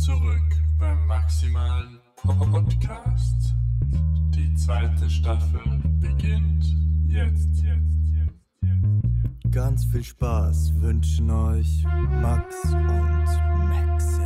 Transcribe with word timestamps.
zurück 0.00 0.62
beim 0.78 1.06
Maximalen 1.06 2.00
Podcast. 2.16 3.54
Die 4.34 4.54
zweite 4.54 5.10
Staffel 5.10 5.60
beginnt 6.00 6.64
jetzt, 7.06 7.62
jetzt, 7.62 7.62
jetzt, 7.62 8.32
jetzt. 8.62 9.52
Ganz 9.52 9.84
viel 9.84 10.02
Spaß 10.02 10.80
wünschen 10.80 11.30
euch 11.30 11.84
Max 12.22 12.64
und 12.64 13.26
Maxim. 13.68 14.19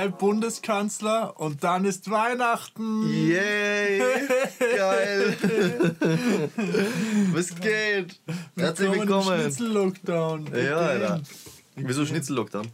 Drei 0.00 0.08
Bundeskanzler 0.08 1.38
und 1.38 1.62
dann 1.62 1.84
ist 1.84 2.10
Weihnachten. 2.10 3.06
Yay! 3.06 3.98
Geil! 4.74 5.36
Was 7.34 7.54
geht? 7.54 8.18
Herzlich 8.56 8.92
Willkommen! 8.94 9.38
Schnitzel-Lockdown. 9.38 10.54
Ja, 10.56 10.76
Alter. 10.78 11.20
Wieso 11.76 12.06
Schnitzel-Lockdown? 12.06 12.68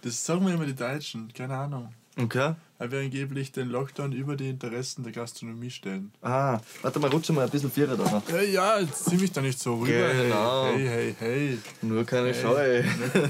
Das 0.00 0.24
sagen 0.24 0.46
mir 0.46 0.54
immer 0.54 0.64
die 0.64 0.74
Deutschen, 0.74 1.30
keine 1.34 1.58
Ahnung. 1.58 1.92
Okay. 2.20 2.54
Weil 2.78 2.90
wir 2.90 2.98
angeblich 2.98 3.52
den 3.52 3.68
Lockdown 3.70 4.10
über 4.10 4.34
die 4.34 4.48
Interessen 4.50 5.04
der 5.04 5.12
Gastronomie 5.12 5.70
stellen. 5.70 6.10
Ah, 6.20 6.58
warte 6.82 6.98
mal, 6.98 7.08
rutsche 7.10 7.32
mal 7.32 7.44
ein 7.44 7.50
bisschen 7.50 7.70
Vierer 7.70 7.96
da. 7.96 8.20
Ja, 8.28 8.40
ja, 8.42 8.78
jetzt 8.80 9.04
zieh 9.04 9.16
mich 9.16 9.30
da 9.30 9.40
nicht 9.40 9.58
so 9.60 9.74
rüber. 9.76 9.86
Genau. 10.12 10.66
Hey, 10.66 10.86
hey, 10.88 11.14
hey. 11.20 11.58
Nur 11.80 12.04
keine 12.04 12.32
hey. 12.34 12.42
Scheu. 12.42 12.82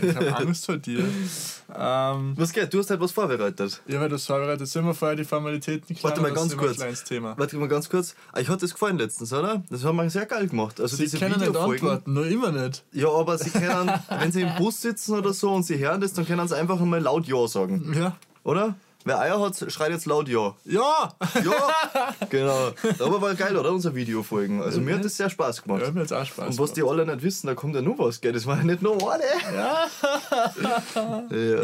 Ich 0.03 0.17
hab 0.17 0.41
Angst 0.41 0.67
vor 0.67 0.77
dir. 0.79 1.05
Ähm, 1.75 2.35
Was 2.37 2.53
geht? 2.53 2.75
Du 2.75 2.81
hast 2.81 2.91
halt 2.91 3.01
was 3.01 3.13
vorbereitet. 3.13 3.81
ja, 3.87 3.99
weil 3.99 4.11
das 4.11 4.27
vorbereitet 4.27 4.69
sind 4.69 4.85
wir 4.85 4.93
vorher 4.93 5.17
die 5.17 5.25
Formalitäten 5.25 5.97
klar. 5.97 6.11
Warte 6.11 6.21
mal 6.21 6.33
ganz 6.35 6.55
kurz. 6.55 6.79
Warte 6.79 7.57
mal 7.57 7.67
ganz 7.69 7.89
kurz. 7.89 8.15
Ah, 8.31 8.41
Ich 8.41 8.49
hatte 8.51 8.61
das 8.61 8.75
gefallen 8.75 8.99
letztens, 8.99 9.33
oder? 9.33 9.63
Das 9.71 9.83
haben 9.83 9.97
wir 9.97 10.11
sehr 10.11 10.27
geil 10.27 10.49
gemacht. 10.49 10.79
Also 10.83 10.97
Sie 10.97 11.05
diese 11.05 11.19
können 11.19 11.41
nicht 11.41 11.57
antworten, 11.57 12.13
nur 12.13 12.27
immer 12.27 12.53
nicht. 12.53 12.85
Ja, 12.93 13.09
aber 13.09 13.39
sie 13.39 13.49
können, 13.59 13.91
wenn 14.11 14.33
sie 14.33 14.43
im 14.43 14.55
Bus 14.57 14.83
sitzen 14.83 15.15
oder 15.15 15.33
so 15.33 15.51
und 15.51 15.63
sie 15.63 15.79
hören 15.79 16.03
das, 16.03 16.13
dann 16.13 16.27
können 16.27 16.47
sie 16.47 16.57
einfach 16.59 16.79
einmal 16.79 17.01
laut 17.01 17.27
Ja 17.27 17.49
sagen. 17.49 17.95
Ja. 17.97 18.17
Oder? 18.45 18.75
Wer 19.05 19.19
Eier 19.21 19.41
hat, 19.41 19.57
schreit 19.73 19.91
jetzt 19.91 20.07
laut 20.07 20.29
Ja. 20.29 20.55
Ja! 20.65 21.13
Ja! 21.45 22.15
genau. 22.31 22.71
Aber 23.01 23.21
war 23.21 23.35
geil, 23.35 23.57
oder? 23.57 23.73
Unsere 23.73 23.95
Videofolgen. 23.97 24.63
Also 24.63 24.81
mir 24.81 24.95
hat 24.95 25.05
das 25.05 25.17
sehr 25.17 25.29
Spaß 25.29 25.63
gemacht. 25.63 25.81
Ja, 25.81 25.89
hat 25.89 25.95
mir 25.95 26.03
jetzt 26.03 26.13
auch 26.13 26.25
Spaß 26.25 26.51
Und 26.51 26.59
was 26.59 26.73
die 26.73 26.85
alle 26.85 27.05
nicht 27.05 27.23
wissen, 27.23 27.49
da 27.49 27.55
kommt 27.55 27.75
ja 27.75 27.83
nur 27.83 27.99
was, 27.99 28.21
gell? 28.21 28.33
Das 28.33 28.47
war 28.47 28.59
ja 28.59 28.65
nicht 28.65 28.81
nur 28.83 28.97
eine. 29.13 29.25
Ja. 29.55 29.87
ja. 31.31 31.63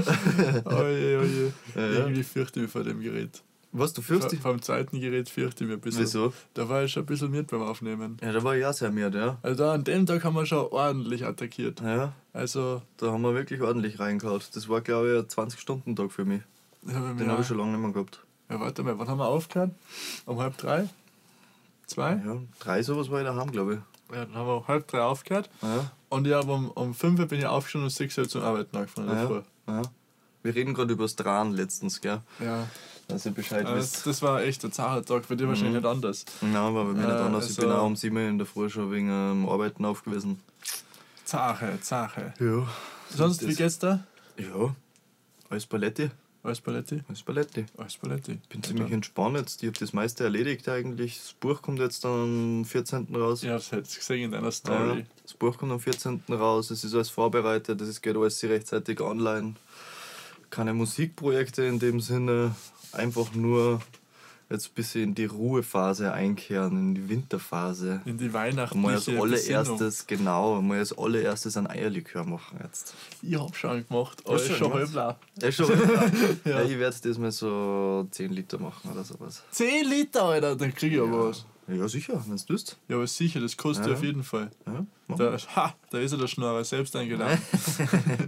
Oje, 0.65 1.21
oje. 1.21 1.53
Ja, 1.75 1.81
ja. 1.81 1.89
Irgendwie 2.01 2.23
fürchte 2.25 2.59
ich 2.61 2.65
mich 2.65 2.73
vor 2.73 2.83
dem 2.83 3.01
Gerät. 3.01 3.43
Was, 3.71 3.93
du 3.93 4.01
Vor, 4.01 4.17
fürchst 4.17 4.33
dich? 4.33 4.41
vom 4.41 4.61
zweiten 4.63 4.99
Gerät 4.99 5.29
fürchte 5.29 5.63
ich 5.65 5.69
mich 5.69 5.77
ein 5.77 5.81
bisschen. 5.81 6.03
Wieso? 6.03 6.33
Da 6.55 6.69
war 6.69 6.85
ich 6.85 6.93
schon 6.93 7.03
ein 7.03 7.07
bisschen 7.07 7.31
mit 7.31 7.49
beim 7.49 7.63
Aufnehmen. 7.63 8.17
Ja, 8.23 8.33
da 8.33 8.43
war 8.43 8.57
ich 8.57 8.65
auch 8.65 8.73
sehr 8.73 8.91
müde, 8.91 9.19
ja. 9.19 9.39
Also 9.43 9.63
da 9.63 9.75
an 9.75 9.85
dem 9.85 10.07
Tag 10.07 10.25
haben 10.25 10.35
wir 10.35 10.47
schon 10.47 10.67
ordentlich 10.71 11.25
attackiert. 11.27 11.81
Ja, 11.83 12.15
Also, 12.33 12.81
da 12.97 13.13
haben 13.13 13.21
wir 13.23 13.35
wirklich 13.35 13.61
ordentlich 13.61 14.01
reingehauen. 14.01 14.41
Das 14.55 14.69
war, 14.71 14.81
glaube 14.81 15.13
ich, 15.13 15.19
ein 15.39 15.47
20-Stunden-Tag 15.49 16.11
für 16.11 16.25
mich. 16.25 16.41
Wenn 16.83 17.17
Den 17.17 17.31
habe 17.31 17.43
ich 17.43 17.49
schon 17.49 17.59
lange 17.59 17.73
nicht 17.73 17.81
mehr 17.81 17.93
gehabt. 17.93 18.21
ja, 18.51 18.61
warte 18.61 18.83
mal, 18.83 18.99
wann 18.99 19.09
haben 19.09 19.19
wir 19.19 19.27
aufgehört? 19.27 19.71
Um 20.27 20.39
halb 20.41 20.57
drei? 20.57 20.89
Zwei? 21.87 22.13
Ja, 22.25 22.37
drei 22.61 22.83
sowas 22.83 23.11
war 23.11 23.21
ich 23.21 23.27
daheim, 23.27 23.51
glaube 23.51 23.75
ich. 23.75 24.15
Ja, 24.17 24.25
dann 24.25 24.35
haben 24.35 24.47
wir 24.47 24.57
um 24.59 24.69
halb 24.69 24.87
drei 24.89 25.03
aufgehört. 25.03 25.51
Ja, 25.63 25.91
Und 26.09 26.27
ich 26.27 26.33
habe 26.35 26.53
um, 26.53 26.71
um 26.71 26.95
fünf 26.95 27.19
Uhr 27.21 27.27
bin 27.27 27.39
ich 27.41 27.47
aufgestanden 27.47 27.87
und 27.87 27.91
sechs 27.91 28.17
Uhr 28.19 28.29
zum 28.29 28.43
Arbeiten 28.43 28.77
angefangen. 28.77 29.09
ja, 29.09 29.75
ja. 29.75 29.83
Wir 30.43 30.55
reden 30.55 30.73
gerade 30.73 30.93
über 30.93 31.05
das 31.05 31.17
Dran 31.17 31.53
letztens, 31.53 32.01
gell? 32.01 32.21
ja. 32.41 32.67
Dass 33.09 33.25
ihr 33.25 33.33
Bescheid 33.33 33.65
Also 33.65 33.79
wisst. 33.81 34.07
das, 34.07 34.21
war 34.21 34.43
echt 34.43 34.63
ein 34.67 34.71
zacher 34.73 35.03
Tag, 35.03 35.27
bei 35.29 35.35
dir 35.35 35.49
wahrscheinlich 35.49 35.77
nicht 35.83 35.87
anders. 35.87 36.27
Nein, 36.43 36.53
war 36.75 36.85
bei 36.85 36.93
mir 36.93 37.07
nicht 37.07 37.09
Äh, 37.09 37.13
anders. 37.23 37.49
Ich 37.51 37.57
bin 37.57 37.65
also- 37.71 37.79
auch 37.81 37.87
um 37.87 37.97
7 37.97 38.15
Uhr 38.17 38.23
in 38.23 38.37
der 38.37 38.47
Früh 38.47 38.69
schon 38.69 38.91
wegen 38.93 39.09
ähm, 39.09 39.49
Arbeiten 39.49 39.85
aufgewiesen. 39.87 40.41
Zache, 41.25 41.79
Zache. 41.81 42.35
Ja. 42.39 42.67
Sonst, 43.09 43.47
wie 43.49 43.55
geht's 43.55 43.79
da? 43.79 44.05
Ja. 44.37 44.75
Alles 45.49 45.65
Paletti. 45.67 46.11
Alles 46.43 46.61
Paletti? 46.61 47.03
Alles 47.09 47.23
Paletti. 47.23 47.67
Alles 47.77 47.97
Paletti. 47.97 48.39
bin 48.49 48.63
ziemlich 48.63 48.93
entspannt 48.93 49.37
jetzt. 49.37 49.63
Ich 49.63 49.69
habe 49.69 49.79
das 49.79 49.93
meiste 49.93 50.25
erledigt 50.25 50.69
eigentlich. 50.69 51.19
Das 51.19 51.33
Buch 51.35 51.61
kommt 51.63 51.81
jetzt 51.81 52.05
dann 52.05 52.61
am 52.61 52.65
14. 52.65 53.09
raus. 53.15 53.43
Ja, 53.43 53.55
das 53.55 53.73
hätte 53.73 53.89
ich 53.91 53.97
gesehen 53.97 54.25
in 54.27 54.31
deiner 54.31 54.45
Ja, 54.47 54.53
Story. 54.53 55.05
das 55.23 55.35
Buch 55.35 55.59
kommt 55.59 55.73
am 55.73 55.81
14. 55.81 56.23
raus. 56.31 56.71
Es 56.71 56.85
ist 56.85 56.95
alles 56.95 57.11
vorbereitet. 57.11 57.81
Es 57.81 58.01
geht 58.01 58.17
alles 58.17 58.43
rechtzeitig 58.45 59.01
online. 59.01 59.55
Keine 60.51 60.75
Musikprojekte 60.75 61.65
in 61.65 61.79
dem 61.81 62.01
Sinne. 62.01 62.55
Einfach 62.93 63.35
nur 63.35 63.81
jetzt 64.51 64.69
ein 64.69 64.75
bisschen 64.75 65.03
in 65.03 65.15
die 65.15 65.27
Ruhephase 65.27 66.13
einkehren, 66.13 66.73
in 66.79 66.95
die 66.95 67.09
Winterphase. 67.09 68.01
In 68.05 68.17
die 68.19 68.29
Mal 68.29 68.47
als 68.47 68.57
weihnachtliche 68.57 68.89
Besinnung. 68.93 69.23
allererstes, 69.23 70.07
genau, 70.07 70.63
mal 70.63 70.79
als 70.79 70.97
allererstes 70.97 71.57
ein 71.57 71.67
Eierlikör 71.67 72.25
machen 72.25 72.59
jetzt. 72.63 72.95
Ich 73.23 73.39
hab 73.39 73.55
schon 73.55 73.87
gemacht, 73.87 74.23
aber 74.25 74.37
ist 74.37 74.51
schon 74.57 74.73
halb. 74.73 75.17
Ja, 75.43 75.53
schon. 75.53 75.69
ja. 76.45 76.51
Ja. 76.51 76.63
ich 76.63 76.79
werde 76.79 76.97
das 77.03 77.19
mal 77.19 77.31
so 77.31 78.07
10 78.11 78.33
Liter 78.33 78.59
machen 78.59 78.91
oder 78.91 79.05
sowas. 79.05 79.43
10 79.51 79.87
Liter, 79.89 80.25
Alter, 80.25 80.57
dann 80.57 80.75
krieg 80.75 80.93
ich 80.93 81.01
aber 81.01 81.29
was. 81.29 81.45
Ja, 81.71 81.87
sicher, 81.89 82.23
wenn 82.27 82.37
du 82.37 82.43
willst. 82.49 82.79
Ja, 82.89 82.97
aber 82.97 83.07
sicher, 83.07 83.41
das 83.41 83.57
kostet 83.57 83.87
Ja. 83.89 83.93
auf 83.93 84.03
jeden 84.03 84.23
Fall. 84.25 84.51
Ja. 84.67 84.87
Da, 85.17 85.37
ha, 85.57 85.75
da 85.91 85.99
ist 85.99 86.13
er 86.13 86.19
der 86.19 86.27
Schnorrer, 86.29 86.65
selbst 86.65 86.95
eingeladen. 86.97 87.39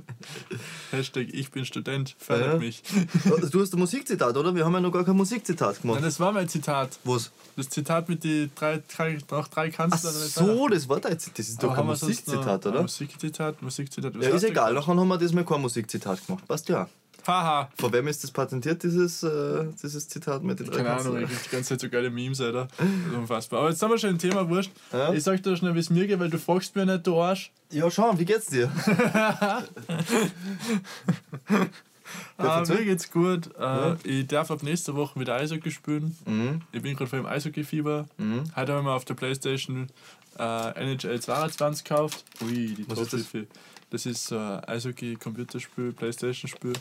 Hashtag 0.90 1.28
ich 1.32 1.50
bin 1.50 1.64
Student, 1.64 2.16
fördert 2.18 2.54
Ja. 2.54 2.58
mich. 2.58 2.82
Du 3.50 3.60
hast 3.60 3.72
ein 3.74 3.78
Musikzitat, 3.78 4.36
oder? 4.36 4.54
Wir 4.54 4.64
haben 4.64 4.72
ja 4.74 4.80
noch 4.80 4.92
gar 4.92 5.04
kein 5.04 5.16
Musikzitat 5.16 5.74
Nein, 5.76 5.82
gemacht. 5.82 6.04
das 6.04 6.20
war 6.20 6.32
mein 6.32 6.48
Zitat. 6.48 6.98
Was? 7.04 7.30
Das 7.56 7.68
Zitat 7.68 8.08
mit 8.08 8.24
den 8.24 8.50
drei, 8.54 8.82
drei, 8.94 9.18
noch 9.30 9.48
drei 9.48 9.68
Ach 9.72 9.76
Kanzlern. 9.76 10.12
so, 10.14 10.68
das 10.68 10.88
war 10.88 11.00
dein 11.00 11.18
Zitat. 11.18 11.38
Das 11.38 11.48
ist 11.48 11.62
doch 11.62 11.74
kein 11.74 11.86
Musikzitat, 11.86 12.66
oder? 12.66 12.82
Musikzitat, 12.82 13.62
Musikzitat. 13.62 14.14
was 14.18 14.24
Ja, 14.26 14.34
ist 14.34 14.44
egal, 14.44 14.74
nachher 14.74 14.96
haben 14.96 15.08
wir 15.08 15.18
das 15.18 15.32
mal 15.32 15.44
kein 15.44 15.60
Musikzitat 15.60 16.26
gemacht. 16.26 16.46
Passt 16.48 16.68
ja. 16.68 16.88
Haha. 17.26 17.70
Von 17.78 17.92
wem 17.92 18.08
ist 18.08 18.22
das 18.24 18.30
patentiert, 18.30 18.82
dieses, 18.82 19.22
äh, 19.22 19.64
dieses 19.82 20.08
Zitat 20.08 20.42
mit 20.42 20.60
den 20.60 20.66
drei 20.66 20.76
Keine 20.78 20.92
Ahnung, 20.92 21.18
ich 21.22 21.28
die 21.28 21.48
ganze 21.50 21.70
Zeit 21.70 21.80
so 21.80 21.88
geile 21.88 22.10
Memes, 22.10 22.40
Alter. 22.40 22.68
Das 22.78 22.86
ist 22.86 23.14
unfassbar. 23.16 23.60
Aber 23.60 23.70
jetzt 23.70 23.82
haben 23.82 23.90
wir 23.90 23.98
schon 23.98 24.10
ein 24.10 24.18
Thema, 24.18 24.48
wurscht. 24.48 24.70
Ja? 24.92 25.12
Ich 25.12 25.22
sag 25.22 25.42
dir 25.42 25.56
schnell, 25.56 25.74
wie 25.74 25.78
es 25.80 25.90
mir 25.90 26.06
geht, 26.06 26.18
weil 26.18 26.30
du 26.30 26.38
fragst 26.38 26.74
mir 26.76 26.86
nicht, 26.86 27.06
du 27.06 27.20
Arsch. 27.20 27.52
Ja, 27.70 27.90
schau, 27.90 28.18
wie 28.18 28.24
geht's 28.24 28.46
dir? 28.46 28.70
Ah, 32.38 32.64
mir 32.66 32.84
geht's 32.84 33.10
gut. 33.10 33.48
Äh, 33.56 33.60
Ja. 33.62 33.96
Ich 34.02 34.26
darf 34.26 34.50
ab 34.50 34.62
nächster 34.62 34.96
Woche 34.96 35.20
wieder 35.20 35.34
Eishockey 35.36 35.70
spielen. 35.70 36.16
Mhm. 36.26 36.62
Ich 36.72 36.82
bin 36.82 36.96
gerade 36.96 37.08
voll 37.08 37.20
im 37.20 37.26
Eishockey-Fieber. 37.26 38.06
Mhm. 38.16 38.44
Heute 38.56 38.72
haben 38.72 38.84
wir 38.86 38.92
auf 38.94 39.04
der 39.04 39.14
Playstation 39.14 39.88
äh, 40.38 40.92
NHL 40.94 41.20
22 41.20 41.84
gekauft. 41.84 42.24
Ui, 42.42 42.74
die 42.74 42.84
Was 42.88 42.98
ist 43.00 43.12
das? 43.12 43.26
Das 43.90 44.06
ist 44.06 44.26
so 44.28 44.38
ein 44.38 44.64
Eishockey-Computerspiel, 44.66 45.92
Playstation-Spiel. 45.92 46.72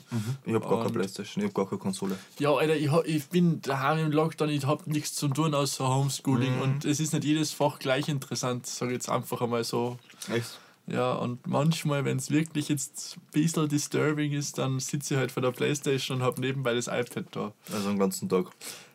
Ich 0.45 0.53
hab 0.53 0.69
gar 0.69 0.79
keine 0.83 0.91
Playstation, 0.94 1.44
ich 1.44 1.50
hab 1.50 1.56
gar 1.56 1.67
keine 1.67 1.79
Konsole. 1.79 2.15
Ja, 2.38 2.53
Alter, 2.53 2.75
ich, 2.75 2.91
hab, 2.91 3.06
ich 3.07 3.25
bin 3.29 3.61
daheim 3.63 3.97
im 4.06 4.11
Lockdown, 4.11 4.50
ich 4.50 4.65
hab 4.67 4.85
nichts 4.85 5.15
zu 5.15 5.27
tun 5.27 5.53
außer 5.56 5.88
Homeschooling 5.88 6.56
Mhm. 6.57 6.61
und 6.61 6.85
es 6.85 7.00
ist 7.00 7.13
nicht 7.13 7.23
jedes 7.25 7.51
Fach 7.51 7.79
gleich 7.79 8.07
interessant, 8.09 8.67
sag 8.67 8.88
ich 8.89 8.94
jetzt 8.94 9.09
einfach 9.09 9.41
einmal 9.41 9.63
so. 9.63 9.97
Echt? 10.31 10.59
Ja, 10.85 11.13
und 11.13 11.45
manchmal, 11.45 12.03
wenn 12.06 12.17
es 12.17 12.29
wirklich 12.31 12.69
jetzt 12.69 13.17
ein 13.17 13.21
bisschen 13.31 13.67
disturbing 13.69 14.31
ist, 14.33 14.57
dann 14.57 14.79
sitze 14.79 15.13
ich 15.15 15.19
halt 15.19 15.31
vor 15.31 15.41
der 15.41 15.51
Playstation 15.51 16.17
und 16.17 16.23
hab 16.23 16.38
nebenbei 16.39 16.73
das 16.73 16.88
iPad 16.88 17.25
da. 17.31 17.53
Also 17.71 17.89
den 17.89 18.00
ganzen 18.00 18.27
Tag. 18.29 18.45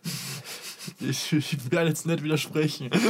ich, 1.00 1.32
ich 1.32 1.70
werde 1.70 1.88
jetzt 1.90 2.04
nicht 2.06 2.22
widersprechen. 2.24 2.90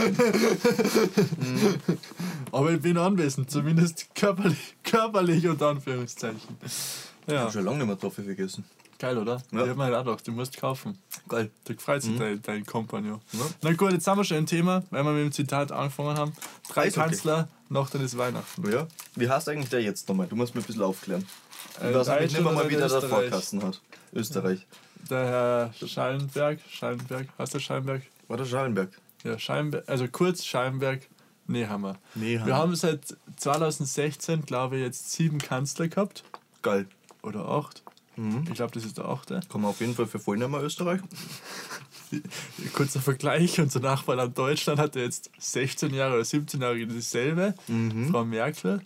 Aber 2.55 2.71
ich 2.73 2.81
bin 2.81 2.97
anwesend, 2.97 3.51
zumindest 3.51 4.15
körperlich, 4.15 4.77
körperlich 4.85 5.47
unter 5.49 5.69
Anführungszeichen. 5.69 6.41
Ich 6.65 7.33
Ja, 7.33 7.41
habe 7.41 7.53
schon 7.53 7.65
lange 7.65 7.79
nicht 7.79 7.87
mehr 7.89 7.99
Toffee 7.99 8.23
gegessen. 8.23 8.65
geil, 8.99 9.19
oder? 9.19 9.43
Ja. 9.51 9.65
Ich 9.65 9.71
hab 9.71 9.77
mir 9.77 9.85
halt 9.85 9.95
auch 9.95 10.05
gedacht, 10.05 10.27
du 10.29 10.33
musst 10.33 10.57
kaufen. 10.57 10.99
Geil. 11.29 11.51
Da 11.65 11.75
freut 11.79 12.03
sich 12.03 12.17
dein, 12.17 12.41
dein 12.43 12.65
Kompagnon. 12.65 13.21
Ja. 13.33 13.41
Na 13.63 13.73
gut, 13.73 13.93
jetzt 13.93 14.07
haben 14.07 14.19
wir 14.19 14.25
schon 14.25 14.37
ein 14.39 14.47
Thema, 14.47 14.85
weil 14.91 15.05
wir 15.05 15.13
mit 15.13 15.25
dem 15.25 15.33
Zitat 15.33 15.73
angefangen 15.73 16.17
haben. 16.17 16.33
Drei 16.73 16.83
Eishockey. 16.83 17.09
Kanzler, 17.09 17.49
noch 17.71 17.91
dann 17.91 18.03
ist 18.03 18.17
Weihnachten. 18.17 18.71
Ja. 18.71 18.87
Wie 19.17 19.29
heißt 19.29 19.49
eigentlich 19.49 19.71
der 19.71 19.83
jetzt 19.83 20.09
nochmal? 20.09 20.27
Du 20.29 20.37
musst 20.37 20.55
mir 20.55 20.61
ein 20.61 20.65
bisschen 20.65 20.83
aufklären. 20.83 21.27
Äh, 21.83 21.91
Ich 21.91 21.97
weiß 21.97 22.07
nämlich 22.09 22.33
nicht 22.33 22.43
mehr 22.45 22.53
Deutschland 22.53 22.57
mal, 22.57 22.71
wie 22.71 22.77
oder 22.77 23.01
der? 23.01 23.09
Vorkasten 23.09 23.63
hat. 23.65 23.81
Österreich. 24.13 24.67
Der 25.11 25.27
Herr 25.27 25.89
Schallenberg, 25.89 26.61
Schallenberg, 26.71 27.27
heißt 27.39 27.53
der 27.55 27.59
Schallenberg? 27.59 28.03
War 28.29 28.37
der 28.37 28.45
Schallenberg? 28.47 28.91
Ja, 29.25 29.39
Schallenberg, 29.39 29.89
also 29.89 30.07
kurz 30.09 30.45
Schallenberg, 30.45 31.01
Nehammer. 31.47 31.97
Nehammer. 32.15 32.47
Wir 32.47 32.57
haben 32.57 32.75
seit 32.77 33.17
2016, 33.37 34.45
glaube 34.47 34.77
ich, 34.77 34.83
jetzt 34.83 35.13
sieben 35.13 35.39
Kanzler 35.39 35.89
gehabt. 35.89 36.25
Geil. 36.63 36.87
Oder 37.23 37.47
acht. 37.49 37.83
Mhm. 38.17 38.45
Ich 38.49 38.55
glaube, 38.55 38.73
das 38.73 38.85
ist 38.85 38.97
der 38.99 39.07
achte. 39.07 39.41
Kann 39.51 39.61
man 39.61 39.71
auf 39.71 39.81
jeden 39.81 39.95
Fall 39.95 40.07
für 40.07 40.19
Vollnehmer 40.19 40.63
Österreich. 40.63 41.01
Kurzer 42.75 43.01
Vergleich, 43.01 43.59
unser 43.61 43.81
Nachbarland 43.81 44.39
Deutschland 44.39 44.79
hatte 44.79 45.01
jetzt 45.01 45.31
16 45.39 45.93
Jahre 45.93 46.15
oder 46.15 46.25
17 46.25 46.61
Jahre 46.61 46.87
dasselbe. 46.87 47.55
Frau 48.11 48.25
Merkel. 48.25 48.83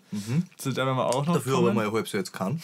Zu 0.56 0.72
der 0.72 0.86
werden 0.86 0.96
wir 0.96 1.06
auch 1.06 1.26
noch 1.26 1.34
Mhm. 1.34 1.38
Dafür 1.38 1.52
aber 1.58 1.62
kommen. 1.66 1.76
mal 1.76 1.86
ein 1.86 1.92
halbes 1.92 2.12
Jahr 2.12 2.20
jetzt 2.20 2.32
kann. 2.32 2.60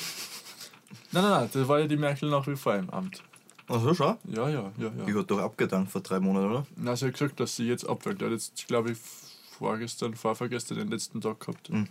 Nein, 1.13 1.23
nein, 1.23 1.31
nein, 1.33 1.51
da 1.53 1.69
war 1.69 1.81
ja 1.81 1.87
die 1.87 1.97
Merkel 1.97 2.31
noch 2.31 2.47
wie 2.47 2.57
vor 2.57 2.75
im 2.75 2.89
Amt. 2.91 3.23
Ach 3.69 3.81
so, 3.81 3.95
schau. 3.95 4.17
Ja, 4.25 4.49
ja, 4.49 4.73
ja, 4.79 4.89
Die 5.07 5.11
ja. 5.13 5.19
hat 5.19 5.31
doch 5.31 5.39
abgedankt 5.39 5.91
vor 5.93 6.01
drei 6.01 6.19
Monaten, 6.21 6.47
oder? 6.51 6.67
Na, 6.77 6.97
sie 6.97 7.07
hat 7.07 7.13
gesagt, 7.15 7.41
dass 7.41 7.57
sie 7.57 7.67
jetzt 7.67 7.87
abwählt. 7.89 8.23
Hat 8.23 8.31
jetzt, 8.31 8.67
glaube 8.67 8.93
ich, 8.93 8.99
vorgestern, 9.59 10.15
vorvergestern 10.15 10.79
den 10.79 10.89
letzten 10.91 11.21
Tag 11.21 11.41
gehabt. 11.41 11.71
Mhm. 11.71 11.89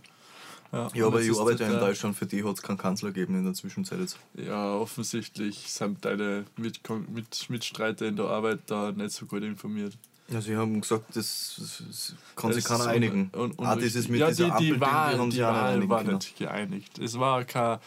Ja, 0.72 0.90
Ja, 0.94 1.06
und 1.06 1.14
aber 1.14 1.22
ich 1.22 1.38
arbeite 1.38 1.64
ja 1.66 1.72
in 1.72 1.80
Deutschland, 1.80 2.16
für 2.16 2.26
die 2.26 2.44
hat 2.44 2.56
es 2.56 2.62
keinen 2.64 2.78
Kanzler 2.80 3.12
gegeben 3.12 3.36
in 3.36 3.44
der 3.46 3.54
Zwischenzeit 3.54 4.00
jetzt. 4.00 4.18
Ja, 4.36 4.74
offensichtlich 4.76 5.72
sind 5.72 6.04
deine 6.04 6.46
Mit 6.58 6.80
Mit 7.14 7.50
Mitstreiter 7.50 8.08
in 8.08 8.16
der 8.16 8.26
Arbeit 8.26 8.62
da 8.68 8.92
nicht 8.92 9.12
so 9.12 9.26
gut 9.28 9.44
informiert. 9.44 9.94
Ja, 10.30 10.42
sie 10.42 10.56
haben 10.56 10.80
gesagt, 10.82 11.16
das, 11.16 11.56
das, 11.60 11.84
das 11.86 12.16
kann 12.36 12.54
sich 12.54 12.64
Das 12.64 12.72
keiner 12.72 12.86
ist 12.86 12.96
einigen. 12.96 13.30
un- 13.36 13.52
un- 13.52 13.66
ah, 13.68 13.76
dieses 13.76 14.08
mit 14.08 14.22
ja, 14.22 14.30
dieser 14.30 14.58
die, 14.58 14.72
die 14.72 14.82
Wahl, 14.82 15.18
haben 15.20 15.30
die 15.30 15.36
sich 15.36 15.44
Wahl 15.46 15.90
war 15.90 16.04
können. 16.04 16.16
nicht 16.16 16.38
geeinigt. 16.38 16.98
Es 16.98 17.20
war 17.20 17.44
kein, 17.44 17.78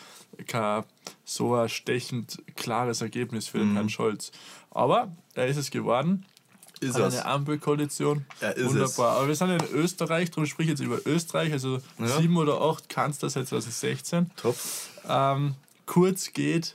kein 0.47 0.85
so 1.25 1.55
ein 1.55 1.69
stechend 1.69 2.41
klares 2.55 3.01
Ergebnis 3.01 3.49
für 3.49 3.59
den 3.59 3.73
Herrn 3.73 3.89
Scholz. 3.89 4.31
Aber 4.71 5.11
er 5.35 5.47
ist 5.49 5.57
es 5.57 5.71
geworden. 5.71 6.25
Ist 6.81 6.97
es. 6.97 7.15
eine 7.15 7.25
Ampelkoalition. 7.27 8.27
Er 8.41 8.57
ist 8.57 8.69
Wunderbar. 8.71 9.17
Aber 9.17 9.29
wir 9.29 9.35
sind 9.35 9.51
in 9.51 9.65
Österreich, 9.75 10.31
darum 10.31 10.47
spreche 10.47 10.73
ich 10.73 10.79
jetzt 10.79 10.87
über 10.87 10.99
Österreich. 11.07 11.53
Also 11.53 11.79
Ja. 11.99 12.09
sieben 12.21 12.37
oder 12.37 12.61
acht 12.61 12.89
Kanzler 12.89 13.31
seit 13.31 13.49
2016. 13.49 14.31
Top. 14.37 14.57
Ähm, 15.09 15.55
Kurz 15.87 16.33
geht, 16.33 16.75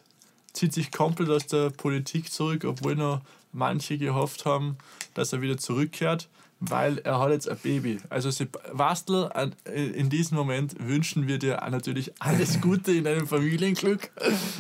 zieht 0.54 0.74
sich 0.74 0.92
komplett 0.92 1.30
aus 1.30 1.46
der 1.48 1.70
Politik 1.70 2.32
zurück, 2.32 2.64
obwohl 2.66 2.96
noch 2.96 3.20
manche 3.52 3.98
gehofft 3.98 4.46
haben, 4.46 4.78
dass 5.14 5.34
er 5.34 5.42
wieder 5.42 5.58
zurückkehrt, 5.58 6.30
weil 6.64 7.00
er 7.00 7.20
hat 7.20 7.32
jetzt 7.32 7.50
ein 7.50 7.58
Baby. 7.58 7.98
Also 8.10 8.30
Wastel, 8.72 9.30
an- 9.34 9.56
in 9.66 10.10
diesem 10.10 10.38
Moment 10.38 10.76
wünschen 10.80 11.28
wir 11.28 11.40
dir 11.40 11.60
natürlich 11.70 12.14
alles 12.20 12.62
Gute 12.62 12.92
in 12.94 13.04
deinem 13.04 13.28
Familienglück. 13.28 14.12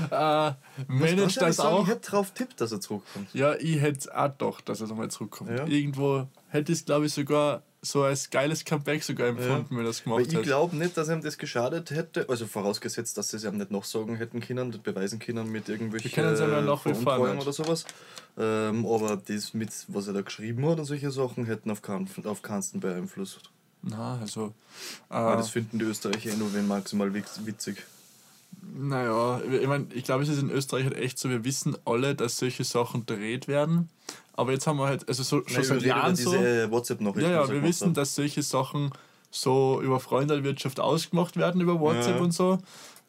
Äh, 0.10 0.52
manage 0.88 1.40
das 1.40 1.60
auch. 1.60 1.84
Ich 1.84 1.90
hätte 1.90 2.10
drauf 2.10 2.32
tippt, 2.32 2.60
dass 2.60 2.72
er 2.72 2.82
zurückkommt. 2.82 3.34
Ja, 3.34 3.54
ich 3.56 3.80
hätte 3.80 4.14
auch 4.18 4.30
gedacht, 4.38 4.68
dass 4.68 4.82
er 4.82 4.88
nochmal 4.88 5.10
zurückkommt. 5.12 5.52
Ja. 5.52 5.66
Irgendwo 5.68 6.28
hätte 6.50 6.72
ich 6.72 6.80
es, 6.80 6.86
glaube 6.86 7.06
ich, 7.06 7.14
sogar 7.14 7.62
so 7.84 8.04
als 8.04 8.30
geiles 8.30 8.64
Comeback 8.64 9.04
sogar 9.04 9.28
empfunden, 9.30 9.72
wenn 9.72 9.80
er 9.80 9.84
das 9.86 10.06
Weil 10.06 10.14
gemacht 10.18 10.28
ich 10.28 10.34
hätte. 10.36 10.44
glaube 10.46 10.76
nicht, 10.76 10.96
dass 10.98 11.10
ihm 11.10 11.22
das 11.22 11.38
geschadet 11.38 11.90
hätte, 11.92 12.30
also 12.30 12.46
vorausgesetzt, 12.46 13.18
dass 13.18 13.30
sie 13.30 13.38
es 13.38 13.44
ihm 13.44 13.58
nicht 13.58 13.72
noch 13.72 13.86
sagen 13.86 14.16
hätten 14.18 14.40
können, 14.40 14.80
beweisen 14.84 15.18
können 15.20 15.52
mit 15.52 15.68
irgendwelchen 15.68 16.12
ja 16.12 16.78
Veruntreuung 16.78 17.36
nicht. 17.36 17.42
oder 17.44 17.54
sowas. 17.54 17.86
Ähm, 18.38 18.86
aber 18.86 19.18
das 19.18 19.54
mit, 19.56 19.72
was 19.88 20.08
er 20.08 20.14
da 20.14 20.22
geschrieben 20.22 20.66
hat 20.70 20.78
und 20.80 20.86
solche 20.86 21.10
Sachen, 21.12 21.46
hätten 21.46 21.72
auf 21.72 21.82
keinen, 21.82 22.08
auf 22.26 22.42
keinen 22.44 22.80
beeinflusst. 22.80 23.50
Na, 23.82 24.20
also. 24.22 24.54
Aber 25.10 25.34
Äh, 25.34 25.38
das 25.38 25.50
finden 25.50 25.80
die 25.80 25.86
Österreicher 25.86 26.30
eh 26.32 26.36
nur 26.36 26.54
wenn 26.54 26.68
maximal 26.68 27.10
witz- 27.10 27.46
witzig. 27.46 27.84
Naja, 28.78 29.42
ich 29.60 29.68
meine, 29.68 29.88
ich 29.94 30.04
glaube, 30.04 30.24
es 30.24 30.30
ist 30.30 30.40
in 30.42 30.52
Österreich 30.52 30.84
halt 30.84 30.98
echt 30.98 31.18
so, 31.18 31.30
wir 31.30 31.44
wissen 31.44 31.76
alle, 31.86 32.14
dass 32.16 32.38
solche 32.38 32.64
Sachen 32.64 33.06
dreht 33.06 33.48
werden. 33.48 33.90
Aber 34.34 34.52
jetzt 34.52 34.66
haben 34.68 34.78
wir 34.78 34.88
halt, 34.88 35.08
also 35.08 35.24
so, 35.24 35.38
schon 35.46 35.54
Nein, 35.56 35.64
seit 35.64 35.82
Jahren 35.84 36.16
so. 36.16 36.32
diese 36.32 36.72
WhatsApp-Nachrichten. 36.72 37.30
Ja, 37.32 37.42
ja, 37.46 37.50
wir 37.50 37.64
wissen, 37.64 37.94
dass 37.94 38.16
solche 38.16 38.42
Sachen 38.44 38.92
so 39.30 39.82
über 39.82 40.00
Freundalwirtschaft 40.00 40.80
ausgemacht 40.80 41.38
werden, 41.38 41.62
über 41.62 41.80
WhatsApp 41.80 42.16
Ja. 42.18 42.22
und 42.22 42.32
so. 42.32 42.58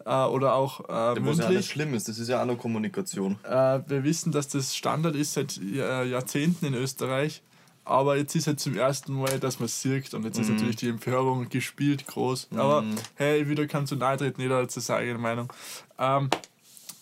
Äh, 0.04 0.24
oder 0.24 0.54
auch 0.54 0.80
äh, 0.80 0.88
Was 0.88 0.88
ja 0.92 1.08
auch 1.08 1.14
nicht 1.14 1.24
mündlich. 1.38 1.66
schlimm 1.66 1.94
ist, 1.94 2.08
das 2.08 2.18
ist 2.18 2.28
ja 2.28 2.42
auch 2.42 2.46
noch 2.46 2.58
Kommunikation. 2.58 3.38
Äh, 3.44 3.80
wir 3.86 4.02
wissen, 4.04 4.32
dass 4.32 4.48
das 4.48 4.74
Standard 4.74 5.14
ist 5.14 5.34
seit 5.34 5.58
äh, 5.58 6.04
Jahrzehnten 6.04 6.66
in 6.66 6.74
Österreich. 6.74 7.42
Aber 7.84 8.16
jetzt 8.16 8.34
ist 8.36 8.46
halt 8.46 8.60
zum 8.60 8.76
ersten 8.76 9.12
Mal, 9.14 9.40
dass 9.40 9.58
man 9.58 9.66
es 9.66 9.80
sieht 9.82 10.14
und 10.14 10.24
jetzt 10.24 10.38
ist 10.38 10.48
natürlich 10.50 10.76
die 10.76 10.88
Empörung 10.88 11.48
gespielt 11.48 12.06
groß. 12.06 12.48
Aber 12.54 12.84
hey, 13.16 13.48
wieder 13.48 13.66
kann 13.66 13.88
zu 13.88 13.96
nahe 13.96 14.16
treten, 14.16 14.40
jeder 14.40 14.58
hat 14.58 14.70
seine 14.70 15.00
eigene 15.00 15.18
Meinung. 15.18 15.52
Ähm, 15.98 16.30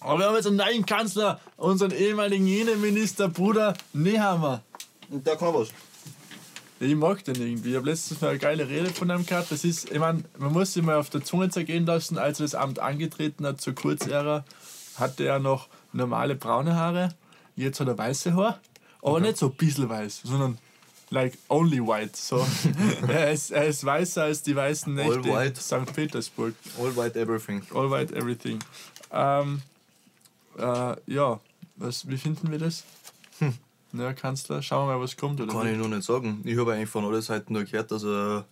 aber 0.00 0.18
wir 0.18 0.26
haben 0.26 0.34
jetzt 0.34 0.46
einen 0.46 0.56
neuen 0.56 0.86
Kanzler, 0.86 1.40
unseren 1.56 1.90
ehemaligen 1.92 2.46
Innenminister 2.46 3.28
Bruder 3.28 3.74
Nehammer. 3.92 4.62
Und 5.10 5.26
da 5.26 5.36
kann 5.36 5.54
was. 5.54 5.68
Ich 6.82 6.94
mag 6.96 7.22
den 7.24 7.34
irgendwie. 7.34 7.70
Ich 7.70 7.76
habe 7.76 7.90
letztens 7.90 8.22
mal 8.22 8.30
eine 8.30 8.38
geile 8.38 8.66
Rede 8.66 8.88
von 8.88 9.10
ihm 9.10 9.26
gehabt. 9.26 9.52
Das 9.52 9.64
ist, 9.64 9.90
ich 9.90 9.98
meine, 9.98 10.24
man 10.38 10.52
muss 10.52 10.72
sich 10.72 10.82
mal 10.82 10.96
auf 10.96 11.10
der 11.10 11.22
Zunge 11.22 11.50
zergehen 11.50 11.84
lassen, 11.84 12.16
als 12.16 12.40
er 12.40 12.44
das 12.44 12.54
Amt 12.54 12.78
angetreten 12.78 13.46
hat 13.46 13.60
zur 13.60 13.74
Kurzära, 13.74 14.44
hatte 14.96 15.26
er 15.26 15.38
noch 15.38 15.68
normale 15.92 16.36
braune 16.36 16.74
Haare. 16.74 17.10
Jetzt 17.54 17.80
hat 17.80 17.88
er 17.88 17.98
weiße 17.98 18.34
Haare. 18.34 18.58
Aber 19.02 19.20
nicht 19.20 19.36
so 19.36 19.46
ein 19.48 19.54
bisschen 19.54 19.88
weiß, 19.90 20.22
sondern 20.24 20.58
like 21.10 21.36
only 21.48 21.80
white. 21.80 22.12
So. 22.14 22.46
er, 23.08 23.32
ist, 23.32 23.50
er 23.50 23.66
ist 23.66 23.84
weißer 23.84 24.22
als 24.22 24.42
die 24.42 24.56
weißen 24.56 24.94
Nächte 24.94 25.12
All 25.12 25.24
white. 25.24 25.60
in 25.60 25.84
St. 25.84 25.94
Petersburg. 25.94 26.54
All 26.78 26.96
white 26.96 27.18
everything. 27.18 27.62
All 27.74 27.90
white 27.90 28.14
everything. 28.14 28.58
Ähm, 29.12 29.62
äh, 30.60 30.96
ja, 31.06 31.40
was, 31.76 32.06
wie 32.08 32.16
finden 32.18 32.50
wir 32.50 32.58
das? 32.58 32.84
Ja, 33.92 34.12
Kanzler, 34.12 34.62
schauen 34.62 34.88
wir 34.88 34.94
mal, 34.96 35.02
was 35.02 35.16
kommt. 35.16 35.40
Oder 35.40 35.52
Hm. 35.52 35.58
Kann 35.58 35.68
wie? 35.68 35.72
ich 35.72 35.78
noch 35.78 35.88
nicht 35.88 36.04
sagen. 36.04 36.40
Ich 36.44 36.56
habe 36.58 36.74
eigentlich 36.74 36.88
von 36.88 37.04
allen 37.04 37.22
Seiten 37.22 37.52
nur 37.54 37.64
gehört, 37.64 37.90
dass 37.90 38.04
er, 38.04 38.44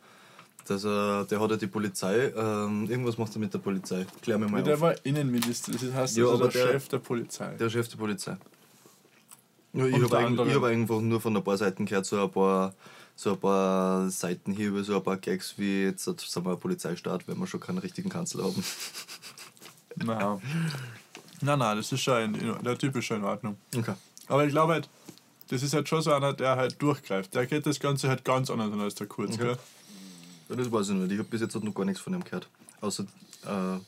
dass 0.67 0.85
er, 0.85 1.25
der 1.27 1.41
hat 1.41 1.51
ja 1.51 1.57
die 1.57 1.67
Polizei, 1.69 2.33
ähm, 2.37 2.91
irgendwas 2.91 3.17
macht 3.19 3.35
er 3.37 3.39
mit 3.39 3.55
der 3.55 3.59
Polizei. 3.61 4.05
Klär 4.21 4.39
mir 4.39 4.49
mal 4.49 4.63
Der 4.65 4.75
auf. 4.75 4.81
war 4.81 4.95
Innenminister, 5.07 5.73
das 5.73 5.93
heißt 5.93 6.17
Ja, 6.17 6.25
also 6.27 6.39
der, 6.49 6.49
der- 6.51 6.73
Chef 6.73 6.89
der 6.89 6.99
Polizei. 6.99 7.55
Der 7.55 7.71
Chef 7.71 7.89
der 7.89 7.97
Polizei. 7.99 8.37
Ja, 9.75 9.87
ich 9.87 9.95
habe 10.03 10.55
hab 10.55 10.63
einfach 10.65 11.01
nur 11.01 11.21
von 11.21 11.37
ein 11.37 11.45
paar 11.45 11.57
Seiten 11.59 11.87
gehört, 11.87 12.07
so 12.07 12.21
ein 12.25 12.31
paar, 12.33 12.75
so 13.15 13.33
ein 13.35 13.39
paar 13.39 14.11
Seitenhiebe, 14.11 14.83
so 14.83 14.97
ein 14.97 15.03
paar 15.05 15.19
Gags 15.19 15.55
wie 15.59 15.85
jetzt 15.85 16.05
sagen 16.05 16.47
wir 16.47 16.57
Polizeistaat, 16.57 17.29
wenn 17.29 17.39
wir 17.39 17.47
schon 17.47 17.61
keinen 17.61 17.79
richtigen 17.79 18.09
Kanzler 18.09 18.45
haben. 18.45 18.65
Nein. 19.97 20.41
nein, 21.41 21.59
nein, 21.59 21.77
das 21.77 21.93
ist 21.93 22.01
schon 22.01 22.35
in, 22.35 22.63
der 22.63 22.79
Typ 22.79 22.97
ist 22.97 23.05
schon 23.05 23.19
in 23.19 23.25
Ordnung. 23.25 23.57
Okay. 23.77 23.95
Aber 24.29 24.45
ich 24.45 24.51
glaube 24.51 24.75
halt, 24.75 24.89
das 25.49 25.63
ist 25.63 25.75
halt 25.75 25.89
schon 25.89 26.03
so 26.03 26.13
einer, 26.13 26.33
der 26.33 26.57
halt 26.57 26.81
durchgreift. 26.81 27.35
Der 27.35 27.47
geht 27.47 27.67
das 27.67 27.81
Ganze 27.81 28.09
halt 28.09 28.25
ganz 28.25 28.51
anders 28.51 28.73
an 28.73 28.81
als 28.81 28.95
der 28.95 29.07
Kurz. 29.07 29.35
Okay. 29.35 29.45
Gell? 29.45 29.59
Ja, 30.51 30.57
das 30.57 30.71
weiß 30.71 30.89
ich 30.91 30.95
nicht. 30.95 31.13
Ich 31.13 31.19
habe 31.19 31.29
bis 31.29 31.41
jetzt 31.41 31.55
noch 31.55 31.75
gar 31.75 31.85
nichts 31.85 32.01
von 32.01 32.15
ihm 32.15 32.25
gehört. 32.25 32.49
Außer 32.81 33.05
äh, 33.45 33.79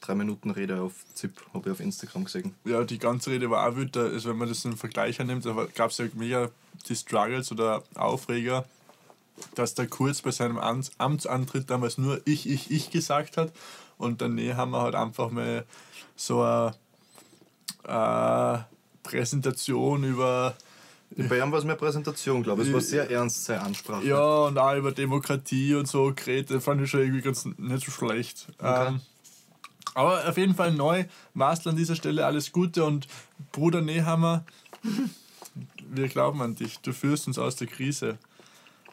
drei 0.00 0.14
Minuten 0.14 0.50
Rede 0.50 0.80
auf 0.80 0.92
ZIP, 1.14 1.40
habe 1.54 1.68
ich 1.68 1.72
auf 1.72 1.80
Instagram 1.80 2.24
gesehen. 2.24 2.54
Ja, 2.64 2.84
die 2.84 2.98
ganze 2.98 3.30
Rede 3.30 3.50
war 3.50 3.68
auch 3.68 3.76
wieder, 3.76 4.02
also 4.02 4.30
wenn 4.30 4.36
man 4.36 4.48
das 4.48 4.64
im 4.64 4.76
Vergleich 4.76 5.20
annimmt, 5.20 5.46
da 5.46 5.66
gab 5.74 5.90
es 5.90 5.98
ja 5.98 6.06
mega 6.14 6.50
die 6.88 6.96
Struggles 6.96 7.52
oder 7.52 7.82
Aufreger, 7.94 8.64
dass 9.54 9.74
der 9.74 9.86
Kurz 9.86 10.22
bei 10.22 10.30
seinem 10.30 10.58
Amts 10.58 10.92
Amtsantritt 10.98 11.70
damals 11.70 11.98
nur 11.98 12.20
ich, 12.26 12.48
ich, 12.48 12.70
ich 12.70 12.90
gesagt 12.90 13.36
hat 13.36 13.52
und 13.98 14.20
dann 14.20 14.38
haben 14.56 14.72
wir 14.72 14.82
halt 14.82 14.94
einfach 14.94 15.30
mal 15.30 15.64
so 16.16 16.42
eine 16.42 16.74
äh, 17.84 18.58
Präsentation 19.02 20.04
über 20.04 20.54
Bei 21.16 21.38
ihm 21.38 21.52
war 21.52 21.58
es 21.58 21.64
mehr 21.64 21.76
Präsentation, 21.76 22.42
glaube 22.42 22.62
ich. 22.62 22.68
Es 22.68 22.74
war 22.74 22.80
sehr 22.80 23.10
ernst, 23.10 23.44
seine 23.44 23.62
Ansprache. 23.62 24.06
ja 24.06 24.46
und 24.46 24.58
auch 24.58 24.76
über 24.76 24.92
Demokratie 24.92 25.74
und 25.74 25.86
so 25.86 26.12
geredet, 26.14 26.50
das 26.50 26.64
fand 26.64 26.80
ich 26.82 26.90
schon 26.90 27.00
irgendwie 27.00 27.22
ganz 27.22 27.44
nicht 27.44 27.84
so 27.84 27.90
schlecht. 27.90 28.46
Okay. 28.58 28.88
Ähm, 28.88 29.00
aber 29.94 30.26
auf 30.26 30.36
jeden 30.38 30.54
Fall 30.54 30.72
neu. 30.72 31.04
Marcel 31.34 31.70
an 31.70 31.76
dieser 31.76 31.96
Stelle 31.96 32.24
alles 32.24 32.52
Gute 32.52 32.84
und 32.84 33.06
Bruder 33.52 33.82
Nehammer, 33.82 34.44
wir 35.90 36.08
glauben 36.08 36.40
an 36.40 36.54
dich. 36.54 36.78
Du 36.78 36.92
führst 36.92 37.26
uns 37.26 37.38
aus 37.38 37.56
der 37.56 37.66
Krise. 37.66 38.18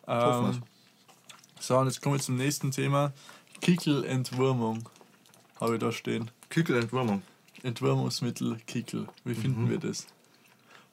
Ähm, 0.07 0.61
so, 1.59 1.77
und 1.77 1.87
jetzt 1.87 2.01
kommen 2.01 2.15
wir 2.15 2.21
zum 2.21 2.35
nächsten 2.35 2.71
Thema. 2.71 3.13
Kickelentwurmung 3.61 4.89
habe 5.59 5.75
ich 5.75 5.79
da 5.79 5.91
stehen. 5.91 6.31
Kügelentwurmung. 6.49 7.21
Entwurmungsmittel 7.63 8.57
Kickel. 8.67 9.07
Wie 9.23 9.35
finden 9.35 9.65
Mhm. 9.65 9.69
wir 9.69 9.77
das? 9.79 10.07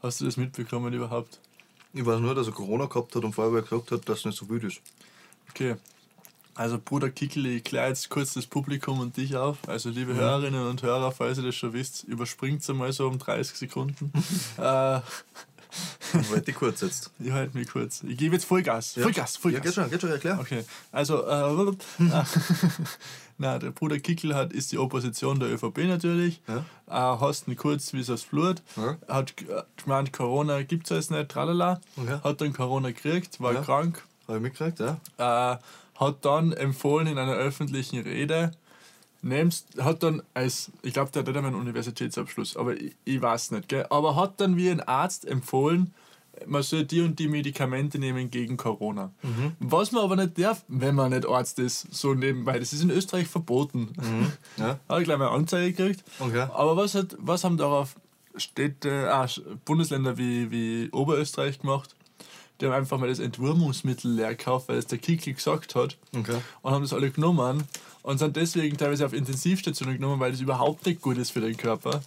Hast 0.02 0.20
du 0.20 0.24
das 0.24 0.36
mitbekommen 0.36 0.92
überhaupt? 0.92 1.40
Ich 1.92 2.04
weiß 2.04 2.20
nur, 2.20 2.34
dass 2.34 2.46
er 2.46 2.52
Corona 2.52 2.86
gehabt 2.86 3.14
hat 3.14 3.24
und 3.24 3.32
vorher 3.32 3.62
gesagt 3.62 3.90
hat, 3.90 4.08
dass 4.08 4.18
es 4.20 4.24
nicht 4.26 4.38
so 4.38 4.48
wild 4.48 4.64
ist. 4.64 4.80
Okay. 5.50 5.76
Also 6.54 6.78
Bruder 6.82 7.10
Kickel, 7.10 7.46
ich 7.46 7.64
kläre 7.64 7.88
jetzt 7.88 8.08
kurz 8.08 8.32
das 8.34 8.46
Publikum 8.46 9.00
und 9.00 9.16
dich 9.16 9.36
auf. 9.36 9.58
Also 9.68 9.90
liebe 9.90 10.14
Mhm. 10.14 10.18
Hörerinnen 10.18 10.66
und 10.68 10.82
Hörer, 10.82 11.12
falls 11.12 11.38
ihr 11.38 11.44
das 11.44 11.54
schon 11.54 11.72
wisst, 11.72 12.04
überspringt 12.04 12.62
es 12.62 12.70
einmal 12.70 12.92
so 12.92 13.06
um 13.08 13.18
30 13.18 13.56
Sekunden. 13.56 14.10
äh, 14.58 15.00
Weil 16.30 16.40
die 16.40 16.52
kurz 16.52 16.80
jetzt. 16.80 17.10
ich 17.18 17.30
halte 17.32 17.56
mich 17.56 17.68
kurz. 17.68 18.02
Ich 18.02 18.16
gebe 18.16 18.34
jetzt 18.34 18.44
Vollgas. 18.44 18.92
Vollgas, 18.94 19.36
Vollgas. 19.36 19.60
Ja, 19.60 19.64
geht 19.64 19.74
schon, 19.74 19.90
geht 19.90 20.00
schon, 20.00 20.10
erklär. 20.10 20.38
Okay, 20.40 20.64
also, 20.92 21.24
äh, 21.26 21.72
äh, 21.72 21.76
na, 23.38 23.58
der 23.58 23.70
Bruder 23.70 23.98
Kickel 23.98 24.34
hat, 24.34 24.52
ist 24.52 24.72
die 24.72 24.78
Opposition 24.78 25.38
der 25.40 25.50
ÖVP 25.52 25.78
natürlich. 25.86 26.40
Ja. 26.48 26.58
Äh, 26.88 27.20
hast 27.20 27.48
ihn 27.48 27.56
kurz 27.56 27.92
wie 27.92 28.00
es 28.00 28.22
Blut. 28.24 28.62
Ja. 28.76 28.96
Hat 29.08 29.36
g- 29.36 29.44
gemeint, 29.82 30.12
Corona 30.12 30.62
gibt 30.62 30.84
es 30.90 30.96
jetzt 30.96 31.10
nicht, 31.10 31.28
tralala. 31.28 31.80
Okay. 31.96 32.18
Hat 32.24 32.40
dann 32.40 32.52
Corona 32.52 32.88
gekriegt, 32.90 33.40
war 33.40 33.52
Ja. 33.54 33.62
krank. 33.62 34.02
Habe 34.26 34.38
ich 34.38 34.42
mitgekriegt, 34.42 34.80
ja? 34.80 35.52
Äh, 35.54 35.58
hat 35.98 36.24
dann 36.24 36.52
empfohlen 36.52 37.06
in 37.06 37.18
einer 37.18 37.34
öffentlichen 37.34 38.00
Rede, 38.02 38.52
nimmst, 39.22 39.82
hat 39.82 40.02
dann 40.02 40.22
als, 40.34 40.70
ich 40.82 40.92
glaube, 40.92 41.10
der 41.10 41.22
hat 41.22 41.28
nicht 41.28 41.36
einen 41.36 41.54
Universitätsabschluss, 41.54 42.56
aber 42.56 42.76
ich, 42.76 42.94
ich 43.04 43.20
weiß 43.20 43.52
nicht, 43.52 43.68
gell? 43.68 43.86
aber 43.90 44.16
hat 44.16 44.40
dann 44.40 44.56
wie 44.56 44.70
ein 44.70 44.80
Arzt 44.80 45.26
empfohlen, 45.26 45.94
man 46.44 46.62
soll 46.62 46.84
die 46.84 47.00
und 47.00 47.18
die 47.18 47.28
Medikamente 47.28 47.98
nehmen 47.98 48.30
gegen 48.30 48.56
Corona. 48.56 49.10
Was 49.58 49.92
man 49.92 50.04
aber 50.04 50.16
nicht 50.16 50.38
darf, 50.38 50.64
wenn 50.68 50.94
man 50.94 51.10
nicht 51.10 51.26
Arzt 51.26 51.58
ist, 51.58 51.94
so 51.94 52.14
nebenbei. 52.14 52.58
Das 52.58 52.72
ist 52.72 52.82
in 52.82 52.90
Österreich 52.90 53.26
verboten. 53.26 53.92
Ja. 54.58 54.78
Habe 54.88 55.00
ich 55.00 55.06
gleich 55.06 55.18
mal 55.18 55.28
eine 55.28 55.36
Anzeige 55.36 55.72
gekriegt. 55.72 56.02
Okay. 56.18 56.46
Aber 56.54 56.76
was, 56.76 56.94
hat, 56.94 57.14
was 57.18 57.44
haben 57.44 57.58
darauf 57.58 57.94
Städte, 58.36 59.12
ah, 59.12 59.28
Bundesländer 59.66 60.16
wie, 60.16 60.50
wie 60.50 60.88
Oberösterreich 60.92 61.60
gemacht? 61.60 61.94
Die 62.60 62.66
haben 62.66 62.72
einfach 62.72 62.98
mal 62.98 63.08
das 63.08 63.18
Entwurmungsmittel 63.18 64.12
leer 64.12 64.34
gekauft, 64.34 64.68
weil 64.68 64.78
es 64.78 64.86
der 64.86 64.98
Kickel 64.98 65.34
gesagt 65.34 65.74
hat. 65.74 65.98
Okay. 66.16 66.38
Und 66.62 66.72
haben 66.72 66.82
das 66.82 66.94
alle 66.94 67.10
genommen 67.10 67.64
und 68.06 68.18
sind 68.18 68.36
deswegen 68.36 68.76
teilweise 68.76 69.04
auf 69.04 69.12
Intensivstationen 69.12 69.96
genommen, 69.96 70.20
weil 70.20 70.30
das 70.30 70.40
überhaupt 70.40 70.86
nicht 70.86 71.02
gut 71.02 71.18
ist 71.18 71.30
für 71.30 71.40
den 71.40 71.56
Körper. 71.56 72.02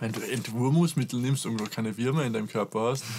Wenn 0.00 0.12
du 0.12 0.20
Entwurmungsmittel 0.22 1.20
nimmst 1.20 1.44
und 1.44 1.58
du 1.58 1.64
keine 1.66 1.98
Würmer 1.98 2.24
in 2.24 2.32
deinem 2.32 2.48
Körper 2.48 2.90
hast. 2.90 3.04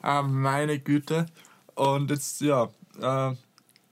Ah, 0.00 0.22
meine 0.22 0.78
Güte. 0.78 1.26
Und 1.74 2.08
jetzt, 2.10 2.40
ja, 2.40 2.68
äh, 3.02 3.32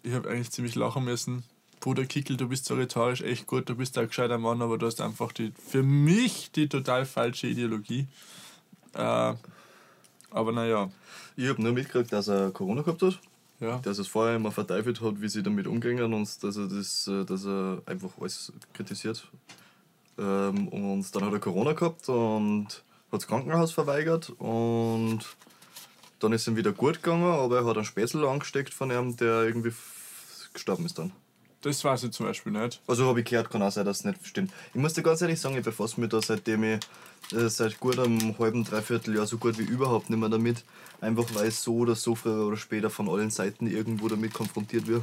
ich 0.04 0.14
habe 0.14 0.30
eigentlich 0.30 0.52
ziemlich 0.52 0.76
lachen 0.76 1.04
müssen. 1.04 1.42
Bruder 1.80 2.04
Kickel, 2.04 2.36
du 2.36 2.48
bist 2.48 2.64
so 2.64 2.74
rhetorisch 2.74 3.22
echt 3.22 3.48
gut, 3.48 3.68
du 3.68 3.74
bist 3.74 3.98
ein 3.98 4.06
gescheiter 4.06 4.38
Mann, 4.38 4.62
aber 4.62 4.78
du 4.78 4.86
hast 4.86 5.00
einfach 5.00 5.32
die, 5.32 5.52
für 5.68 5.82
mich 5.82 6.52
die 6.52 6.68
total 6.68 7.06
falsche 7.06 7.48
Ideologie. 7.48 8.06
Äh, 8.94 9.34
aber 10.30 10.52
naja, 10.52 10.90
Ich 11.34 11.48
habe 11.48 11.60
nur 11.60 11.72
mitgekriegt, 11.72 12.12
dass 12.12 12.28
er 12.28 12.52
Corona 12.52 12.82
gehabt 12.82 13.02
hat. 13.02 13.18
Ja. 13.60 13.78
Dass 13.78 13.98
er 13.98 14.02
es 14.02 14.08
vorher 14.08 14.36
immer 14.36 14.52
verteufelt 14.52 15.00
hat, 15.00 15.20
wie 15.20 15.28
sie 15.28 15.42
damit 15.42 15.66
umgehen 15.66 16.12
und 16.12 16.42
dass 16.44 16.56
er, 16.56 16.68
das, 16.68 17.08
äh, 17.08 17.24
dass 17.24 17.46
er 17.46 17.82
einfach 17.86 18.10
alles 18.20 18.52
kritisiert. 18.72 19.28
Ähm, 20.18 20.68
und 20.68 21.14
dann 21.14 21.24
hat 21.24 21.32
er 21.32 21.38
Corona 21.38 21.72
gehabt 21.72 22.08
und 22.08 22.66
hat 22.66 23.20
das 23.20 23.26
Krankenhaus 23.26 23.72
verweigert 23.72 24.30
und 24.38 25.20
dann 26.18 26.32
ist 26.32 26.46
ihm 26.46 26.56
wieder 26.56 26.72
gut 26.72 27.02
gegangen, 27.02 27.24
aber 27.24 27.58
er 27.58 27.64
hat 27.66 27.76
einen 27.76 27.84
Spätzl 27.84 28.24
angesteckt 28.24 28.72
von 28.72 28.90
ihm, 28.90 29.16
der 29.16 29.42
irgendwie 29.42 29.72
gestorben 30.52 30.86
ist 30.86 30.98
dann. 30.98 31.12
Das 31.66 31.82
weiß 31.82 32.04
ich 32.04 32.12
zum 32.12 32.26
Beispiel 32.26 32.52
nicht. 32.52 32.80
Also 32.86 33.06
habe 33.08 33.18
ich 33.18 33.26
gehört, 33.26 33.50
kann 33.50 33.60
auch 33.60 33.72
sein, 33.72 33.84
dass 33.84 33.98
es 33.98 34.04
nicht 34.04 34.24
stimmt. 34.24 34.52
Ich 34.72 34.80
muss 34.80 34.92
dir 34.92 35.02
ganz 35.02 35.20
ehrlich 35.20 35.40
sagen, 35.40 35.56
ich 35.56 35.64
befasse 35.64 36.00
mich 36.00 36.10
da 36.10 36.22
seitdem 36.22 36.62
ich 36.62 36.78
äh, 37.32 37.48
seit 37.48 37.80
gut 37.80 37.98
einem 37.98 38.38
halben, 38.38 38.62
dreiviertel 38.62 39.16
Jahr 39.16 39.26
so 39.26 39.36
gut 39.36 39.58
wie 39.58 39.64
überhaupt 39.64 40.08
nicht 40.08 40.20
mehr 40.20 40.28
damit. 40.28 40.62
Einfach 41.00 41.24
weil 41.34 41.48
es 41.48 41.64
so 41.64 41.78
oder 41.78 41.96
so 41.96 42.14
früher 42.14 42.46
oder 42.46 42.56
später 42.56 42.88
von 42.88 43.08
allen 43.08 43.30
Seiten 43.30 43.66
irgendwo 43.66 44.06
damit 44.06 44.32
konfrontiert 44.32 44.86
wird. 44.86 45.02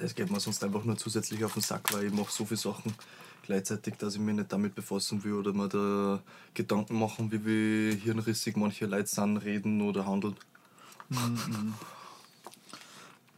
Das 0.00 0.14
geht 0.14 0.30
mir 0.30 0.40
sonst 0.40 0.64
einfach 0.64 0.84
nur 0.84 0.96
zusätzlich 0.96 1.44
auf 1.44 1.52
den 1.52 1.60
Sack, 1.60 1.92
weil 1.92 2.06
ich 2.06 2.14
mache 2.14 2.32
so 2.32 2.46
viele 2.46 2.56
Sachen 2.56 2.94
gleichzeitig, 3.42 3.96
dass 3.98 4.14
ich 4.14 4.20
mich 4.20 4.36
nicht 4.36 4.50
damit 4.50 4.74
befassen 4.74 5.22
will 5.22 5.34
oder 5.34 5.52
mir 5.52 5.68
da 5.68 6.22
Gedanken 6.54 6.98
machen, 6.98 7.30
wie, 7.30 7.44
wie 7.44 7.94
hirnrissig 7.94 8.56
manche 8.56 8.86
Leute 8.86 9.08
sind, 9.08 9.36
reden 9.36 9.82
oder 9.82 10.06
handeln. 10.06 10.34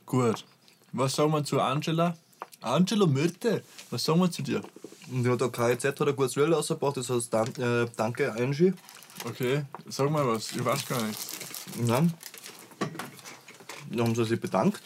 Gut. 0.07 0.45
Was 0.93 1.15
sagen 1.15 1.33
wir 1.33 1.45
zu 1.45 1.61
Angela? 1.61 2.17
Angela 2.61 3.07
Mötte, 3.07 3.63
was 3.91 4.05
sagen 4.05 4.21
wir 4.21 4.31
zu 4.31 4.43
dir? 4.43 4.63
Ja, 5.11 5.37
der 5.37 5.49
KIZ 5.49 5.85
hat 5.85 6.01
ein 6.03 6.17
gutes 6.17 6.37
Reel 6.37 6.53
rausgebracht, 6.53 6.97
das 6.97 7.09
heißt 7.11 7.33
Dan 7.33 7.55
äh, 7.57 7.89
Danke 7.97 8.33
Angie. 8.33 8.73
Okay, 9.25 9.65
sag 9.89 10.11
mal 10.11 10.27
was, 10.27 10.53
ich 10.53 10.65
weiß 10.65 10.87
gar 10.87 11.03
nichts. 11.03 11.37
Ja. 11.87 12.03
Dann 13.91 14.01
haben 14.01 14.15
sie 14.15 14.25
sich 14.25 14.41
bedankt. 14.41 14.83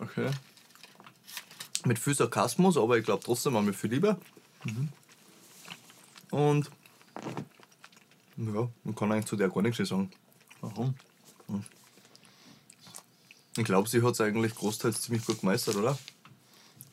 Okay. 0.00 0.30
Mit 1.84 1.98
viel 1.98 2.14
Sarkasmus, 2.14 2.76
aber 2.76 2.98
ich 2.98 3.04
glaube 3.04 3.22
trotzdem 3.24 3.56
auch 3.56 3.62
mit 3.62 3.76
viel 3.76 3.90
Liebe. 3.90 4.16
Und 6.30 6.70
ja, 8.36 8.68
man 8.84 8.94
kann 8.94 9.12
eigentlich 9.12 9.26
zu 9.26 9.36
der 9.36 9.50
gar 9.50 9.62
nichts 9.62 9.88
sagen. 9.88 10.10
Warum? 10.60 10.94
Ich 13.56 13.64
glaube, 13.64 13.88
sie 13.88 14.02
hat 14.02 14.14
es 14.14 14.20
eigentlich 14.20 14.54
großteils 14.54 15.02
ziemlich 15.02 15.26
gut 15.26 15.40
gemeistert, 15.40 15.76
oder? 15.76 15.98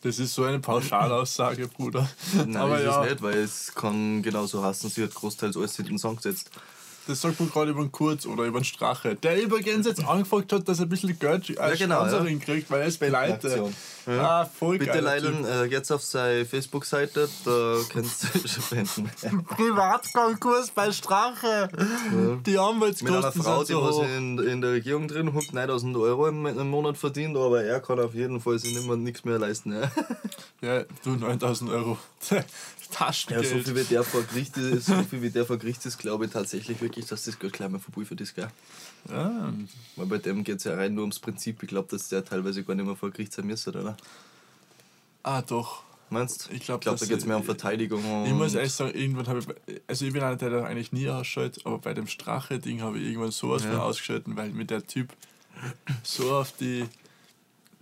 Das 0.02 0.18
ist 0.20 0.34
so 0.34 0.44
eine 0.44 0.60
Pauschalaussage, 0.60 1.68
Bruder. 1.68 2.10
Nein, 2.34 2.56
Aber 2.56 2.78
ist 2.78 2.86
ja, 2.86 3.04
es 3.04 3.10
nicht, 3.10 3.22
weil 3.22 3.38
es 3.38 3.74
kann 3.74 4.22
genauso 4.22 4.64
heißen, 4.64 4.90
sie 4.90 5.04
hat 5.04 5.14
großteils 5.14 5.58
alles 5.58 5.78
in 5.80 5.86
den 5.86 5.98
Song 5.98 6.16
gesetzt. 6.16 6.52
das 7.08 7.20
sagt 7.20 7.40
man 7.40 7.50
gerade 7.50 7.72
über 7.72 7.82
den 7.82 7.92
Kurz 7.92 8.26
oder 8.26 8.44
über 8.46 8.60
den 8.60 8.66
Strache. 8.66 9.16
Der 9.16 9.42
übrigens 9.42 9.86
jetzt 9.86 10.04
angefragt 10.04 10.54
hat, 10.54 10.68
dass 10.70 10.80
er 10.80 10.86
ein 10.86 10.90
bisschen 10.90 11.18
Geld 11.20 11.58
als 11.60 11.80
genau, 11.80 12.08
Sponsoring 12.08 12.40
kriegt, 12.40 12.72
weil 12.72 12.82
er 12.82 12.88
ist 12.88 13.00
pleite. 13.00 13.72
Aktion. 14.10 14.26
Ah, 14.26 14.46
voll 14.46 14.78
Bitte 14.78 14.92
geiler 14.92 15.20
Leilen, 15.20 15.46
äh, 15.46 15.66
jetzt 15.66 15.92
auf 15.92 16.04
seine 16.04 16.46
Facebook-Seite, 16.46 17.30
da 17.46 17.78
kannst 17.92 18.24
du 18.34 18.48
spenden. 18.48 19.10
Privatkonkurs 19.50 20.72
bei 20.72 20.92
Strache. 20.92 21.70
Die 22.12 22.16
Mit 22.16 22.48
einer 22.48 22.62
Anwaltskosten 22.62 23.44
Frau, 23.44 23.64
die 23.64 23.76
was 23.76 23.98
in, 24.18 24.40
in 24.40 24.62
der 24.62 24.72
Regierung 24.72 25.08
drin 25.08 25.34
hockt, 25.34 25.54
9000 25.54 25.96
Euro 25.98 26.28
im, 26.28 26.46
im 26.46 26.70
Monat 26.70 26.98
verdient, 26.98 27.38
aber 27.38 27.64
er 27.64 27.80
kann 27.80 28.00
auf 28.00 28.14
jeden 28.14 28.42
Fall 28.42 28.58
sich 28.60 28.74
nichts 28.74 29.26
mehr 29.26 29.40
leisten. 29.40 29.74
Ja. 29.74 29.92
Ja, 30.62 30.84
du 31.06 31.12
9000 31.12 31.72
Euro. 31.72 31.98
Ja, 32.30 32.44
Taschengeld. 32.92 33.46
so 33.48 33.60
viel 33.60 33.76
wie 33.76 33.84
der 33.84 34.04
vor 34.04 34.24
Gericht 34.24 34.58
ist, 34.58 34.88
so 34.88 35.04
viel 35.04 35.22
wie 35.22 35.30
der 35.30 35.46
vor 35.46 35.58
Gericht 35.58 35.86
ist, 35.86 36.00
glaube 36.00 36.26
ich 36.26 36.32
tatsächlich 36.32 36.82
wirklich, 36.82 37.06
dass 37.06 37.24
das 37.24 37.38
Geld 37.38 37.54
gleich 37.54 37.70
mal 37.70 37.80
vorbei 37.80 38.04
für 38.04 38.16
das, 38.16 38.34
gell? 38.34 38.48
Ja, 39.10 39.54
Weil 39.96 40.06
bei 40.06 40.18
dem 40.18 40.44
geht 40.44 40.58
es 40.58 40.64
ja 40.66 40.76
rein 40.76 40.94
nur 40.94 41.04
ums 41.04 41.20
Prinzip. 41.20 41.62
Ich 41.64 41.70
glaube, 41.70 41.88
dass 41.90 42.10
der 42.10 42.24
teilweise 42.26 42.64
gar 42.64 42.76
nicht 42.76 42.86
mehr 42.86 42.96
vor 42.96 43.12
Gericht 43.12 43.34
sein 43.34 43.46
müsste, 43.48 43.70
oder? 43.72 43.96
ah, 45.24 45.42
doch. 45.42 45.84
Meinst 46.12 46.48
Ich 46.50 46.58
Ich 46.58 46.66
glaub, 46.66 46.82
glaube, 46.82 46.98
dass 46.98 47.08
da 47.08 47.14
geht 47.14 47.22
es 47.22 47.26
mehr 47.28 47.38
um 47.38 47.44
Verteidigung. 47.44 48.00
Ich 48.26 48.34
muss 48.34 48.56
ehrlich 48.56 48.74
sagen, 48.74 48.98
irgendwann 48.98 49.28
habe 49.28 49.40
ich, 49.40 49.82
also 49.86 50.06
ich 50.06 50.14
bin 50.14 50.24
einer, 50.24 50.38
der 50.38 50.66
eigentlich 50.66 50.92
nie 50.92 51.08
ausschaltet, 51.08 51.66
aber 51.68 51.78
bei 51.78 51.94
dem 51.94 52.08
Strache-Ding 52.08 52.82
habe 52.82 52.98
ich 52.98 53.10
irgendwann 53.10 53.30
sowas 53.32 53.64
Ja. 53.64 53.72
von 53.74 53.80
ausgeschalten, 53.82 54.36
weil 54.36 54.50
mir 54.50 54.66
der 54.66 54.86
Typ 54.88 55.10
so 56.02 56.32
auf 56.34 56.52
die 56.54 56.86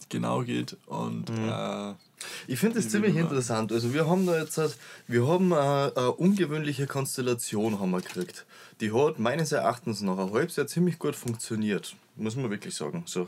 genau 0.10 0.42
geht 0.42 0.76
und 0.86 1.30
Mhm. 1.30 1.50
äh, 1.50 1.94
Ich 2.48 2.60
finde 2.60 2.84
Wie 2.84 2.88
ziemlich 2.88 3.16
interessant. 3.16 3.72
Also 3.72 3.94
wir 3.94 4.08
haben 4.10 4.26
da 4.26 4.40
jetzt, 4.40 4.60
wir 5.08 5.28
haben 5.28 5.54
eine, 5.54 5.92
eine 5.96 6.12
ungewöhnliche 6.14 6.88
Konstellation 6.88 7.80
haben 7.80 7.92
wir 7.92 8.02
gekriegt. 8.02 8.46
Die 8.82 8.92
hat 8.92 9.20
meines 9.20 9.52
Erachtens 9.52 10.02
nach 10.02 10.18
ein 10.18 10.32
halbes 10.34 10.56
Jahr 10.56 10.68
ziemlich 10.68 10.98
gut 10.98 11.16
funktioniert. 11.16 11.96
Muss 12.16 12.36
man 12.36 12.50
wirklich 12.50 12.76
sagen. 12.76 13.04
So. 13.06 13.28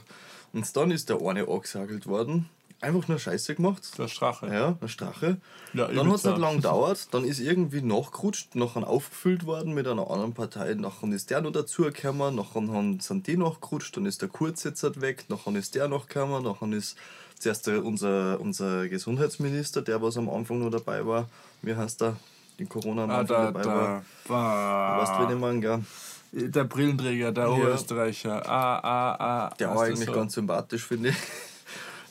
Und 0.54 0.76
dann 0.76 0.90
ist 0.92 1.10
der 1.10 1.22
eine 1.22 1.48
angesagelt 1.48 2.08
worden. 2.08 2.50
Einfach 2.82 3.08
nur 3.10 3.20
Scheiße 3.20 3.56
gemacht. 3.56 3.98
der 3.98 4.08
Strache. 4.08 4.48
Ja, 4.48 4.78
ein 4.80 4.88
Strache. 4.88 5.38
Ja, 5.74 5.88
dann 5.88 6.08
hat 6.08 6.16
es 6.16 6.24
nicht 6.24 6.26
übelst, 6.26 6.38
lang 6.42 6.56
gedauert, 6.58 7.08
dann 7.12 7.26
ist 7.26 7.40
irgendwie 7.40 7.82
nachgerutscht, 7.82 8.56
nachher 8.56 8.88
aufgefüllt 8.88 9.46
worden 9.46 9.74
mit 9.74 9.86
einer 9.86 10.10
anderen 10.10 10.34
Partei, 10.34 10.74
nachher 10.76 11.10
ist 11.12 11.30
der 11.30 11.42
noch 11.42 11.52
dazugekommen, 11.52 12.36
nachher 12.36 12.62
sind 13.02 13.28
die 13.28 13.36
nachgerutscht, 13.38 13.98
dann 13.98 14.06
ist 14.06 14.22
der 14.22 14.30
Kurz 14.30 14.64
jetzt 14.64 14.82
halt 14.84 15.02
weg, 15.02 15.26
nachher 15.28 15.54
ist 15.56 15.76
der 15.76 15.90
nachgekommen, 15.90 16.42
nachher 16.44 16.72
ist 16.72 16.96
zuerst 17.38 17.68
der, 17.68 17.84
unser, 17.84 18.40
unser 18.40 18.88
Gesundheitsminister, 18.88 19.82
der 19.82 20.02
was 20.02 20.16
am 20.18 20.30
Anfang 20.30 20.60
noch 20.60 20.72
dabei 20.72 21.06
war, 21.06 21.28
wie 21.62 21.76
heißt 21.76 22.00
der, 22.02 22.16
die 22.60 22.66
Corona 22.66 23.04
am 23.04 23.10
Ah, 23.12 23.20
Anfang 23.20 23.38
der, 23.38 23.46
dabei 23.52 23.62
der, 23.62 24.04
war. 24.30 24.96
Du 24.96 25.02
weißt, 25.02 25.20
wen 25.30 25.36
ich 25.36 25.42
meine, 25.42 25.60
gell? 25.60 25.80
der 26.32 26.64
Brillenträger, 26.64 27.32
der 27.32 27.52
Oberösterreicher. 27.52 28.48
Ah, 28.48 28.80
ah, 28.80 29.16
ah. 29.48 29.54
Der 29.60 29.76
war 29.76 29.84
eigentlich 29.84 30.06
so? 30.08 30.14
ganz 30.14 30.34
sympathisch, 30.34 30.86
finde 30.86 31.10
ich. 31.10 31.16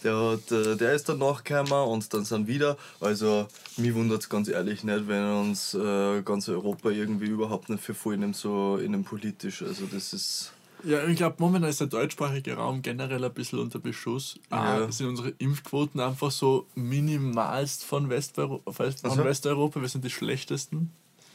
Der, 0.04 0.14
hat, 0.16 0.50
äh, 0.52 0.76
der 0.76 0.94
ist 0.94 1.08
dann 1.08 1.18
nachgekommen 1.18 1.72
und 1.88 2.12
dann 2.14 2.24
sind 2.24 2.46
wieder. 2.46 2.76
Also, 3.00 3.46
mich 3.76 3.94
wundert 3.94 4.22
es 4.22 4.28
ganz 4.28 4.48
ehrlich 4.48 4.84
nicht, 4.84 5.08
wenn 5.08 5.24
uns 5.32 5.74
äh, 5.74 6.22
ganz 6.22 6.48
Europa 6.48 6.90
irgendwie 6.90 7.26
überhaupt 7.26 7.68
nicht 7.68 7.82
für 7.82 7.94
voll 7.94 8.16
nimmt, 8.16 8.36
so 8.36 8.76
in 8.76 8.92
dem 8.92 9.04
politisch. 9.04 9.62
Also, 9.62 9.86
das 9.86 10.12
ist. 10.12 10.52
Ja, 10.84 11.04
ich 11.08 11.16
glaube, 11.16 11.34
momentan 11.40 11.68
ist 11.70 11.80
der 11.80 11.88
deutschsprachige 11.88 12.54
Raum 12.54 12.82
generell 12.82 13.24
ein 13.24 13.34
bisschen 13.34 13.58
unter 13.58 13.80
Beschuss. 13.80 14.38
Ah, 14.50 14.78
Ja. 14.78 14.92
sind 14.92 15.08
unsere 15.08 15.30
Impfquoten 15.38 16.00
einfach 16.00 16.30
so 16.30 16.66
minimalst 16.76 17.84
von, 17.84 18.08
Westero 18.10 18.62
West 18.64 19.00
von. 19.06 19.24
Westeuropa. 19.24 19.80
Wir 19.80 19.88
sind 19.88 20.04
die 20.04 20.10
schlechtesten. 20.10 20.92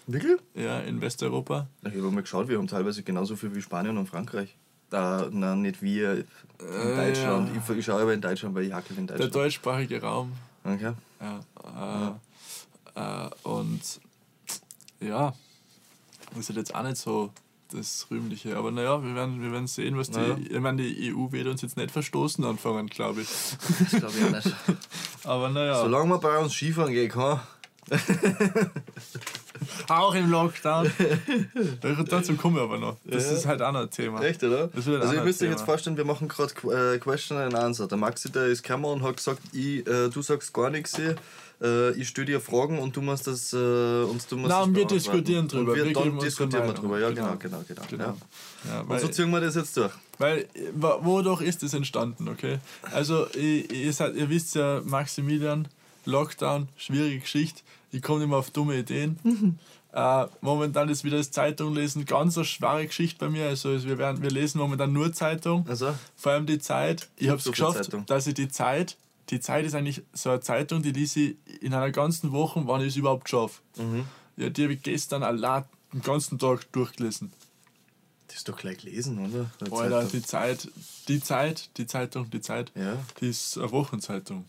Wirklich? 0.07 0.37
Ja, 0.55 0.79
in 0.79 1.01
Westeuropa. 1.01 1.67
Ich 1.81 1.89
habe 1.89 2.11
mal 2.11 2.21
geschaut, 2.21 2.47
wir 2.47 2.57
haben 2.57 2.67
teilweise 2.67 3.03
genauso 3.03 3.35
viel 3.35 3.53
wie 3.53 3.61
Spanien 3.61 3.97
und 3.97 4.07
Frankreich. 4.07 4.55
Äh, 4.93 5.29
nein, 5.31 5.61
nicht 5.63 5.81
wir 5.81 6.13
in 6.13 6.21
Äh, 6.59 6.95
Deutschland. 7.07 7.49
ja. 7.67 7.75
Ich, 7.75 7.85
schaue 7.85 8.01
aber 8.01 8.13
in 8.13 8.21
Deutschland, 8.21 8.55
weil 8.55 8.63
ich 8.65 8.73
hackel 8.73 8.97
in 8.97 9.07
Der 9.07 9.17
Deutschland. 9.17 9.35
deutschsprachige 9.35 10.01
Raum. 10.01 10.31
Okay. 10.63 10.93
Ja, 11.19 11.39
äh, 12.05 12.11
Äh, 12.95 13.29
und 13.43 13.81
ja, 14.99 15.33
das 16.35 16.49
ist 16.49 16.55
jetzt 16.55 16.75
auch 16.75 16.83
nicht 16.83 16.97
so 16.97 17.31
das 17.71 18.05
Rühmliche. 18.11 18.55
Aber 18.55 18.69
naja, 18.71 19.01
wir 19.03 19.15
werden, 19.15 19.41
wir 19.41 19.51
werden 19.51 19.65
sehen, 19.67 19.97
was 19.97 20.11
die. 20.11 20.19
Naja. 20.19 20.37
Ich 20.37 20.59
meine, 20.59 20.83
die 20.83 21.11
EU 21.13 21.31
wird 21.31 21.47
uns 21.47 21.63
jetzt 21.63 21.75
nicht 21.75 21.89
verstoßen 21.89 22.45
anfangen, 22.45 22.85
glaube 22.87 23.21
ich. 23.21 23.29
Das 23.79 23.99
glaube 23.99 24.13
ich 24.15 24.25
auch 24.25 24.29
nicht. 24.31 24.55
Aber 25.23 25.49
naja, 25.49 25.79
Solange 25.81 26.05
man 26.07 26.19
bei 26.19 26.37
uns 26.37 26.53
Skifahren 26.53 26.93
gehen 26.93 27.09
kann. 27.09 27.39
auch 29.89 30.13
im 30.15 30.29
Lockdown. 30.31 30.91
Da- 31.81 32.03
Dazu 32.03 32.35
kommen 32.35 32.55
wir 32.55 32.63
aber 32.63 32.77
noch. 32.77 32.97
Das 33.05 33.25
Ja. 33.25 33.31
ist 33.33 33.45
halt 33.45 33.61
auch 33.61 33.71
noch 33.71 33.81
ein 33.81 33.89
Thema. 33.89 34.21
Echt, 34.23 34.43
oder? 34.43 34.69
Also 34.75 34.91
ihr 34.93 35.01
anderes 35.01 35.23
müsst 35.23 35.41
euch 35.43 35.49
jetzt 35.49 35.63
vorstellen, 35.63 35.97
wir 35.97 36.05
machen 36.05 36.27
gerade 36.27 36.53
Qu- 36.53 36.71
äh, 36.95 36.97
Question 36.99 37.37
and 37.37 37.55
Answer. 37.55 37.87
Der 37.87 37.97
Maxi, 37.97 38.31
der 38.31 38.47
ist 38.47 38.63
gekommen 38.63 38.85
und 38.85 39.03
hat 39.03 39.17
gesagt, 39.17 39.41
ich, 39.53 39.85
äh, 39.87 40.09
du 40.09 40.21
sagst 40.21 40.53
gar 40.53 40.69
nichts 40.69 40.95
hier. 40.95 41.15
Äh, 41.61 41.91
ich 41.91 42.07
stelle 42.09 42.25
dir 42.25 42.41
Fragen 42.41 42.79
und 42.79 42.95
du 42.95 43.01
musst 43.01 43.27
das, 43.27 43.53
äh, 43.53 43.57
und 43.57 44.25
du 44.29 44.37
musst 44.37 44.53
und 44.53 44.75
wir 44.75 44.85
diskutieren 44.85 45.47
drüber. 45.47 45.71
Und 45.71 45.77
wir, 45.77 45.85
Wir 45.85 45.93
dann 45.93 46.19
diskutieren 46.19 46.65
wir 46.65 46.73
drüber. 46.73 46.99
Ja, 46.99 47.09
Genau. 47.09 47.35
genau, 47.37 47.63
genau, 47.63 47.63
genau. 47.67 47.81
Genau. 47.89 48.03
Ja. 48.65 48.73
Ja, 48.73 48.81
Und 48.81 48.99
so 48.99 49.07
ziehen 49.07 49.29
wir 49.31 49.39
das 49.39 49.55
jetzt 49.55 49.77
durch. 49.77 49.91
weil 50.17 50.47
wodurch 50.75 51.41
ist 51.41 51.63
das 51.63 51.73
entstanden, 51.73 52.27
okay? 52.27 52.57
Also, 52.91 53.27
ihr, 53.35 53.69
ihr, 53.71 53.93
seid, 53.93 54.15
ihr 54.15 54.29
wisst 54.29 54.55
ja, 54.55 54.81
Maximilian, 54.83 55.67
Lockdown, 56.05 56.67
schwierige 56.75 57.19
Geschichte. 57.19 57.61
Ich 57.93 58.01
komme 58.01 58.19
nicht 58.19 58.29
mehr 58.29 58.37
auf 58.39 58.49
dumme 58.51 58.77
Ideen. 58.77 59.59
Äh, 59.93 60.25
momentan 60.41 60.89
ist 60.89 61.03
wieder 61.03 61.17
das 61.17 61.29
Zeitung 61.29 61.75
lesen 61.75 62.05
ganz 62.05 62.35
eine 62.35 62.45
schwere 62.45 62.87
Geschichte 62.87 63.19
bei 63.19 63.29
mir. 63.29 63.45
Also 63.45 63.69
wir, 63.83 63.99
werden, 63.99 64.23
wir 64.23 64.31
lesen 64.31 64.57
momentan 64.57 64.91
nur 64.91 65.13
Zeitung. 65.13 65.67
Also, 65.69 65.93
Vor 66.15 66.31
allem 66.31 66.47
die 66.47 66.57
Zeit. 66.57 67.09
Ich 67.15 67.29
habe 67.29 67.37
es 67.37 67.45
geschafft, 67.45 67.85
Zeitung. 67.85 68.03
dass 68.07 68.25
ich 68.25 68.33
die 68.33 68.49
Zeit, 68.49 68.97
die 69.29 69.39
Zeit 69.39 69.65
ist 69.65 69.75
eigentlich 69.75 70.01
so 70.11 70.31
eine 70.31 70.39
Zeitung, 70.39 70.81
die 70.81 70.91
lese 70.91 71.19
ich 71.19 71.35
in 71.61 71.75
einer 71.75 71.91
ganzen 71.91 72.31
Woche, 72.31 72.63
wann 72.65 72.81
ich 72.81 72.87
es 72.87 72.95
überhaupt 72.95 73.29
schaffe. 73.29 73.61
mhm. 73.77 74.05
Ja, 74.35 74.49
die 74.49 74.63
habe 74.63 74.73
ich 74.73 74.81
gestern 74.81 75.21
allein 75.21 75.63
den 75.93 76.01
ganzen 76.01 76.39
Tag 76.39 76.71
durchgelesen. 76.71 77.31
das 78.25 78.37
ist 78.37 78.49
doch 78.49 78.57
gleich 78.57 78.79
gelesen, 78.79 79.19
oder? 79.19 79.45
Der 79.61 79.71
Alter, 79.71 80.09
Zeitung. 80.09 80.11
die 80.11 80.21
Zeit, 80.23 80.67
die 81.07 81.21
Zeit, 81.21 81.69
die 81.77 81.85
Zeitung, 81.85 82.29
die 82.31 82.41
Zeit, 82.41 82.71
Ja, 82.73 82.97
die 83.21 83.27
ist 83.29 83.59
eine 83.59 83.71
Wochenzeitung. 83.71 84.45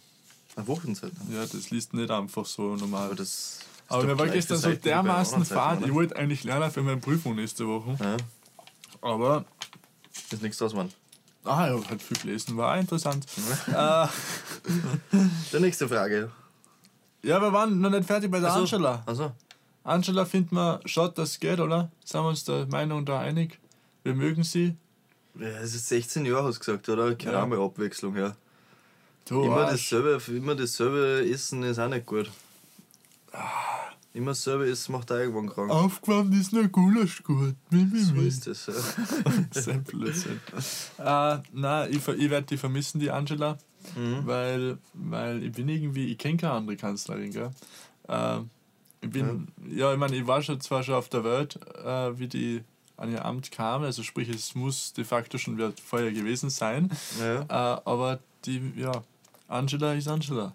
Eine 0.56 0.66
Wochenzeitung. 0.66 1.18
Ja, 1.32 1.40
das 1.46 1.70
liest 1.70 1.94
nicht 1.94 2.10
einfach 2.10 2.46
so 2.46 2.76
normal. 2.76 3.06
Aber 3.06 3.14
das. 3.14 3.60
Aber 3.88 4.04
mir 4.04 4.18
war 4.18 4.28
gestern 4.28 4.56
so 4.58 4.72
dermaßen 4.72 5.44
fad. 5.44 5.84
Ich 5.84 5.92
wollte 5.92 6.16
eigentlich 6.16 6.44
lernen 6.44 6.70
für 6.70 6.82
meine 6.82 6.96
Prüfung 7.00 7.34
nächste 7.36 7.66
Woche. 7.68 7.96
Ja, 8.00 8.16
Aber, 9.02 9.44
ist 10.30 10.42
nichts 10.42 10.58
draus, 10.58 10.72
Mann. 10.74 10.90
ah, 11.44 11.66
ich 11.68 11.72
habe 11.74 11.88
halt 11.90 12.02
viel 12.02 12.16
gelesen, 12.16 12.56
war 12.56 12.74
auch 12.74 12.80
interessant. 12.80 13.26
äh, 13.68 14.06
Die 15.52 15.60
nächste 15.60 15.86
Frage. 15.88 16.30
ja, 17.22 17.40
wir 17.40 17.52
waren 17.52 17.80
noch 17.80 17.90
nicht 17.90 18.06
fertig 18.06 18.30
bei 18.30 18.40
der 18.40 18.52
Angela. 18.54 19.02
Also, 19.06 19.32
Angela 19.82 20.24
findet 20.24 20.52
man, 20.52 20.80
schaut, 20.86 21.18
dass 21.18 21.30
es 21.32 21.40
geht, 21.40 21.60
oder? 21.60 21.90
Sind 22.04 22.22
wir 22.22 22.28
uns 22.28 22.44
der 22.44 22.66
Meinung 22.66 23.04
da 23.04 23.20
einig? 23.20 23.58
Wir 24.02 24.14
mögen 24.14 24.44
sie. 24.44 24.76
ja, 25.38 25.46
es 25.62 25.74
ist 25.74 25.88
16 25.88 26.24
Jahre, 26.24 26.44
hast 26.44 26.56
du 26.56 26.60
gesagt, 26.60 26.88
oder? 26.88 27.14
Keine 27.16 27.32
Ja. 27.34 27.64
Abwechslung, 27.64 28.16
ja. 28.16 28.34
Du 29.26 29.44
Immer 29.44 29.56
Arsch. 29.68 29.90
dasselbe, 29.90 30.20
immer 30.36 30.54
dasselbe 30.54 31.26
Essen 31.30 31.62
ist 31.62 31.78
auch 31.78 31.88
nicht 31.88 32.04
gut. 32.06 32.30
Immer 34.12 34.30
dasselbe 34.30 34.68
Essen 34.70 34.92
macht 34.92 35.10
auch 35.10 35.16
irgendwann 35.16 35.48
krank. 35.48 35.70
Aufgewärmt 35.70 36.34
ist 36.34 36.52
nur 36.52 36.68
Gulasch 36.68 37.22
gut. 37.24 37.54
So 37.70 38.14
ist 38.20 38.46
das. 38.46 38.66
Ja. 38.66 38.72
Das 39.50 39.58
ist 39.58 39.68
ein 39.68 39.82
Blödsinn. 39.82 40.40
äh, 40.98 41.38
nein, 41.52 41.90
ich, 41.90 42.06
ich 42.06 42.30
werde 42.30 42.46
die 42.46 42.56
vermissen, 42.56 43.00
die 43.00 43.10
Angela, 43.10 43.58
Mhm. 43.96 44.26
weil, 44.26 44.78
weil 44.94 45.42
ich 45.44 45.52
bin 45.52 45.68
irgendwie, 45.68 46.06
ich 46.06 46.16
kenne 46.16 46.38
keine 46.38 46.54
andere 46.54 46.74
Kanzlerin, 46.76 47.30
gell? 47.32 47.50
Äh, 48.08 48.38
ich 49.02 49.10
bin, 49.10 49.48
ja, 49.68 49.92
ich 49.92 49.98
meine, 49.98 50.16
ich 50.16 50.26
war 50.26 50.40
schon 50.40 50.58
zwar 50.62 50.82
schon 50.82 50.94
auf 50.94 51.10
der 51.10 51.22
Welt, 51.22 51.58
äh, 51.84 52.18
wie 52.18 52.26
die 52.26 52.62
an 52.96 53.12
ihr 53.12 53.22
Amt 53.26 53.50
kam, 53.52 53.82
also 53.82 54.02
sprich, 54.02 54.30
es 54.30 54.54
muss 54.54 54.94
de 54.94 55.04
facto 55.04 55.36
schon 55.36 55.58
vorher 55.84 56.12
gewesen 56.12 56.48
sein, 56.48 56.90
Ja. 57.20 57.42
äh, 57.42 57.80
aber 57.84 58.20
die, 58.46 58.72
ja, 58.76 59.02
Angela 59.54 59.94
ist 59.94 60.08
Angela. 60.08 60.54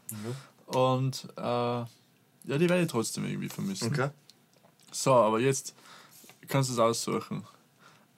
Und 0.66 1.28
äh, 1.38 1.42
ja, 1.42 1.88
die 2.46 2.70
werde 2.70 2.82
ich 2.82 2.88
trotzdem 2.92 3.26
irgendwie 3.26 3.50
vermissen. 3.50 3.88
Okay. 3.88 4.10
So, 4.92 5.14
aber 5.14 5.40
jetzt 5.40 5.74
kannst 6.48 6.70
du 6.70 6.74
es 6.74 6.80
aussuchen. 6.80 7.44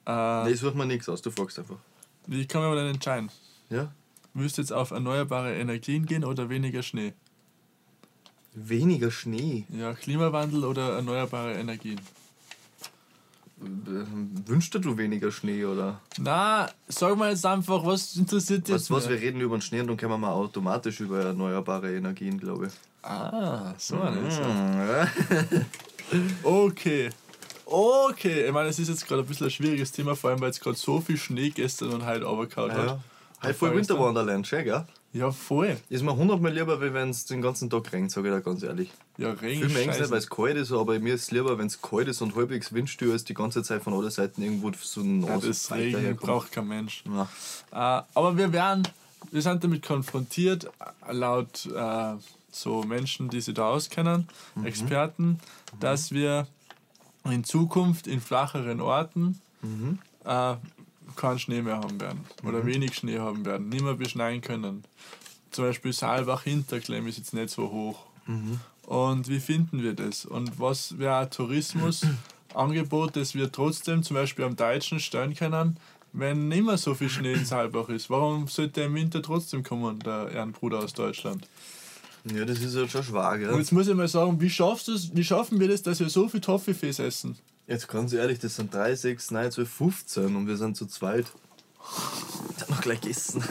Äh, 0.06 0.44
Nee, 0.44 0.50
ich 0.52 0.60
suche 0.60 0.76
mir 0.76 0.86
nichts 0.86 1.08
aus, 1.08 1.22
du 1.22 1.30
fragst 1.30 1.58
einfach. 1.58 1.78
Wie 2.26 2.46
kann 2.46 2.62
man 2.62 2.76
denn 2.76 2.94
entscheiden? 2.94 3.30
Ja? 3.70 3.92
Du 4.34 4.42
jetzt 4.42 4.72
auf 4.72 4.90
erneuerbare 4.90 5.54
Energien 5.54 6.06
gehen 6.06 6.24
oder 6.24 6.48
weniger 6.48 6.82
Schnee? 6.82 7.12
Weniger 8.54 9.10
Schnee. 9.10 9.66
Ja, 9.70 9.94
Klimawandel 9.94 10.64
oder 10.64 10.96
erneuerbare 10.96 11.54
Energien? 11.54 12.00
Ähm, 13.64 14.30
Wünschst 14.46 14.74
du 14.74 14.96
weniger 14.96 15.30
Schnee 15.30 15.64
oder? 15.64 16.00
Na, 16.18 16.68
sag 16.88 17.16
mal 17.16 17.30
jetzt 17.30 17.46
einfach, 17.46 17.84
was 17.84 18.16
interessiert 18.16 18.66
dich 18.68 18.74
Weißt 18.74 18.90
was, 18.90 19.08
wir 19.08 19.20
reden 19.20 19.40
über 19.40 19.56
den 19.56 19.62
Schnee 19.62 19.80
und 19.80 19.88
dann 19.88 19.96
kommen 19.96 20.20
wir 20.20 20.32
automatisch 20.32 21.00
über 21.00 21.20
erneuerbare 21.20 21.94
Energien, 21.94 22.38
glaube 22.38 22.66
ich. 22.66 22.72
Ah, 23.02 23.74
so. 23.78 23.96
Mhm, 23.96 24.30
ja. 24.88 25.08
Okay. 26.42 27.10
Okay, 27.64 28.46
ich 28.46 28.52
meine, 28.52 28.68
es 28.68 28.78
ist 28.78 28.88
jetzt 28.88 29.06
gerade 29.06 29.22
ein 29.22 29.26
bisschen 29.26 29.46
ein 29.46 29.50
schwieriges 29.50 29.92
Thema, 29.92 30.14
vor 30.14 30.30
allem 30.30 30.40
weil 30.40 30.50
es 30.50 30.60
gerade 30.60 30.76
so 30.76 31.00
viel 31.00 31.16
Schnee 31.16 31.48
gestern 31.48 31.90
und 31.90 32.04
heute 32.04 32.26
runtergehauen 32.26 32.70
ja. 32.70 32.76
hat. 32.76 33.00
Halt 33.40 33.56
voll 33.56 33.70
Vorgestern. 33.70 33.96
Winter 33.96 33.98
Wonderland, 33.98 34.46
schön, 34.46 34.64
gell? 34.64 34.84
Ja, 35.14 35.30
voll. 35.30 35.76
Ist 35.90 36.02
mir 36.02 36.16
hundertmal 36.16 36.52
lieber, 36.52 36.80
wie 36.80 36.94
wenn 36.94 37.10
es 37.10 37.26
den 37.26 37.42
ganzen 37.42 37.68
Tag 37.68 37.92
regnet, 37.92 38.10
sage 38.10 38.28
ich 38.28 38.34
dir 38.34 38.40
ganz 38.40 38.62
ehrlich. 38.62 38.90
Ja, 39.18 39.30
Regen 39.32 39.62
ist 39.62 39.74
nicht, 39.74 40.10
weil 40.10 40.18
es 40.18 40.30
kalt 40.30 40.56
ist, 40.56 40.72
aber 40.72 40.98
mir 40.98 41.14
ist 41.14 41.24
es 41.24 41.30
lieber, 41.30 41.58
wenn 41.58 41.66
es 41.66 41.82
kalt 41.82 42.08
ist 42.08 42.22
und 42.22 42.34
halbwegs 42.34 42.72
windstill 42.72 43.10
ist, 43.10 43.28
die 43.28 43.34
ganze 43.34 43.62
Zeit 43.62 43.82
von 43.82 43.92
alle 43.92 44.10
Seiten 44.10 44.42
irgendwo 44.42 44.72
so 44.80 45.02
ein 45.02 45.22
Ja, 45.22 45.34
nasses 45.34 45.68
das 45.68 45.76
Regen 45.76 46.16
braucht 46.16 46.52
kein 46.52 46.66
Mensch. 46.66 47.04
Ja. 47.06 47.28
Äh, 48.00 48.02
aber 48.14 48.36
wir 48.38 48.52
werden, 48.54 48.88
wir 49.30 49.42
sind 49.42 49.62
damit 49.62 49.82
konfrontiert, 49.84 50.70
laut 51.10 51.66
äh, 51.66 52.14
so 52.50 52.82
Menschen, 52.82 53.28
die 53.28 53.42
sich 53.42 53.54
da 53.54 53.68
auskennen, 53.68 54.28
Experten, 54.64 55.40
dass 55.78 56.12
wir 56.12 56.46
in 57.24 57.44
Zukunft 57.44 58.06
in 58.06 58.20
flacheren 58.20 58.80
Orten 58.80 59.40
äh, 60.24 60.54
keinen 61.16 61.38
Schnee 61.38 61.62
mehr 61.62 61.76
haben 61.78 62.00
werden 62.00 62.20
oder 62.44 62.64
wenig 62.66 62.94
Schnee 62.94 63.18
haben 63.18 63.44
werden, 63.44 63.68
nicht 63.68 63.82
mehr 63.84 63.94
beschneien 63.94 64.40
können. 64.40 64.84
Zum 65.50 65.64
Beispiel 65.64 65.92
Saalbach 65.92 66.42
Hinterklemm 66.44 67.06
ist 67.06 67.18
jetzt 67.18 67.34
nicht 67.34 67.50
so 67.50 67.70
hoch. 67.70 68.06
Und 68.86 69.28
wie 69.28 69.40
finden 69.40 69.82
wir 69.82 69.94
das? 69.94 70.24
Und 70.24 70.58
was 70.58 70.98
wäre 70.98 71.16
ein 71.18 71.30
Tourismusangebot, 71.30 73.16
das 73.16 73.34
wir 73.34 73.50
trotzdem 73.50 74.02
zum 74.02 74.14
Beispiel 74.14 74.44
am 74.44 74.56
Deutschen 74.56 75.00
stellen 75.00 75.34
können, 75.34 75.76
wenn 76.12 76.48
nicht 76.48 76.64
mehr 76.64 76.76
so 76.78 76.94
viel 76.94 77.08
Schnee 77.08 77.32
in 77.34 77.44
Saalbach 77.44 77.88
ist? 77.88 78.10
Warum 78.10 78.48
sollte 78.48 78.82
im 78.82 78.94
Winter 78.94 79.22
trotzdem 79.22 79.62
kommen, 79.62 79.98
der 80.00 80.30
Ehrenbruder 80.30 80.78
aus 80.80 80.92
Deutschland? 80.92 81.46
ja, 82.24 82.44
das 82.44 82.60
ist 82.60 82.76
halt 82.76 82.90
schon 82.90 83.02
schwach, 83.02 83.32
Und 83.32 83.40
gell? 83.40 83.58
jetzt 83.58 83.72
muss 83.72 83.88
ich 83.88 83.94
mal 83.94 84.06
sagen, 84.08 84.40
wie, 84.40 84.48
schaffst 84.50 84.86
du's, 84.88 85.10
wie 85.12 85.24
schaffen 85.24 85.58
wir 85.58 85.68
das, 85.68 85.82
dass 85.82 85.98
wir 85.98 86.08
so 86.08 86.28
viel 86.28 86.40
Toffifees 86.40 86.98
essen? 87.00 87.36
Jetzt 87.66 87.88
ganz 87.88 88.12
ehrlich, 88.12 88.40
das 88.40 88.56
sind 88.56 88.74
3, 88.74 88.94
6, 88.94 89.30
9, 89.30 89.52
12, 89.52 89.70
15 89.70 90.36
und 90.36 90.46
wir 90.46 90.56
sind 90.56 90.76
zu 90.76 90.86
zweit. 90.86 91.26
Dann 92.58 92.70
noch 92.70 92.80
gleich 92.80 93.00
gegessen. 93.00 93.42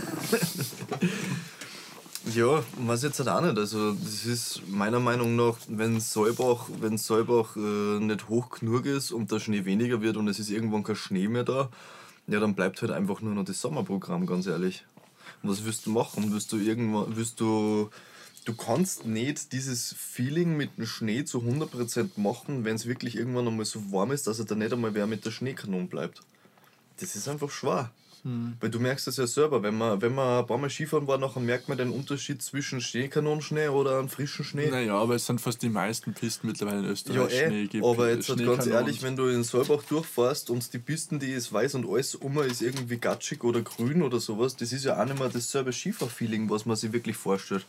ja, 2.35 2.61
weiß 2.77 3.03
jetzt 3.03 3.19
halt 3.19 3.29
auch 3.29 3.41
nicht. 3.41 3.57
Also, 3.57 3.93
das 3.93 4.25
ist 4.25 4.61
meiner 4.67 4.99
Meinung 4.99 5.35
nach, 5.35 5.57
wenn 5.67 5.99
Säubach, 5.99 6.67
wenn 6.79 6.97
Säubach 6.97 7.55
äh, 7.55 7.99
nicht 7.99 8.27
hoch 8.27 8.49
genug 8.49 8.85
ist 8.85 9.11
und 9.11 9.31
der 9.31 9.39
Schnee 9.39 9.63
weniger 9.63 10.01
wird 10.01 10.17
und 10.17 10.27
es 10.27 10.39
ist 10.39 10.49
irgendwann 10.49 10.83
kein 10.83 10.97
Schnee 10.97 11.29
mehr 11.29 11.45
da, 11.45 11.69
ja, 12.27 12.39
dann 12.39 12.53
bleibt 12.53 12.81
halt 12.81 12.91
einfach 12.91 13.21
nur 13.21 13.33
noch 13.33 13.45
das 13.45 13.61
Sommerprogramm, 13.61 14.25
ganz 14.25 14.45
ehrlich. 14.45 14.85
Was 15.43 15.63
willst 15.63 15.85
du 15.85 15.91
machen? 15.91 16.31
Willst 16.31 16.51
du 16.51 16.57
irgendwann, 16.57 17.15
willst 17.15 17.39
du, 17.39 17.89
du 18.45 18.53
kannst 18.53 19.05
nicht 19.05 19.51
dieses 19.53 19.93
Feeling 19.97 20.57
mit 20.57 20.77
dem 20.77 20.85
Schnee 20.85 21.23
zu 21.25 21.39
100% 21.39 22.11
machen, 22.19 22.65
wenn 22.65 22.75
es 22.75 22.85
wirklich 22.87 23.15
irgendwann 23.15 23.47
einmal 23.47 23.65
so 23.65 23.91
warm 23.91 24.11
ist, 24.11 24.27
dass 24.27 24.39
er 24.39 24.45
da 24.45 24.55
nicht 24.55 24.73
einmal 24.73 24.93
wer 24.93 25.07
mit 25.07 25.25
der 25.25 25.31
Schneekanon 25.31 25.87
bleibt. 25.87 26.21
Das 26.99 27.15
ist 27.15 27.27
einfach 27.27 27.49
schwer. 27.49 27.91
Weil 28.59 28.69
du 28.69 28.79
merkst 28.79 29.07
das 29.07 29.17
ja 29.17 29.25
selber, 29.25 29.63
wenn 29.63 29.75
man, 29.75 29.99
wenn 30.03 30.13
man 30.13 30.41
ein 30.41 30.45
paar 30.45 30.59
Mal 30.59 30.69
Skifahren 30.69 31.07
war, 31.07 31.17
nachher 31.17 31.39
merkt 31.39 31.69
man 31.69 31.77
den 31.79 31.89
Unterschied 31.89 32.39
zwischen 32.43 32.79
Schneekanonenschnee 32.79 33.69
oder 33.69 33.97
einem 33.97 34.09
frischen 34.09 34.45
Schnee. 34.45 34.69
Naja, 34.69 34.95
aber 34.95 35.15
es 35.15 35.25
sind 35.25 35.41
fast 35.41 35.63
die 35.63 35.69
meisten 35.69 36.13
Pisten 36.13 36.45
mittlerweile 36.45 36.77
in 36.81 36.85
Ja, 36.85 36.91
Österreich 36.91 37.33
eh, 37.33 37.47
Schnee 37.47 37.65
gibt. 37.65 37.83
aber 37.83 38.11
jetzt 38.11 38.29
halt 38.29 38.45
ganz 38.45 38.67
ehrlich, 38.67 39.01
wenn 39.01 39.15
du 39.15 39.25
in 39.25 39.43
Solbach 39.43 39.81
durchfährst 39.89 40.51
und 40.51 40.71
die 40.71 40.77
Pisten, 40.77 41.19
die 41.19 41.31
ist 41.31 41.51
weiß 41.51 41.73
und 41.73 41.89
alles 41.89 42.13
um 42.13 42.37
ist 42.43 42.61
irgendwie 42.61 42.97
gatschig 42.97 43.43
oder 43.43 43.61
grün 43.63 44.03
oder 44.03 44.19
sowas, 44.19 44.55
das 44.55 44.71
ist 44.71 44.85
ja 44.85 45.01
auch 45.01 45.05
nicht 45.05 45.17
mehr 45.17 45.29
dasselbe 45.29 45.73
Skifahrfeeling, 45.73 46.47
was 46.47 46.67
man 46.67 46.75
sich 46.75 46.93
wirklich 46.93 47.17
vorstellt. 47.17 47.65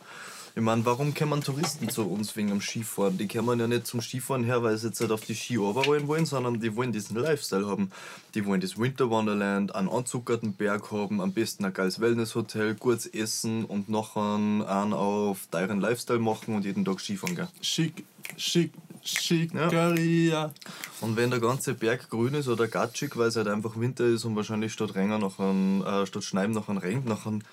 Ich 0.55 0.61
meine, 0.61 0.85
warum 0.85 1.15
kommen 1.15 1.41
Touristen 1.41 1.89
zu 1.89 2.03
uns 2.03 2.35
wegen 2.35 2.49
dem 2.49 2.61
Skifahren? 2.61 3.17
Die 3.17 3.27
kommen 3.27 3.59
ja 3.59 3.67
nicht 3.67 3.87
zum 3.87 4.01
Skifahren 4.01 4.43
her, 4.43 4.61
weil 4.61 4.77
sie 4.77 4.87
jetzt 4.87 5.01
halt 5.01 5.11
auf 5.11 5.21
die 5.21 5.33
Ski 5.33 5.55
runterrollen 5.55 6.07
wollen, 6.07 6.27
sondern 6.27 6.59
die 6.59 6.75
wollen 6.75 6.91
diesen 6.91 7.17
Lifestyle 7.17 7.65
haben. 7.65 7.89
Die 8.35 8.45
wollen 8.45 8.61
das 8.61 8.77
Winter 8.77 9.09
Wonderland, 9.09 9.73
einen 9.73 9.89
anzuckerten 9.89 10.53
Berg 10.53 10.91
haben, 10.91 11.21
am 11.21 11.33
besten 11.33 11.65
ein 11.65 11.73
geiles 11.73 11.99
Wellnesshotel, 11.99 12.75
gutes 12.75 13.07
Essen 13.07 13.65
und 13.65 13.89
noch 13.89 14.15
einen, 14.15 14.61
auf 14.93 15.39
teuren 15.49 15.81
Lifestyle 15.81 16.19
machen 16.19 16.55
und 16.55 16.65
jeden 16.65 16.85
Tag 16.85 16.99
Skifahren 16.99 17.35
gehen. 17.35 17.47
Schick, 17.61 18.05
schick, 18.37 18.73
Schickeria. 19.03 20.53
Und 21.01 21.15
wenn 21.15 21.31
der 21.31 21.39
ganze 21.39 21.73
Berg 21.73 22.11
grün 22.11 22.35
ist 22.35 22.47
oder 22.47 22.67
gatschig, 22.67 23.17
weil 23.17 23.29
es 23.29 23.35
halt 23.35 23.47
einfach 23.47 23.75
Winter 23.75 24.05
ist 24.05 24.23
und 24.23 24.35
wahrscheinlich 24.35 24.71
statt 24.71 24.93
Renger 24.93 25.17
noch 25.17 25.39
ein, 25.39 25.83
äh, 25.83 26.05
statt 26.05 26.23
Schneiden 26.23 26.53
noch 26.53 26.69
ein 26.69 26.77
regnet, 26.77 27.07
noch 27.07 27.25
ein 27.25 27.43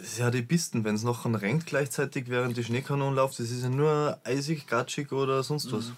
das 0.00 0.12
ist 0.12 0.18
ja 0.18 0.30
die 0.30 0.40
Pisten, 0.40 0.82
wenn 0.84 0.94
es 0.94 1.02
noch 1.02 1.26
ein 1.26 1.34
regnet 1.34 1.66
gleichzeitig 1.66 2.30
während 2.30 2.56
die 2.56 2.64
Schneekanonen 2.64 3.14
läuft, 3.14 3.38
das 3.38 3.50
ist 3.50 3.62
ja 3.62 3.68
nur 3.68 4.18
eisig, 4.24 4.66
gatschig 4.66 5.12
oder 5.12 5.42
sonst 5.42 5.70
was. 5.72 5.92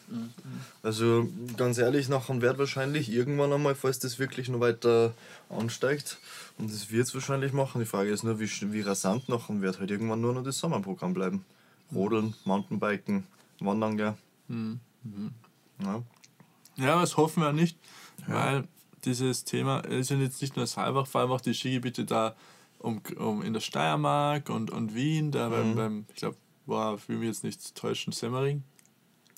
Also 0.83 1.29
ganz 1.57 1.79
ehrlich, 1.79 2.09
nachher 2.09 2.41
wird 2.43 2.59
wahrscheinlich 2.59 3.13
irgendwann 3.13 3.53
einmal, 3.53 3.77
falls 3.77 4.01
das 4.01 4.19
wirklich 4.19 4.49
noch 4.49 4.59
weiter 4.59 5.15
ansteigt, 5.49 6.19
und 6.59 6.73
das 6.73 6.91
wird 6.91 7.07
es 7.07 7.15
wahrscheinlich 7.15 7.53
machen, 7.53 7.81
die 7.81 7.87
Frage 7.87 8.11
ist 8.11 8.25
nur, 8.25 8.41
wie, 8.41 8.49
wie 8.73 8.81
rasant 8.81 9.29
nachher 9.29 9.61
wird 9.61 9.79
halt 9.79 9.91
irgendwann 9.91 10.21
nur 10.21 10.35
noch 10.35 10.43
das 10.43 10.59
Sommerprogramm 10.59 11.15
bleiben. 11.15 11.45
Rodeln, 11.95 12.35
Mountainbiken, 12.45 13.25
Wandern, 13.61 13.97
gell. 13.97 14.15
Ja. 14.49 16.03
Ja, 16.77 17.01
das 17.01 17.17
hoffen 17.17 17.43
wir 17.43 17.53
nicht, 17.53 17.79
weil 18.27 18.65
dieses 19.05 19.45
Thema 19.45 19.81
ist 19.81 20.11
ja 20.11 20.17
jetzt 20.17 20.43
nicht 20.43 20.57
nur 20.57 20.67
Saalbach, 20.67 21.07
vor 21.07 21.21
allem 21.21 21.31
auch 21.31 21.41
die 21.41 21.55
Skigebiete 21.55 22.05
da 22.05 22.35
um, 22.83 23.01
um 23.19 23.43
in 23.43 23.53
der 23.53 23.61
Steiermark 23.61 24.49
und, 24.51 24.71
und 24.71 24.95
Wien, 24.95 25.31
da 25.31 25.49
beim, 25.49 25.75
beim, 25.75 26.05
ich 26.11 26.17
glaube, 26.17 26.37
war 26.67 26.99
für 26.99 27.13
mich 27.13 27.29
jetzt 27.29 27.45
nicht 27.45 27.75
täuschen, 27.75 28.13
Semmering. 28.13 28.63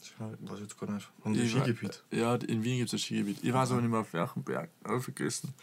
Ich 0.03 0.13
weiß 0.21 0.61
jetzt 0.61 0.79
gar 0.79 0.91
nicht. 0.91 1.09
Ich 1.35 1.55
wa- 1.57 1.61
Skigebiet? 1.65 2.03
Ja, 2.11 2.35
in 2.35 2.63
Wien 2.63 2.77
gibt 2.79 2.89
es 2.89 2.95
ein 2.95 2.99
Skigebiet. 2.99 3.39
Ich 3.43 3.53
weiß 3.53 3.71
aber 3.71 3.81
nicht 3.81 3.91
mehr 3.91 4.01
auf 4.01 4.13
welchem 4.13 4.43
Berg. 4.43 4.69
Habe 4.87 5.01
vergessen. 5.01 5.55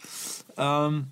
Ähm, 0.56 1.06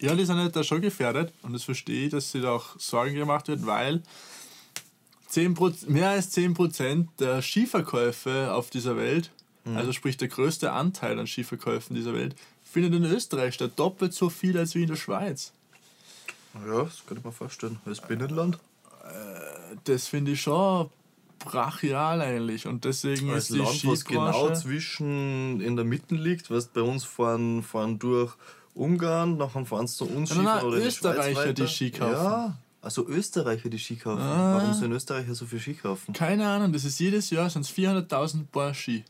ja, 0.00 0.14
die 0.14 0.24
sind 0.24 0.36
halt 0.38 0.56
da 0.56 0.64
schon 0.64 0.80
gefährdet 0.80 1.32
und 1.42 1.52
das 1.52 1.64
verstehe 1.64 2.06
ich, 2.06 2.10
dass 2.10 2.32
sie 2.32 2.40
da 2.40 2.52
auch 2.52 2.78
Sorgen 2.78 3.14
gemacht 3.14 3.48
wird, 3.48 3.64
weil 3.66 4.02
10%, 5.30 5.90
mehr 5.90 6.10
als 6.10 6.34
10% 6.36 7.08
der 7.18 7.42
Skiverkäufe 7.42 8.52
auf 8.54 8.70
dieser 8.70 8.96
Welt, 8.96 9.30
also 9.74 9.90
sprich 9.92 10.16
der 10.16 10.28
größte 10.28 10.70
Anteil 10.70 11.18
an 11.18 11.26
Skiverkäufen 11.26 11.96
dieser 11.96 12.14
Welt, 12.14 12.36
findet 12.76 12.94
in 12.94 13.04
Österreich 13.10 13.54
statt. 13.54 13.72
Doppelt 13.76 14.12
so 14.12 14.28
viel 14.28 14.58
als 14.58 14.74
wie 14.74 14.82
in 14.82 14.88
der 14.88 14.96
Schweiz. 14.96 15.52
Ja, 16.66 16.82
das 16.82 17.02
kann 17.06 17.16
ich 17.16 17.24
mir 17.24 17.32
vorstellen. 17.32 17.78
Das 17.86 18.02
Binnenland. 18.02 18.58
Das 19.84 20.08
finde 20.08 20.32
ich 20.32 20.42
schon 20.42 20.90
brachial 21.38 22.20
eigentlich 22.20 22.66
und 22.66 22.84
deswegen 22.84 23.30
Als 23.30 23.44
ist 23.44 23.54
die 23.54 23.58
Land, 23.60 23.86
was 23.86 24.04
genau 24.04 24.52
zwischen 24.52 25.60
in 25.62 25.76
der 25.76 25.86
Mitte 25.86 26.16
liegt, 26.16 26.50
weißt 26.50 26.74
bei 26.74 26.82
uns 26.82 27.04
fahren, 27.04 27.62
fahren 27.62 27.98
durch 27.98 28.34
Ungarn, 28.74 29.38
nachher 29.38 29.64
fahren 29.64 29.86
sie 29.86 29.96
zu 29.96 30.04
uns 30.04 30.34
Nein, 30.34 30.44
nein, 30.44 30.58
Skifahren 30.58 30.66
oder 30.66 30.80
die 30.80 30.86
Österreicher, 30.86 31.52
die 31.54 31.68
Ski 31.68 31.90
kaufen. 31.90 32.12
Ja, 32.12 32.58
also 32.82 33.08
Österreicher, 33.08 33.70
die 33.70 33.78
Ski 33.78 33.96
kaufen. 33.96 34.20
Ah. 34.20 34.58
Warum 34.58 34.74
sollen 34.74 34.92
Österreicher 34.92 35.34
so 35.34 35.46
viel 35.46 35.60
Ski 35.60 35.74
kaufen? 35.74 36.12
Keine 36.12 36.46
Ahnung, 36.46 36.72
das 36.72 36.84
ist 36.84 36.98
jedes 36.98 37.30
Jahr 37.30 37.48
sind 37.48 37.62
es 37.62 37.70
400.000 37.72 38.46
Paar 38.52 38.74
Ski, 38.74 39.04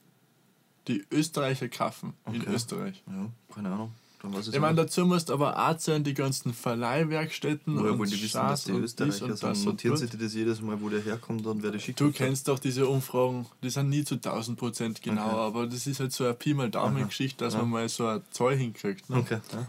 die 0.88 1.04
Österreicher 1.10 1.68
kaufen 1.68 2.14
in 2.26 2.40
Okay. 2.42 2.54
Österreich. 2.54 3.02
Ja, 3.06 3.30
keine 3.54 3.70
Ahnung. 3.70 3.92
Dann 4.22 4.32
weiß 4.34 4.48
Ich 4.48 4.58
meine, 4.60 4.76
dazu 4.76 5.04
musst 5.04 5.30
aber 5.30 5.68
auch 5.68 5.76
zählen 5.76 6.02
die 6.02 6.14
ganzen 6.14 6.54
Verleihwerkstätten 6.54 7.76
Woher 7.76 7.92
und 7.92 7.98
wollen 7.98 8.10
die 8.10 8.22
wissen, 8.22 8.38
dass 8.40 8.64
die 8.64 8.72
Österreicher 8.72 9.26
und 9.26 9.36
sind? 9.38 9.64
Notieren 9.64 9.96
sie 9.96 10.06
dir 10.08 10.18
das 10.18 10.34
jedes 10.34 10.60
Mal, 10.62 10.80
wo 10.80 10.88
der 10.88 11.00
herkommt 11.02 11.46
und 11.46 11.62
wer 11.62 11.70
die 11.70 11.80
Ski 11.80 11.92
Du 11.92 12.10
kennst 12.12 12.48
doch 12.48 12.58
diese 12.58 12.88
Umfragen, 12.88 13.46
die 13.62 13.70
sind 13.70 13.90
nie 13.90 14.04
zu 14.04 14.14
1000 14.14 14.58
Prozent 14.58 15.02
genau, 15.02 15.26
Okay. 15.26 15.36
aber 15.36 15.66
das 15.66 15.86
ist 15.86 16.00
halt 16.00 16.12
so 16.12 16.24
eine 16.24 16.34
Pi 16.34 16.54
mal 16.54 16.70
Daumen-Geschichte, 16.70 17.44
dass 17.44 17.54
man 17.54 17.68
mal 17.68 17.88
so 17.88 18.06
eine 18.06 18.22
Zahl 18.30 18.56
hinkriegt. 18.56 19.10
Ne? 19.10 19.18
Okay. 19.18 19.38
Ja. 19.52 19.66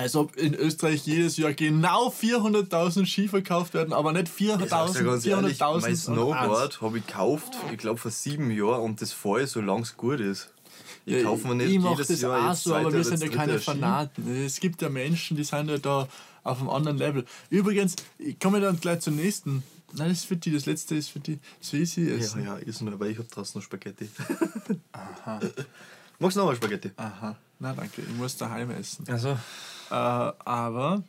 Als 0.00 0.16
ob 0.16 0.36
in 0.36 0.54
Österreich 0.54 1.04
jedes 1.06 1.36
Jahr 1.36 1.52
genau 1.52 2.08
400.000 2.08 3.04
Ski 3.06 3.28
verkauft 3.28 3.74
werden, 3.74 3.92
aber 3.92 4.12
nicht 4.12 4.28
Ich 4.38 4.48
sag's 4.68 4.92
dir 4.92 5.00
400.000, 5.00 5.04
ganz 5.04 5.26
ehrlich, 5.26 5.58
400.000 5.60 5.80
mein. 5.82 5.96
Snowboard 5.96 6.80
habe 6.80 6.98
ich 6.98 7.06
gekauft, 7.06 7.52
ich 7.70 7.78
glaube 7.78 7.98
vor 7.98 8.10
sieben 8.10 8.50
Jahren 8.50 8.80
und 8.82 9.02
das 9.02 9.12
fahre 9.12 9.42
ich, 9.42 9.50
solange 9.50 9.82
es 9.82 9.96
gut 9.96 10.20
ist. 10.20 10.50
Ich 11.04 11.14
Ja, 11.16 11.22
kaufe 11.24 11.48
mir 11.48 11.54
nicht 11.56 11.76
ich 11.76 11.82
jedes 11.82 12.08
das 12.08 12.20
Jahr 12.22 12.50
auch 12.50 12.54
so, 12.54 12.74
aber 12.74 12.92
wir 12.92 13.04
sind 13.04 13.22
ja 13.22 13.28
keine. 13.28 13.58
Fanaten. 13.58 14.44
Es 14.44 14.58
gibt 14.60 14.80
ja 14.82 14.88
Menschen, 14.88 15.36
die 15.36 15.44
sind 15.44 15.68
ja 15.68 15.76
da 15.78 16.08
auf 16.44 16.60
einem 16.60 16.70
anderen 16.70 16.96
Level. 16.98 17.24
Übrigens, 17.50 17.96
ich 18.18 18.38
komme 18.38 18.60
dann 18.60 18.80
gleich 18.80 19.00
zum 19.00 19.16
nächsten. 19.16 19.62
Nein, 19.92 20.08
das 20.08 20.18
ist 20.18 20.24
für 20.26 20.36
die, 20.36 20.52
das 20.52 20.66
letzte 20.66 20.94
ist 20.94 21.08
für 21.10 21.20
die. 21.20 21.38
Das 21.60 21.72
will 21.72 21.84
sie 21.84 22.08
Ja, 22.08 22.16
essen. 22.16 22.44
ja, 22.44 22.56
ist 22.56 22.80
nur, 22.80 22.98
weil 23.00 23.10
ich 23.10 23.18
habe 23.18 23.28
draußen 23.28 23.58
noch 23.58 23.64
Spaghetti. 23.64 24.08
Aha. 24.92 25.40
Magst 26.18 26.36
du 26.36 26.40
noch 26.40 26.46
mal 26.46 26.56
Spaghetti? 26.56 26.90
Aha, 26.96 27.36
na 27.58 27.72
danke, 27.72 28.02
ich 28.02 28.16
muss 28.16 28.36
daheim 28.36 28.70
essen. 28.70 29.04
Also. 29.08 29.36
Äh, 29.90 29.94
aber, 29.94 31.02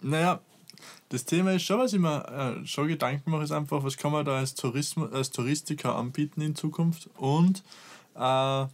naja, 0.00 0.40
das 1.10 1.24
Thema 1.24 1.52
ist 1.52 1.62
schon, 1.62 1.78
was 1.80 1.92
ich 1.92 1.98
mir 2.00 2.60
äh, 2.62 2.66
schon 2.66 2.88
Gedanken 2.88 3.30
mache, 3.30 3.44
ist 3.44 3.52
einfach, 3.52 3.82
was 3.82 3.96
kann 3.96 4.12
man 4.12 4.24
da 4.24 4.38
als, 4.38 4.54
Tourismus, 4.54 5.12
als 5.12 5.30
Touristiker 5.30 5.94
anbieten 5.96 6.40
in 6.40 6.54
Zukunft 6.54 7.08
und 7.16 7.62
äh, 8.14 8.66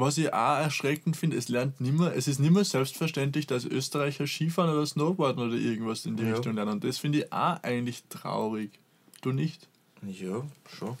was 0.00 0.16
ich 0.16 0.32
auch 0.32 0.58
erschreckend 0.58 1.16
finde, 1.16 1.36
es 1.36 1.48
lernt 1.48 1.80
nimmer, 1.80 2.14
es 2.14 2.28
ist 2.28 2.38
nimmer 2.38 2.64
selbstverständlich, 2.64 3.48
dass 3.48 3.64
Österreicher 3.64 4.28
Skifahren 4.28 4.70
oder 4.70 4.86
Snowboarden 4.86 5.42
oder 5.42 5.56
irgendwas 5.56 6.06
in 6.06 6.16
die 6.16 6.22
Ja. 6.22 6.34
Richtung 6.34 6.54
lernen. 6.54 6.74
Und 6.74 6.84
das 6.84 6.98
finde 6.98 7.18
ich 7.18 7.32
auch 7.32 7.60
eigentlich 7.64 8.04
traurig. 8.08 8.78
Du 9.22 9.32
nicht? 9.32 9.66
Ja, 10.06 10.44
schon. 10.68 10.96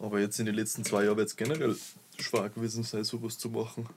Aber 0.00 0.18
jetzt 0.18 0.40
in 0.40 0.46
den 0.46 0.56
letzten 0.56 0.84
zwei 0.84 1.04
Jahren 1.04 1.18
wird 1.18 1.28
es 1.28 1.36
generell 1.36 1.76
schwer 2.18 2.48
gewesen 2.48 2.82
sein, 2.82 3.04
sowas 3.04 3.38
zu 3.38 3.48
machen. 3.48 3.88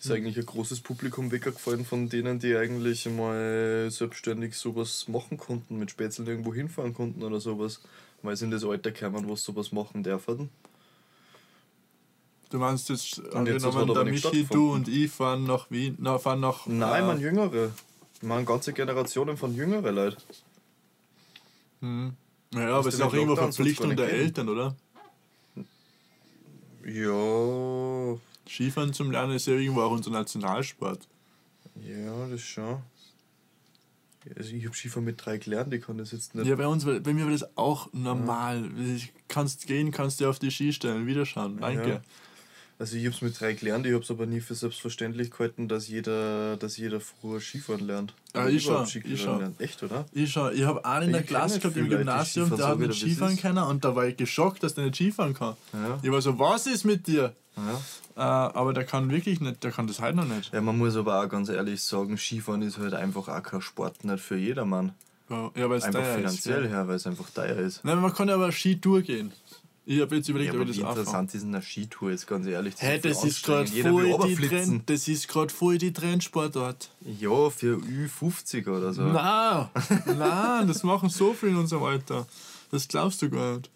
Ist 0.00 0.10
eigentlich 0.10 0.38
ein 0.38 0.46
großes 0.46 0.80
Publikum 0.80 1.30
weggefallen 1.30 1.84
von 1.84 2.08
denen, 2.08 2.38
die 2.38 2.56
eigentlich 2.56 3.04
mal 3.04 3.90
selbstständig 3.90 4.56
sowas 4.56 5.08
machen 5.08 5.36
konnten, 5.36 5.78
mit 5.78 5.90
Spätzle 5.90 6.24
irgendwo 6.24 6.54
hinfahren 6.54 6.94
konnten 6.94 7.22
oder 7.22 7.38
sowas. 7.38 7.82
Weil 8.22 8.34
sie 8.34 8.46
in 8.46 8.50
das 8.50 8.64
Alter 8.64 8.92
kamen, 8.92 9.28
wo 9.28 9.36
sie 9.36 9.42
sowas 9.42 9.72
machen 9.72 10.02
dürfen. 10.02 10.48
Du 12.48 12.58
meinst 12.58 12.88
jetzt, 12.88 13.18
Und 13.18 13.46
jetzt 13.46 13.64
angenommen, 13.64 13.74
hat 13.74 13.82
aber 13.82 14.04
der 14.04 14.12
Michi, 14.12 14.44
du 14.50 14.72
und 14.72 14.88
ich 14.88 15.10
fahren 15.10 15.44
nach 15.44 15.70
Wien, 15.70 15.96
na, 16.00 16.18
fahren 16.18 16.40
nach... 16.40 16.66
Nein, 16.66 17.04
äh, 17.04 17.06
man 17.06 17.20
Jüngere. 17.20 17.70
Man 18.22 18.46
ganze 18.46 18.72
Generationen 18.72 19.36
von 19.36 19.54
jüngere 19.54 19.90
Leute. 19.90 20.16
Hm. 21.80 22.14
Ja, 22.54 22.76
aber 22.76 22.88
es 22.88 22.94
ist 22.94 23.02
auch 23.02 23.12
irgendwo 23.12 23.36
Verpflichtung 23.36 23.94
der 23.96 24.06
gehen? 24.06 24.20
Eltern, 24.20 24.48
oder? 24.48 24.74
Ja, 26.86 28.18
Skifahren 28.50 28.92
zum 28.92 29.10
Lernen 29.12 29.36
ist 29.36 29.46
ja 29.46 29.54
irgendwo 29.54 29.82
auch 29.82 29.92
unser 29.92 30.10
Nationalsport. 30.10 31.06
ja, 31.76 32.26
das 32.28 32.40
schon. 32.40 32.82
Also 34.36 34.54
ich 34.54 34.66
habe 34.66 34.74
Skifahren 34.74 35.04
mit 35.04 35.24
drei 35.24 35.38
gelernt, 35.38 35.72
ich 35.72 35.82
kann 35.82 35.96
das 35.96 36.12
jetzt 36.12 36.34
nicht. 36.34 36.46
Ja, 36.46 36.56
bei 36.56 36.66
uns, 36.66 36.84
bei 36.84 37.14
mir 37.14 37.24
war 37.24 37.32
das 37.32 37.56
auch 37.56 37.90
normal. 37.92 38.68
Du 38.68 38.98
Kannst 39.28 39.66
gehen, 39.66 39.92
kannst 39.92 40.20
dir 40.20 40.28
auf 40.28 40.38
die 40.38 40.50
Ski 40.50 40.72
stellen, 40.72 41.06
wieder 41.06 41.24
schauen. 41.24 41.58
Danke. 41.58 41.88
Ja. 41.88 42.02
Also 42.80 42.96
ich 42.96 43.04
habe 43.04 43.14
es 43.14 43.20
mit 43.20 43.38
drei 43.38 43.52
gelernt, 43.52 43.84
ich 43.84 43.92
habe 43.92 44.02
es 44.02 44.10
aber 44.10 44.24
nie 44.24 44.40
für 44.40 44.54
selbstverständlich 44.54 45.30
gehalten, 45.30 45.68
dass 45.68 45.88
jeder, 45.88 46.56
dass 46.56 46.78
jeder 46.78 46.98
früher 46.98 47.38
Skifahren 47.38 47.86
lernt. 47.86 48.14
Oder 48.32 48.48
ich 48.48 48.62
schon, 48.62 48.88
ich 49.04 49.20
schon. 49.20 49.38
lernt. 49.38 49.60
Echt, 49.60 49.82
oder? 49.82 50.06
Ich, 50.12 50.32
schau, 50.32 50.48
ich 50.48 50.64
habe 50.64 50.82
einen 50.86 51.08
in 51.08 51.12
der 51.12 51.22
Klasse 51.22 51.60
gehabt 51.60 51.76
im 51.76 51.90
Gymnasium, 51.90 52.56
der 52.56 52.68
hat 52.68 52.78
nicht. 52.78 52.98
Skifahren 52.98 53.36
können 53.36 53.58
und 53.58 53.84
da 53.84 53.94
war 53.94 54.06
ich 54.06 54.16
geschockt, 54.16 54.62
dass 54.62 54.72
der 54.72 54.84
nicht 54.84 54.96
Skifahren 54.96 55.34
kann. 55.34 55.56
Ja. 55.74 55.98
Ich 56.02 56.10
war 56.10 56.22
so, 56.22 56.38
was 56.38 56.66
ist 56.66 56.84
mit 56.84 57.06
dir? 57.06 57.34
Ja. 57.54 57.80
Äh, 58.16 58.20
aber 58.56 58.72
der 58.72 58.84
kann 58.84 59.10
wirklich 59.10 59.42
nicht, 59.42 59.62
der 59.62 59.72
kann 59.72 59.86
das 59.86 60.00
halt 60.00 60.16
noch 60.16 60.24
nicht. 60.24 60.50
ja, 60.50 60.62
man 60.62 60.78
muss 60.78 60.96
aber 60.96 61.22
auch 61.22 61.28
ganz 61.28 61.50
ehrlich 61.50 61.82
sagen, 61.82 62.16
Skifahren 62.16 62.62
ist 62.62 62.78
halt 62.78 62.94
einfach 62.94 63.28
auch 63.28 63.42
kein 63.42 63.60
Sport, 63.60 64.04
nicht 64.04 64.24
für 64.24 64.36
jedermann. 64.36 64.94
Ja, 65.28 65.68
weil 65.68 65.78
es 65.78 65.84
Einfach 65.84 66.00
teuer 66.00 66.16
finanziell 66.16 66.64
ist. 66.64 66.70
Ja. 66.70 66.76
her, 66.78 66.88
weil 66.88 66.96
es 66.96 67.06
einfach 67.06 67.30
teuer 67.30 67.56
ist. 67.56 67.84
Nein, 67.84 68.00
man 68.00 68.12
kann 68.12 68.28
ja 68.28 68.34
aber 68.34 68.50
Skitour 68.50 69.02
gehen. 69.02 69.32
Ich 69.86 70.00
habe 70.00 70.16
jetzt 70.16 70.28
überlegt, 70.28 70.54
Ja, 70.54 70.60
ob 70.60 70.68
ich 70.68 70.76
wie 70.76 70.80
das 70.80 70.88
anfange. 70.88 71.00
interessant 71.00 71.34
ist 71.34 71.44
eine 71.44 71.62
Skitour 71.62 72.10
jetzt 72.10 72.26
ganz 72.26 72.46
ehrlich. 72.46 72.74
Hä, 72.78 72.96
ist 72.96 73.04
das 73.04 73.24
ist 73.24 73.42
gerade 73.44 73.66
voll, 73.66 74.16
die. 74.28 74.48
Trend, 74.48 74.88
das 74.90 75.08
ist 75.08 75.26
grad 75.26 75.50
voll 75.50 75.78
die 75.78 75.92
Trendsportart. 75.92 76.90
Ja, 77.18 77.50
für 77.50 77.78
Ü50 77.78 78.68
oder 78.68 78.92
so. 78.92 79.02
Nein, 79.02 79.68
nein, 80.18 80.68
das 80.68 80.82
machen 80.84 81.08
so 81.08 81.32
viele 81.32 81.52
in 81.52 81.58
unserem 81.58 81.82
Alter. 81.82 82.26
Das 82.70 82.86
glaubst 82.86 83.20
du 83.22 83.30
gar 83.30 83.56
nicht. 83.56 83.70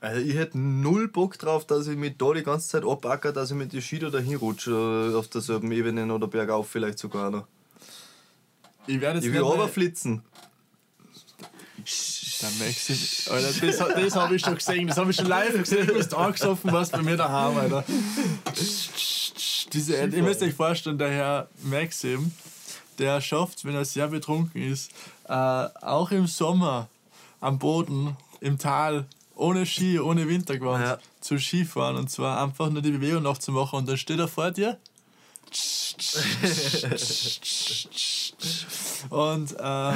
Also 0.00 0.20
ich 0.22 0.34
hätte 0.34 0.58
null 0.58 1.08
Bock 1.08 1.38
drauf, 1.38 1.66
dass 1.66 1.86
ich 1.86 1.96
mich 1.96 2.16
da 2.16 2.32
die 2.32 2.42
ganze 2.42 2.68
Zeit 2.68 2.84
abacker, 2.84 3.32
dass 3.32 3.50
ich 3.50 3.56
mit 3.56 3.72
die 3.74 3.82
Ski 3.82 3.98
da 3.98 4.08
dahin 4.08 4.36
rutsche, 4.36 5.10
äh, 5.12 5.14
auf 5.14 5.28
derselben 5.28 5.70
Ebene 5.72 6.12
oder 6.12 6.26
bergauf 6.26 6.68
vielleicht 6.70 6.98
sogar 6.98 7.30
noch. 7.30 7.46
Ich 8.86 8.98
werde 9.00 9.18
jetzt 9.18 9.26
Ich 9.26 9.32
will 9.34 9.42
runterflitzen. 9.42 10.22
Der 12.40 12.50
Maxim, 12.66 12.96
Alter, 13.32 13.52
das, 13.52 13.78
das 13.78 14.16
habe 14.16 14.34
ich 14.36 14.42
schon 14.42 14.54
gesehen, 14.54 14.86
das 14.88 14.96
habe 14.96 15.10
ich 15.10 15.16
schon 15.16 15.26
live 15.26 15.58
gesehen, 15.58 15.86
du 15.86 15.94
bist 15.94 16.14
angesoffen 16.14 16.72
warst 16.72 16.92
bei 16.92 17.02
mir 17.02 17.16
daheim, 17.16 17.58
Alter. 17.58 17.84
Diese, 19.72 19.96
ihr 19.96 20.22
müsst 20.22 20.42
euch 20.42 20.54
vorstellen, 20.54 20.98
der 20.98 21.10
Herr 21.10 21.48
Maxim, 21.62 22.32
der 22.98 23.20
schafft, 23.20 23.64
wenn 23.64 23.74
er 23.74 23.84
sehr 23.84 24.08
betrunken 24.08 24.62
ist, 24.62 24.90
äh, 25.28 25.32
auch 25.32 26.10
im 26.10 26.26
Sommer 26.26 26.88
am 27.40 27.58
Boden, 27.58 28.16
im 28.40 28.58
Tal, 28.58 29.04
ohne 29.34 29.64
Ski, 29.66 29.98
ohne 30.00 30.28
Wintergewand, 30.28 30.84
Ja. 30.84 30.98
zu 31.20 31.38
Skifahren 31.38 31.96
und 31.96 32.10
zwar 32.10 32.42
einfach 32.42 32.68
nur 32.70 32.82
die 32.82 32.90
Bewegung 32.90 33.22
nachzumachen. 33.22 33.78
Und 33.80 33.88
dann 33.88 33.96
steht 33.96 34.18
er 34.18 34.28
vor 34.28 34.50
dir. 34.50 34.78
Und 39.10 39.52
äh, 39.58 39.92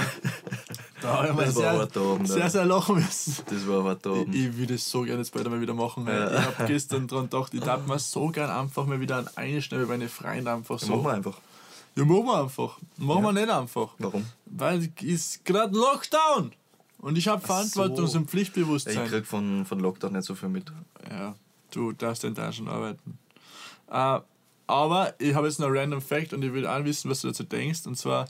da 1.05 1.17
habe 1.19 1.29
ich 1.29 1.35
mal 1.35 1.45
Das 1.45 1.55
war 1.57 1.63
sehr, 1.63 1.73
hart 1.79 1.97
da 1.97 2.01
oben, 2.01 2.27
sehr, 2.27 2.39
da. 2.43 2.51
sehr 2.51 2.65
lachen 2.65 2.95
müssen. 2.97 3.37
Das 3.51 3.69
war 3.69 3.85
hart 3.85 4.07
da 4.07 4.11
Ich, 4.15 4.21
oben. 4.23 4.33
ich 4.33 4.57
würde 4.57 4.75
es 4.75 4.91
so 4.91 5.03
gerne 5.03 5.19
jetzt 5.19 5.33
bald 5.33 5.45
einmal 5.47 5.61
wieder 5.61 5.75
machen. 5.75 6.07
Ja. 6.07 6.31
Ich 6.33 6.45
habe 6.47 6.65
gestern 6.67 7.07
dran 7.07 7.25
gedacht, 7.31 7.53
ich 7.55 7.61
darf 7.61 7.87
mir 7.87 7.99
so 7.99 8.29
gern 8.29 8.51
einfach 8.51 8.87
mal 8.87 9.01
wieder 9.01 9.19
an 9.19 9.29
eine 9.37 9.63
Stelle 9.63 9.83
bei 9.87 9.95
meine 9.97 10.09
Freunde 10.09 10.51
einfach 10.53 10.79
so. 10.79 10.93
Machen 10.97 11.05
wir 11.05 11.13
einfach. 11.13 11.39
Ja, 11.97 12.05
machen 12.05 12.25
wir 12.27 12.43
einfach. 12.43 12.79
Machen 12.97 13.23
wir 13.23 13.33
Ja. 13.33 13.33
nicht 13.33 13.51
einfach. 13.51 13.89
Warum? 13.99 14.27
Weil 14.47 14.89
es 15.05 15.41
gerade 15.45 15.77
Lockdown. 15.77 16.53
Und 16.99 17.19
ich 17.19 17.29
habe 17.29 17.47
Verantwortungs- 17.47 18.07
so. 18.09 18.19
und 18.19 18.31
Pflichtbewusstsein. 18.31 19.05
Ich 19.05 19.11
krieg 19.11 19.27
von, 19.27 19.67
von 19.67 19.79
Lockdown 19.79 20.13
nicht 20.15 20.25
so 20.25 20.35
viel 20.35 20.49
mit. 20.49 20.73
Ja, 21.11 21.35
du 21.71 21.93
darfst 21.93 22.25
in 22.25 22.35
schon 22.53 22.67
arbeiten. 22.69 23.19
Äh, 23.91 24.21
aber 24.67 25.13
ich 25.19 25.35
habe 25.35 25.47
jetzt 25.47 25.61
noch 25.61 25.67
einen 25.67 25.77
random 25.77 26.01
Fact 26.01 26.33
und 26.33 26.43
ich 26.43 26.53
will 26.53 26.67
auch 26.67 26.83
wissen, 26.85 27.11
was 27.11 27.21
du 27.21 27.29
dazu 27.29 27.45
denkst. 27.45 27.87
Und 27.87 27.97
zwar, 27.97 28.27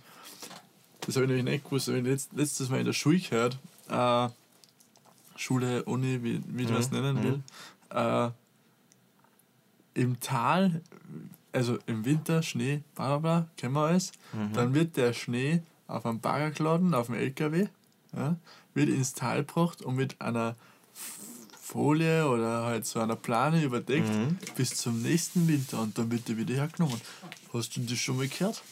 das 1.06 1.16
habe 1.16 1.24
ich 1.24 1.28
nämlich 1.30 1.44
nicht 1.44 1.64
gewusst, 1.64 1.88
aber 1.88 1.98
ich 1.98 2.04
letzt, 2.04 2.30
letztes 2.34 2.68
Mal 2.68 2.80
in 2.80 2.86
der 2.86 2.92
Schule 2.92 3.18
gehört. 3.18 3.58
Äh, 3.88 4.28
Schule, 5.36 5.82
Uni, 5.84 6.22
wie, 6.22 6.40
wie 6.46 6.64
du 6.66 6.74
es 6.74 6.90
nennen 6.90 7.22
will. 7.22 7.42
Äh, 7.90 8.30
Im 10.00 10.18
Tal, 10.20 10.80
also 11.52 11.78
im 11.86 12.04
Winter, 12.04 12.42
Schnee, 12.42 12.82
bla 12.94 13.16
bla 13.16 13.18
bla, 13.18 13.48
kennen 13.56 13.74
wir 13.74 13.86
alles. 13.86 14.12
Dann 14.54 14.74
wird 14.74 14.96
der 14.96 15.12
Schnee 15.12 15.62
auf 15.86 16.06
einem 16.06 16.20
Bagger 16.20 16.50
geladen, 16.50 16.94
auf 16.94 17.06
dem 17.06 17.14
LKW, 17.16 17.68
ja, 18.16 18.36
wird 18.74 18.88
ins 18.88 19.12
Tal 19.12 19.38
gebracht 19.44 19.82
und 19.82 19.94
mit 19.96 20.20
einer 20.20 20.56
Folie 21.60 22.28
oder 22.28 22.64
halt 22.64 22.86
so 22.86 23.00
einer 23.00 23.16
Plane 23.16 23.62
überdeckt 23.62 24.08
bis 24.56 24.76
zum 24.76 25.02
nächsten 25.02 25.46
Winter 25.48 25.80
und 25.80 25.98
dann 25.98 26.10
wird 26.10 26.28
der 26.28 26.36
wieder 26.36 26.54
hergenommen. 26.54 27.00
Hast 27.52 27.76
du 27.76 27.80
das 27.82 27.98
schon 27.98 28.16
mal 28.16 28.28
gehört? 28.28 28.62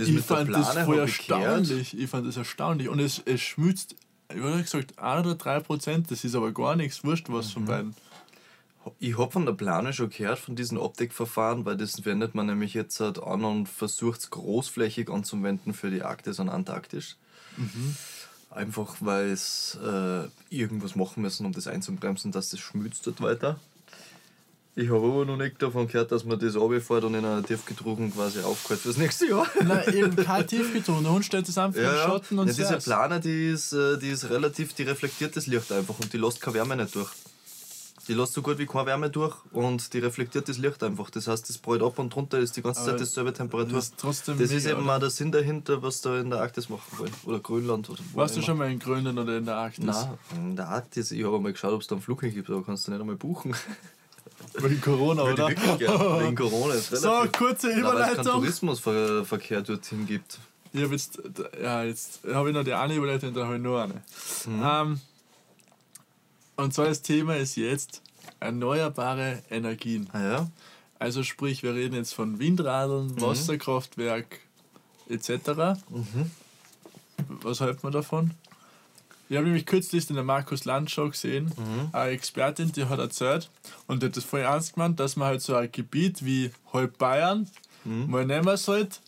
Das 0.00 0.08
ich 0.08 0.20
fand 0.20 0.52
das 0.52 0.76
voll 0.78 0.98
erstaunlich. 0.98 1.96
Ich 1.98 2.08
fand 2.10 2.26
das 2.26 2.36
erstaunlich. 2.36 2.88
Und 2.88 2.98
es, 3.00 3.20
es 3.24 3.40
schmützt, 3.40 3.94
ich 4.34 4.40
habe 4.40 4.62
gesagt, 4.62 4.98
1 4.98 5.26
oder 5.26 5.34
3 5.34 5.60
Prozent, 5.60 6.10
das 6.10 6.24
ist 6.24 6.34
aber 6.34 6.52
gar 6.52 6.74
nichts, 6.76 7.04
wurscht 7.04 7.26
was 7.28 7.48
Mhm. 7.48 7.52
von 7.52 7.64
beiden. 7.66 7.94
Ich 8.98 9.18
habe 9.18 9.30
von 9.30 9.44
der 9.44 9.52
Plane 9.52 9.92
schon 9.92 10.08
gehört, 10.08 10.38
von 10.38 10.56
diesen 10.56 10.78
Optikverfahren, 10.78 11.66
weil 11.66 11.76
das 11.76 12.02
wendet 12.06 12.34
man 12.34 12.46
nämlich 12.46 12.72
jetzt 12.72 12.98
halt 12.98 13.22
an 13.22 13.44
und 13.44 13.68
versucht 13.68 14.20
es 14.20 14.30
großflächig 14.30 15.10
anzuwenden 15.10 15.74
für 15.74 15.90
die 15.90 16.02
Arktis 16.02 16.38
und 16.38 16.48
Antarktis. 16.48 17.16
Einfach 18.50 18.96
weil 19.00 19.30
es 19.30 19.78
äh, 19.84 20.28
irgendwas 20.48 20.96
machen 20.96 21.22
müssen, 21.22 21.44
um 21.46 21.52
das 21.52 21.66
einzubremsen, 21.66 22.32
dass 22.32 22.48
das 22.50 22.58
schmützt 22.60 23.06
dort 23.06 23.20
weiter. 23.20 23.60
Ich 24.76 24.88
habe 24.88 25.04
aber 25.04 25.24
noch 25.24 25.36
nicht 25.36 25.60
davon 25.60 25.88
gehört, 25.88 26.12
dass 26.12 26.24
man 26.24 26.38
das 26.38 26.54
runterfährt 26.56 27.04
und 27.04 27.14
in 27.14 27.24
einer 27.24 27.42
tiefgedruckten 27.42 28.12
quasi 28.14 28.40
aufgehört 28.40 28.80
fürs 28.80 28.96
nächste 28.96 29.26
Jahr. 29.26 29.46
Nein, 29.64 29.82
eben 29.94 30.16
kein 30.16 30.46
tiefgetrunken. 30.46 31.04
Der 31.04 31.12
Hund 31.12 31.24
stellt 31.24 31.48
es 31.48 31.58
einfach 31.58 31.80
Ja, 31.80 32.04
im. 32.04 32.10
Schatten 32.10 32.38
und 32.38 32.46
ja, 32.46 32.52
diese 32.54 32.68
saß. 32.68 32.84
Plane, 32.84 33.20
die 33.20 33.48
ist, 33.48 33.72
äh, 33.72 33.98
die 33.98 34.10
ist 34.10 34.30
relativ, 34.30 34.72
die 34.74 34.84
reflektiert 34.84 35.36
das 35.36 35.46
Licht 35.48 35.72
einfach 35.72 35.98
und 35.98 36.12
die 36.12 36.18
lässt 36.18 36.40
keine 36.40 36.54
Wärme 36.54 36.76
nicht 36.76 36.94
durch. 36.94 37.10
Die 38.08 38.14
lässt 38.14 38.32
so 38.32 38.42
gut 38.42 38.58
wie 38.58 38.66
keine 38.66 38.86
Wärme 38.86 39.10
durch 39.10 39.36
und 39.52 39.92
die 39.92 39.98
reflektiert 39.98 40.48
das 40.48 40.56
Licht 40.58 40.82
einfach. 40.82 41.10
Das 41.10 41.26
heißt, 41.28 41.48
das 41.48 41.58
prallt 41.58 41.82
ab 41.82 41.98
und 41.98 42.14
drunter 42.14 42.38
ist 42.38 42.56
die 42.56 42.62
ganze 42.62 42.80
Aber 42.80 42.90
Zeit 42.92 43.00
dieselbe 43.00 43.32
Temperatur. 43.32 43.74
das 43.74 43.86
ist 43.86 43.94
trotzdem 43.98 44.38
das 44.38 44.50
ist 44.52 44.64
mega, 44.64 44.76
eben 44.76 44.84
oder? 44.86 44.96
auch 44.96 45.00
der 45.00 45.10
Sinn 45.10 45.30
dahinter, 45.32 45.82
was 45.82 46.00
da 46.00 46.18
in 46.18 46.30
der 46.30 46.40
Arktis 46.40 46.68
machen 46.68 46.98
wollen. 46.98 47.12
Oder 47.24 47.40
Grönland 47.40 47.90
oder 47.90 48.00
Warst 48.14 48.36
du 48.36 48.42
schon 48.42 48.56
mal 48.56 48.70
in 48.70 48.78
Grönland 48.78 49.18
oder 49.18 49.36
in 49.36 49.44
der 49.44 49.56
Arktis? 49.56 49.84
Nein, 49.84 50.18
in 50.36 50.56
der 50.56 50.68
Arktis, 50.68 51.10
ich 51.10 51.24
habe 51.24 51.38
mal 51.40 51.52
geschaut, 51.52 51.72
ob 51.72 51.82
es 51.82 51.88
da 51.88 51.96
einen 51.96 52.02
Flug 52.02 52.20
gibt, 52.20 52.48
aber 52.48 52.64
kannst 52.64 52.86
du 52.86 52.92
nicht 52.92 53.00
einmal 53.00 53.16
buchen. 53.16 53.54
Wegen 54.62 54.80
Corona, 54.80 55.22
oder? 55.22 55.48
ich 55.50 55.56
wirklich 55.62 55.78
gerne. 55.88 56.24
Wegen 56.24 56.36
Corona 56.36 56.74
ist 56.74 56.90
So, 56.96 57.10
relativ- 57.10 57.32
kurze 57.38 57.66
Na, 57.68 57.72
es 57.72 57.74
keinen 57.76 57.80
Überleitung. 57.80 58.24
Tourismusverkehr 58.24 59.62
dorthin 59.62 60.06
gibt. 60.06 60.38
Ich 60.72 60.82
hab 60.82 60.92
jetzt, 60.92 61.20
ja, 61.60 61.82
jetzt 61.82 62.20
habe 62.32 62.48
ich 62.50 62.54
noch 62.54 62.62
die 62.64 62.74
eine 62.74 62.94
Überleitung 62.94 63.34
dann 63.34 63.44
habe 63.44 63.56
ich 63.56 63.62
noch 63.62 63.78
eine. 63.78 64.02
Ähm, 64.46 65.00
und 66.56 66.74
zwar 66.74 66.86
das 66.86 67.02
Thema 67.02 67.36
ist 67.36 67.56
jetzt 67.56 68.02
erneuerbare 68.38 69.42
Energien. 69.50 70.08
Ah 70.12 70.20
ja? 70.22 70.50
Also 70.98 71.22
sprich, 71.22 71.62
wir 71.62 71.74
reden 71.74 71.94
jetzt 71.94 72.14
von 72.14 72.38
Windradeln, 72.38 73.20
Wasserkraftwerk 73.20 74.38
etc. 75.08 75.80
Was 77.42 77.60
hält 77.60 77.82
man 77.82 77.92
davon? 77.92 78.32
Ich 79.30 79.36
habe 79.36 79.46
nämlich 79.46 79.64
kürzlich 79.64 80.10
in 80.10 80.16
der 80.16 80.24
Markus 80.24 80.64
Land 80.64 80.90
Show 80.90 81.08
gesehen, 81.08 81.52
eine 81.92 82.10
Expertin, 82.10 82.72
die 82.72 82.86
hat 82.86 82.98
erzählt 82.98 83.48
und 83.86 84.02
die 84.02 84.06
hat 84.06 84.16
das 84.16 84.24
voll 84.24 84.40
ernst 84.40 84.74
gemeint, 84.74 84.98
dass 84.98 85.14
man 85.14 85.28
halt 85.28 85.40
so 85.40 85.54
ein 85.54 85.70
Gebiet 85.70 86.24
wie 86.24 86.50
halb 86.72 86.98
Bayern 86.98 87.48
mal 87.84 88.26
nehmen 88.26 88.56
sollte 88.56 88.98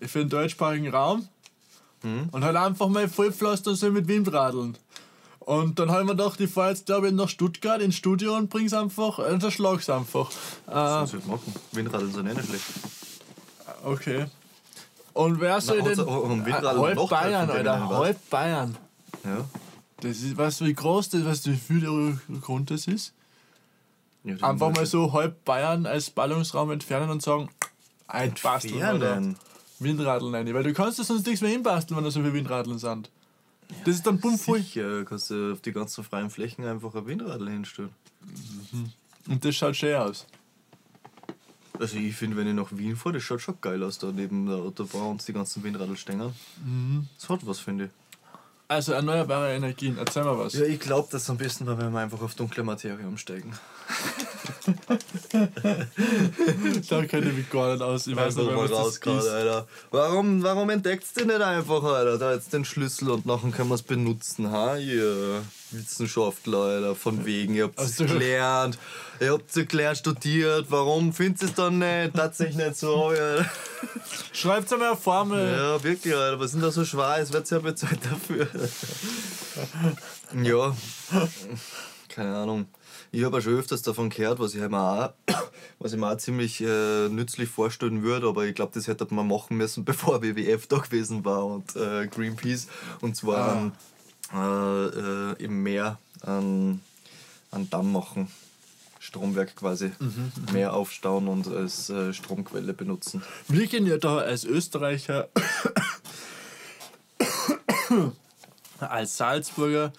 für 0.00 0.20
den 0.20 0.30
deutschsprachigen 0.30 0.88
Raum 0.88 1.28
und 2.02 2.42
halt 2.44 2.56
einfach 2.56 2.88
mal 2.88 3.08
vollpflastern 3.08 3.74
soll 3.76 3.90
mit 3.90 4.08
Windradeln. 4.08 4.76
Und 5.40 5.78
dann 5.78 5.90
haben 5.90 6.06
wir 6.06 6.14
gedacht, 6.14 6.40
ich 6.40 6.50
fahre 6.50 6.70
jetzt 6.70 6.86
glaube 6.86 7.08
ich 7.08 7.12
nach 7.14 7.28
Stuttgart 7.28 7.82
ins 7.82 7.96
Studio 7.96 8.34
und 8.36 8.48
bring's 8.48 8.72
einfach, 8.72 9.18
äh, 9.18 9.32
unterschlag's 9.32 9.90
einfach. 9.90 10.30
Äh, 10.66 10.70
Das 10.72 11.12
wird 11.12 11.26
machen. 11.26 11.52
Windradeln 11.72 12.10
sind 12.12 12.26
eh 12.26 12.32
nicht 12.34 12.46
schlecht. 12.46 12.64
Okay. 13.84 14.26
Und 15.12 15.40
wer 15.40 15.60
soll 15.60 15.82
hat's 15.82 15.96
denn. 15.98 16.08
auch 16.08 16.24
am 16.30 16.46
Windrad 16.46 16.64
Ah, 16.76 16.80
halb 16.80 17.08
Bayern, 17.10 17.50
Alter. 17.50 17.88
Halb 17.88 18.30
Bayern. 18.30 18.78
Ja. 19.24 19.44
Das 20.00 20.18
ist, 20.18 20.36
weißt 20.36 20.60
du, 20.60 20.64
wie 20.66 20.74
groß 20.74 21.10
das 21.10 21.24
weißt 21.24 21.46
du, 21.46 21.52
wie 21.52 21.56
viel 21.56 21.80
der 21.80 22.40
Grund 22.40 22.70
das 22.70 22.86
ist? 22.86 23.14
ja 24.24 24.34
die 24.34 24.42
Einfach 24.42 24.74
mal 24.74 24.86
so 24.86 25.12
halb 25.12 25.44
Bayern 25.44 25.86
als 25.86 26.10
Ballungsraum 26.10 26.70
entfernen 26.70 27.10
und 27.10 27.22
sagen, 27.22 27.48
ein 28.08 28.34
Basteln 28.42 28.80
entfernen. 28.80 29.36
Windradeln 29.78 30.34
rein. 30.34 30.52
Weil 30.52 30.62
du 30.62 30.72
kannst 30.72 30.98
ja 30.98 31.04
sonst 31.04 31.26
nichts 31.26 31.40
mehr 31.40 31.50
hinbasteln, 31.50 31.96
wenn 31.96 32.04
da 32.04 32.10
so 32.10 32.20
viele 32.20 32.32
Windradeln 32.32 32.78
sind. 32.78 33.10
Das 33.84 33.96
ist 33.96 34.06
dann 34.06 34.20
bumm 34.20 34.38
voll. 34.38 34.60
Sicher, 34.60 35.04
kannst 35.04 35.30
du 35.30 35.52
auf 35.52 35.60
die 35.60 35.72
ganzen 35.72 36.04
freien 36.04 36.30
Flächen 36.30 36.64
einfach 36.64 36.94
ein 36.94 37.06
Windradl 37.06 37.48
hinstellen. 37.48 37.90
Und 39.28 39.44
das 39.44 39.56
schaut 39.56 39.76
schön 39.76 39.96
aus. 39.96 40.26
Also 41.78 41.96
ich 41.96 42.14
finde, 42.14 42.36
wenn 42.36 42.46
ich 42.46 42.54
nach 42.54 42.70
Wien 42.70 42.96
fahre, 42.96 43.14
das 43.14 43.22
schaut 43.22 43.40
schon 43.40 43.56
geil 43.60 43.82
aus, 43.82 43.98
da 43.98 44.12
neben 44.12 44.46
der 44.46 44.56
Autobahn 44.56 45.12
und 45.12 45.26
die 45.26 45.32
ganzen 45.32 45.62
Windradlstänger. 45.64 46.32
Mhm. 46.64 47.08
Das 47.18 47.28
hat 47.28 47.46
was, 47.46 47.60
finde 47.60 47.86
ich. 47.86 47.90
Also 48.72 48.94
erneuerbare 48.94 49.54
Energien, 49.54 49.98
erzähl 49.98 50.24
mal 50.24 50.38
was. 50.38 50.54
Ja, 50.54 50.64
ich 50.64 50.80
glaube, 50.80 51.06
dass 51.12 51.28
am 51.28 51.36
besten 51.36 51.66
war, 51.66 51.76
wenn 51.76 51.92
wir 51.92 52.00
einfach 52.00 52.22
auf 52.22 52.34
dunkle 52.34 52.62
Materie 52.62 53.06
umsteigen. 53.06 53.52
Da 56.88 57.04
kenne 57.04 57.30
ich 57.30 57.36
mich 57.36 57.50
gar 57.50 57.72
nicht 57.72 57.82
aus. 57.82 58.06
Ich 58.06 58.16
weiß 58.16 58.36
nicht, 58.36 58.50
das 58.50 58.70
raus, 58.70 58.96
ist. 58.96 59.28
Alter. 59.28 59.66
Warum, 59.90 60.42
warum 60.42 60.70
entdeckt 60.70 61.04
ihr 61.18 61.26
nicht 61.26 61.40
einfach, 61.40 61.82
Alter? 61.82 62.16
Da 62.18 62.32
jetzt 62.32 62.52
den 62.52 62.64
Schlüssel 62.64 63.10
und 63.10 63.26
nachher 63.26 63.50
können 63.50 63.68
wir 63.68 63.74
es 63.74 63.82
benutzen, 63.82 64.50
ha? 64.50 64.76
Ihr 64.76 65.42
Wissenschaftler, 65.72 66.58
Alter, 66.58 66.94
von 66.94 67.24
wegen. 67.24 67.54
Ihr 67.54 67.64
habt 67.64 67.78
es 67.78 68.00
Also- 68.00 68.06
gelernt, 68.06 68.78
ihr 69.20 69.32
habt 69.32 69.54
es 69.56 69.68
gelernt, 69.68 69.98
studiert. 69.98 70.66
Warum 70.70 71.12
findet 71.12 71.42
ihr 71.42 71.48
es 71.48 71.54
dann 71.54 71.78
nicht? 71.78 72.14
Tatsächlich 72.14 72.56
nicht 72.56 72.76
so, 72.76 73.06
Alter. 73.08 73.50
Schreibt 74.32 74.72
einmal 74.72 74.88
eine 74.88 74.96
Formel. 74.96 75.52
Ja, 75.56 75.82
wirklich, 75.82 76.14
Alter. 76.14 76.40
Was 76.40 76.52
sind 76.52 76.62
da 76.62 76.70
so 76.70 76.84
schwer? 76.84 77.16
Es 77.20 77.32
wird 77.32 77.50
ja 77.50 77.58
bezahlt 77.58 78.00
dafür. 78.04 78.46
ja. 80.42 80.74
Keine 82.08 82.36
Ahnung. 82.36 82.66
Ich 83.14 83.24
habe 83.24 83.36
ja 83.36 83.42
schon 83.42 83.58
öfters 83.58 83.82
davon 83.82 84.08
gehört, 84.08 84.38
was 84.38 84.54
ich 84.54 84.60
mir 84.60 84.78
auch, 84.78 85.12
was 85.78 85.92
ich 85.92 85.98
mir 85.98 86.10
auch 86.10 86.16
ziemlich 86.16 86.60
äh, 86.62 87.08
nützlich 87.08 87.48
vorstellen 87.48 88.02
würde, 88.02 88.26
aber 88.26 88.44
ich 88.46 88.54
glaube, 88.54 88.72
das 88.74 88.86
hätte 88.86 89.06
man 89.10 89.28
machen 89.28 89.56
müssen, 89.58 89.84
bevor 89.86 90.22
WWF 90.22 90.66
da 90.66 90.78
gewesen 90.78 91.24
war 91.24 91.44
und 91.44 91.76
äh, 91.76 92.06
Greenpeace. 92.06 92.68
Und 93.00 93.16
zwar 93.16 93.56
Ah. 93.56 93.72
Äh, 94.32 94.86
äh, 94.86 95.44
im 95.44 95.62
Meer 95.62 95.98
an, 96.22 96.80
an 97.50 97.68
Damm 97.70 97.92
machen. 97.92 98.28
Stromwerk 98.98 99.56
quasi. 99.56 99.90
Meer 100.52 100.74
aufstauen 100.74 101.26
und 101.26 101.48
als 101.48 101.90
äh, 101.90 102.12
Stromquelle 102.12 102.72
benutzen. 102.72 103.22
Wir 103.48 103.66
gehen 103.66 103.84
ja 103.86 103.98
da 103.98 104.18
als 104.18 104.44
Österreicher, 104.44 105.28
als 108.78 109.16
Salzburger, 109.16 109.92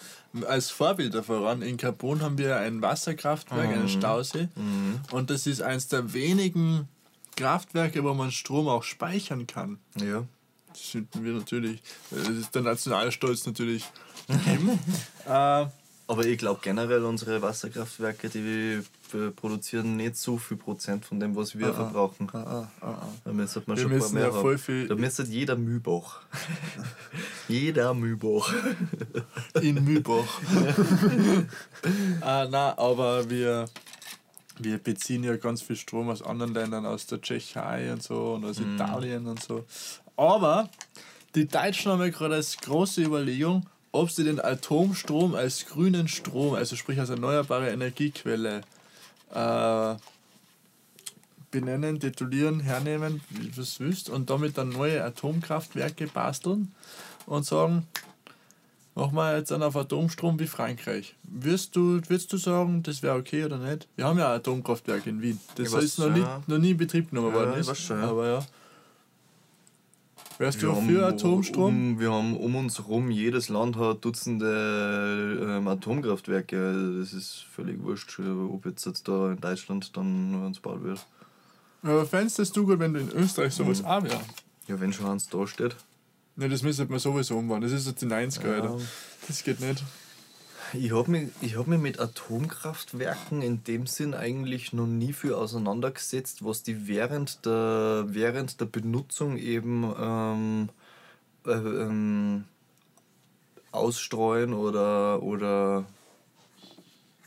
als 0.47 0.69
Vorbilder 0.69 1.21
voran. 1.21 1.61
In 1.61 1.75
Carbon 1.75 2.21
haben 2.21 2.37
wir 2.37 2.57
ein 2.57 2.81
Wasserkraftwerk, 2.81 3.67
einen 3.67 3.89
Stausee. 3.89 4.47
Und 5.11 5.29
das 5.29 5.47
ist 5.47 5.61
eines 5.61 5.89
der 5.89 6.13
wenigen 6.13 6.87
Kraftwerke, 7.35 8.03
wo 8.03 8.13
man 8.13 8.31
Strom 8.31 8.67
auch 8.67 8.83
speichern 8.83 9.47
kann. 9.47 9.79
Ja. 9.99 10.23
Das 10.69 10.81
finden 10.81 11.23
wir 11.23 11.33
natürlich. 11.33 11.81
Das 12.09 12.29
ist 12.29 12.55
der 12.55 12.63
Nationalstolz 12.63 13.45
natürlich. 13.45 13.85
Äh, 14.29 15.65
Aber 16.07 16.25
ich 16.25 16.37
glaube 16.37 16.59
generell, 16.61 17.03
unsere 17.03 17.41
Wasserkraftwerke, 17.41 18.29
die 18.29 18.81
äh, 19.17 19.29
produzieren 19.35 19.95
nicht 19.95 20.17
so 20.17 20.37
viel 20.37 20.57
Prozent 20.57 21.05
von 21.05 21.19
dem, 21.19 21.35
was 21.35 21.57
wir 21.57 21.67
Ah, 21.67 21.69
ah. 21.69 21.73
verbrauchen. 21.73 22.27
Ah, 22.33 22.37
ah, 22.37 22.67
ah, 22.81 22.87
ah. 23.01 23.07
Da 23.23 23.31
müsste 23.33 23.63
man 23.65 23.77
Wir 23.77 23.83
schon 23.83 23.91
ein 23.93 23.99
paar 23.99 24.07
müssen 24.09 24.13
mehr 24.15 24.23
ja 24.25 24.31
voll 24.31 24.57
viel- 24.57 24.87
Da 24.87 24.95
müsste 24.95 25.23
jeder 25.23 25.55
Mühlbach. 25.55 26.21
jeder 27.47 27.93
Mühlbach. 27.93 28.53
in 29.61 29.83
Mühlbach. 29.83 30.41
ah, 32.21 32.47
nein, 32.49 32.73
aber 32.77 33.29
wir, 33.29 33.65
wir 34.59 34.77
beziehen 34.77 35.23
ja 35.23 35.35
ganz 35.37 35.61
viel 35.61 35.75
Strom 35.75 36.09
aus 36.09 36.21
anderen 36.21 36.53
Ländern, 36.53 36.85
aus 36.85 37.05
der 37.07 37.21
Tschechei 37.21 37.91
und 37.91 38.03
so 38.03 38.33
und 38.35 38.45
aus 38.45 38.59
Italien 38.59 39.25
und 39.27 39.41
so. 39.41 39.65
Aber 40.15 40.69
die 41.35 41.47
Deutschen 41.47 41.91
haben 41.91 42.01
ja 42.01 42.09
gerade 42.09 42.35
als 42.35 42.57
große 42.57 43.01
Überlegung, 43.03 43.65
ob 43.93 44.11
sie 44.11 44.23
den 44.23 44.43
Atomstrom 44.43 45.35
als 45.35 45.67
grünen 45.67 46.07
Strom, 46.07 46.55
also 46.55 46.75
sprich 46.75 46.99
als 46.99 47.09
erneuerbare 47.09 47.69
Energiequelle, 47.69 48.61
äh, 49.33 49.95
benennen, 51.51 51.99
titulieren, 51.99 52.59
hernehmen, 52.59 53.21
wie 53.29 53.49
du 53.49 53.61
es 53.61 53.79
willst, 53.79 54.09
und 54.09 54.31
damit 54.31 54.57
dann 54.57 54.69
neue 54.69 55.03
Atomkraftwerke 55.03 56.07
basteln 56.07 56.73
und 57.27 57.45
sagen, 57.45 57.87
machen 58.95 59.13
wir 59.13 59.37
jetzt 59.37 59.51
einen 59.51 59.61
auf 59.61 59.75
Atomstrom 59.75 60.39
wie 60.39 60.47
Frankreich. 60.47 61.15
Wirst 61.23 61.75
du, 61.75 62.01
würdest 62.07 62.33
du 62.33 62.37
sagen, 62.37 62.81
das 62.81 63.03
wäre 63.03 63.15
okay 63.15 63.45
oder 63.45 63.59
nicht? 63.59 63.87
Wir 63.95 64.05
haben 64.05 64.17
ja 64.17 64.29
ein 64.31 64.37
Atomkraftwerk 64.37 65.05
in 65.05 65.21
Wien. 65.21 65.39
Das 65.55 65.71
ist 65.73 65.99
noch, 65.99 66.07
ja. 66.07 66.13
nie, 66.13 66.51
noch 66.51 66.57
nie 66.57 66.71
in 66.71 66.77
Betrieb 66.77 67.11
genommen 67.11 67.29
Ja, 67.29 67.35
worden. 67.35 67.59
Ist, 67.59 67.77
schon, 67.77 68.01
ja. 68.01 68.09
Aber 68.09 68.27
ja. 68.27 68.45
Wärst 70.39 70.61
du 70.61 70.75
haben 70.75 70.87
für 70.87 71.05
Atomstrom? 71.05 71.93
Um, 71.93 71.99
wir 71.99 72.11
haben 72.11 72.35
um 72.37 72.55
uns 72.55 72.77
herum, 72.79 73.11
jedes 73.11 73.49
Land 73.49 73.75
hat 73.77 74.03
Dutzende 74.03 75.39
ähm, 75.41 75.67
Atomkraftwerke. 75.67 76.97
Das 76.99 77.13
ist 77.13 77.45
völlig 77.53 77.81
wurscht, 77.83 78.19
ob 78.19 78.65
jetzt, 78.65 78.85
jetzt 78.85 79.07
da 79.07 79.31
in 79.31 79.39
Deutschland 79.39 79.95
dann 79.95 80.43
eins 80.45 80.61
gebaut 80.61 80.83
wird. 80.83 81.05
Aber 81.83 82.05
fändest 82.05 82.37
du 82.37 82.41
es 82.43 82.51
du 82.51 82.65
gut, 82.65 82.79
wenn 82.79 82.93
du 82.93 82.99
in 83.01 83.11
Österreich 83.11 83.53
sowas 83.53 83.81
Mhm. 83.81 83.87
auch 83.87 84.03
wäre? 84.03 84.19
Ja, 84.67 84.79
wenn 84.79 84.93
schon 84.93 85.05
eins 85.07 85.27
da 85.27 85.45
steht. 85.45 85.75
Ne, 86.35 86.49
das 86.49 86.63
müsste 86.63 86.85
man 86.85 86.97
sowieso 86.99 87.37
umbauen. 87.37 87.61
Das 87.61 87.71
ist 87.71 87.85
jetzt 87.85 88.01
die 88.01 88.05
90er, 88.07 88.47
Ja. 88.47 88.53
Alter. 88.61 88.77
Das 89.27 89.43
geht 89.43 89.59
nicht. 89.59 89.83
Ich 90.75 90.91
habe 90.91 91.11
mich, 91.11 91.29
ich 91.41 91.55
hab 91.55 91.67
mich 91.67 91.79
mit 91.79 91.99
Atomkraftwerken 91.99 93.43
in 93.43 93.63
dem 93.63 93.85
Sinn 93.85 94.15
eigentlich 94.15 94.73
noch 94.73 94.87
nie 94.87 95.13
viel 95.13 95.33
auseinandergesetzt, 95.33 96.43
was 96.43 96.63
die 96.63 96.87
während 96.87 97.45
der, 97.45 98.05
während 98.07 98.59
der 98.59 98.65
Benutzung 98.65 99.37
eben 99.37 99.93
ähm, 99.99 100.69
äh, 101.45 101.51
ähm, 101.51 102.45
ausstreuen 103.71 104.53
oder, 104.53 105.21
oder 105.21 105.85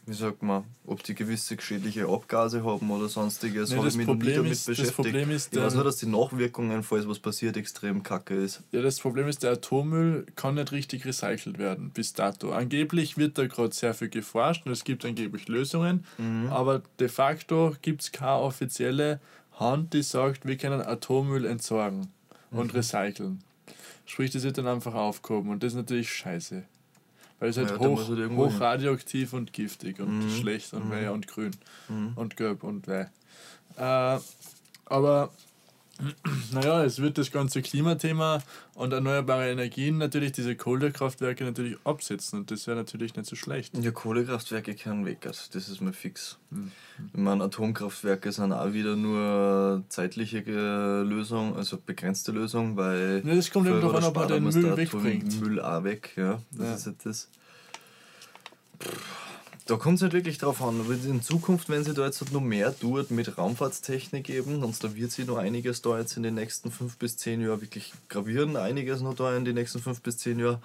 wie 0.09 0.15
sagt 0.15 0.43
man, 0.43 0.63
ob 0.87 1.03
die 1.03 1.15
gewisse 1.17 1.57
schädliche 1.61 2.07
Abgase 2.07 2.65
haben 2.65 2.89
oder 2.91 3.09
sonstiges. 3.09 3.71
Nee, 3.71 3.77
Hab 3.77 3.85
das 3.85 3.95
ich 3.95 3.99
mich 3.99 4.07
noch 4.07 4.15
nie 4.15 4.21
Problem 4.21 4.37
damit 4.37 4.53
ist- 4.53 4.69
das 4.69 4.77
beschäftigt. 4.77 4.97
Problem 4.97 5.31
ist, 5.31 5.53
ich 5.57 5.61
weiß 5.61 5.75
nur, 5.75 5.83
dass 5.85 5.97
die 5.97 6.07
Nachwirkungen, 6.07 6.83
falls 6.85 7.09
was 7.09 7.19
passiert, 7.19 7.57
extrem 7.57 8.03
kacke 8.05 8.35
ist. 8.35 8.63
Ja, 8.71 8.83
das 8.83 9.01
Problem 9.01 9.27
ist, 9.27 9.43
der 9.43 9.53
Atommüll 9.53 10.25
kann 10.37 10.55
nicht 10.55 10.71
richtig 10.71 11.05
recycelt 11.07 11.59
werden 11.59 11.91
bis 11.91 12.13
dato. 12.13 12.53
Angeblich 12.53 13.17
wird 13.17 13.37
da 13.37 13.47
gerade 13.49 13.75
sehr 13.75 13.95
viel 13.95 14.09
geforscht 14.09 14.65
und 14.65 14.73
es 14.73 14.85
gibt 14.85 15.05
angeblich 15.05 15.49
Lösungen, 15.49 16.05
aber 16.51 16.83
de 17.01 17.09
facto 17.09 17.75
gibt 17.83 18.03
es 18.03 18.13
keine 18.13 18.41
offizielle 18.43 19.21
Hand, 19.59 19.93
die 19.93 20.03
sagt, 20.03 20.47
wir 20.47 20.57
können 20.57 20.81
Atommüll 20.83 21.45
entsorgen 21.47 22.09
und 22.53 22.75
recyceln. 22.75 23.43
Sprich, 24.05 24.31
das 24.31 24.45
wird 24.45 24.57
dann 24.57 24.69
einfach 24.69 24.95
aufgehoben 24.95 25.51
und 25.51 25.65
das 25.65 25.73
ist 25.73 25.77
natürlich 25.77 26.13
scheiße. 26.13 26.63
Weil 27.39 27.51
es 27.51 27.57
halt 27.59 27.71
Ja, 27.71 27.79
hoch, 27.79 28.09
halt 28.09 28.31
hoch 28.31 28.61
radioaktiv 28.61 29.33
und 29.33 29.53
giftig 29.53 30.01
und 30.01 30.11
Mhm. 30.23 30.31
schlecht 30.41 30.73
und 30.75 30.91
weh 30.91 31.09
und 31.09 31.27
grün 31.27 31.55
Mhm. 31.89 32.13
und 32.17 32.37
gelb 32.37 32.63
und 32.65 32.87
weh. 32.89 33.05
Äh, 33.77 34.19
aber 34.87 35.31
naja, 36.53 36.85
es 36.85 37.01
wird 37.01 37.17
das 37.19 37.31
ganze 37.33 37.63
Klimathema 37.63 38.43
und 38.75 38.93
erneuerbare 38.93 39.51
Energien 39.51 39.99
natürlich 39.99 40.33
diese 40.33 40.55
Kohlekraftwerke 40.55 41.45
natürlich 41.45 41.77
absetzen 41.85 42.41
und 42.41 42.51
das 42.51 42.67
wäre 42.67 42.77
natürlich 42.77 43.17
nicht 43.17 43.29
so 43.29 43.37
schlecht. 43.37 43.77
Ja, 43.79 43.91
Kohlekraftwerke 43.91 44.75
können 44.75 45.07
weg, 45.07 45.27
also 45.27 45.43
das 45.53 45.69
ist 45.69 45.81
mir 45.81 45.93
fix. 45.93 46.39
Mhm. 46.51 46.73
Ich 47.15 47.21
meine, 47.21 47.45
Atomkraftwerke 47.45 48.31
sind 48.33 48.53
auch 48.53 48.73
wieder 48.73 48.97
nur 48.97 49.85
zeitliche 49.89 50.39
äh, 50.39 51.03
Lösung, 51.03 51.57
also 51.57 51.79
begrenzte 51.85 52.33
Lösung, 52.33 52.77
weil. 52.77 53.23
Ja, 53.25 53.35
das 53.35 53.51
kommt 53.51 53.67
eben 53.69 53.83
oder 53.83 53.99
an, 53.99 54.05
ob 54.05 54.17
man 54.17 54.29
den 54.29 54.45
Müll 54.45 54.77
wegbringt. 54.77 55.41
Müll 55.41 55.61
auch 55.61 55.85
weg, 55.85 56.13
ja. 56.17 56.41
Das 56.53 56.67
Ja. 56.67 56.75
ist 56.75 56.87
halt 56.87 56.97
das. 57.05 57.29
Da 59.67 59.75
kommt 59.77 59.97
es 59.97 60.03
nicht 60.03 60.13
wirklich 60.13 60.39
drauf 60.39 60.63
an. 60.63 60.81
In 61.05 61.23
Zukunft, 61.23 61.69
wenn 61.69 61.83
sie 61.83 61.93
da 61.93 62.07
jetzt 62.07 62.33
noch 62.33 62.41
mehr 62.41 62.79
tut 62.79 63.11
mit 63.11 63.37
Raumfahrtstechnik 63.37 64.29
eben, 64.29 64.63
und 64.63 64.85
da 64.85 64.95
wird 64.95 65.11
sie 65.11 65.25
noch 65.25 65.39
einiges 65.39 65.83
da 65.83 65.99
jetzt 65.99 66.17
in 66.17 66.23
den 66.23 66.37
nächsten 66.37 66.71
fünf 66.71 66.97
bis 66.99 67.17
zehn 67.17 67.41
Jahren 67.41 67.61
wirklich 67.61 67.93
gravieren, 68.09 68.57
einiges 68.57 69.01
noch 69.01 69.15
da 69.15 69.37
in 69.37 69.45
den 69.45 69.57
nächsten 69.57 69.81
fünf 69.81 70.03
bis 70.03 70.19
zehn 70.19 70.39
Jahren, 70.39 70.59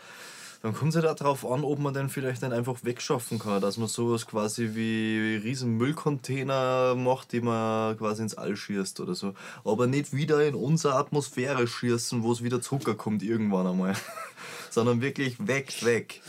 dann 0.62 0.76
kommt 0.76 0.96
es 0.96 1.04
ja 1.04 1.14
darauf 1.16 1.44
an, 1.50 1.64
ob 1.64 1.80
man 1.80 1.96
den 1.96 2.10
vielleicht 2.10 2.44
dann 2.44 2.54
einfach 2.54 2.84
wegschaffen 2.84 3.40
kann, 3.40 3.60
dass 3.60 3.78
man 3.78 3.88
sowas 3.88 4.28
quasi 4.28 4.76
wie 4.76 5.42
riesen 5.44 5.78
Müllcontainer 5.78 6.94
macht, 6.94 7.32
die 7.32 7.42
man 7.42 7.98
quasi 7.98 8.22
ins 8.22 8.36
All 8.36 8.56
schießt 8.56 9.00
oder 9.00 9.16
so. 9.16 9.34
Aber 9.66 9.88
nicht 9.88 10.14
wieder 10.14 10.46
in 10.46 10.54
unsere 10.54 10.94
Atmosphäre 10.94 11.66
schießen, 11.66 12.22
wo 12.22 12.32
es 12.32 12.44
wieder 12.44 12.62
zurückkommt 12.62 13.24
irgendwann 13.24 13.66
einmal. 13.66 13.96
Sondern 14.70 15.02
wirklich 15.02 15.48
weg, 15.48 15.84
weg. 15.84 16.22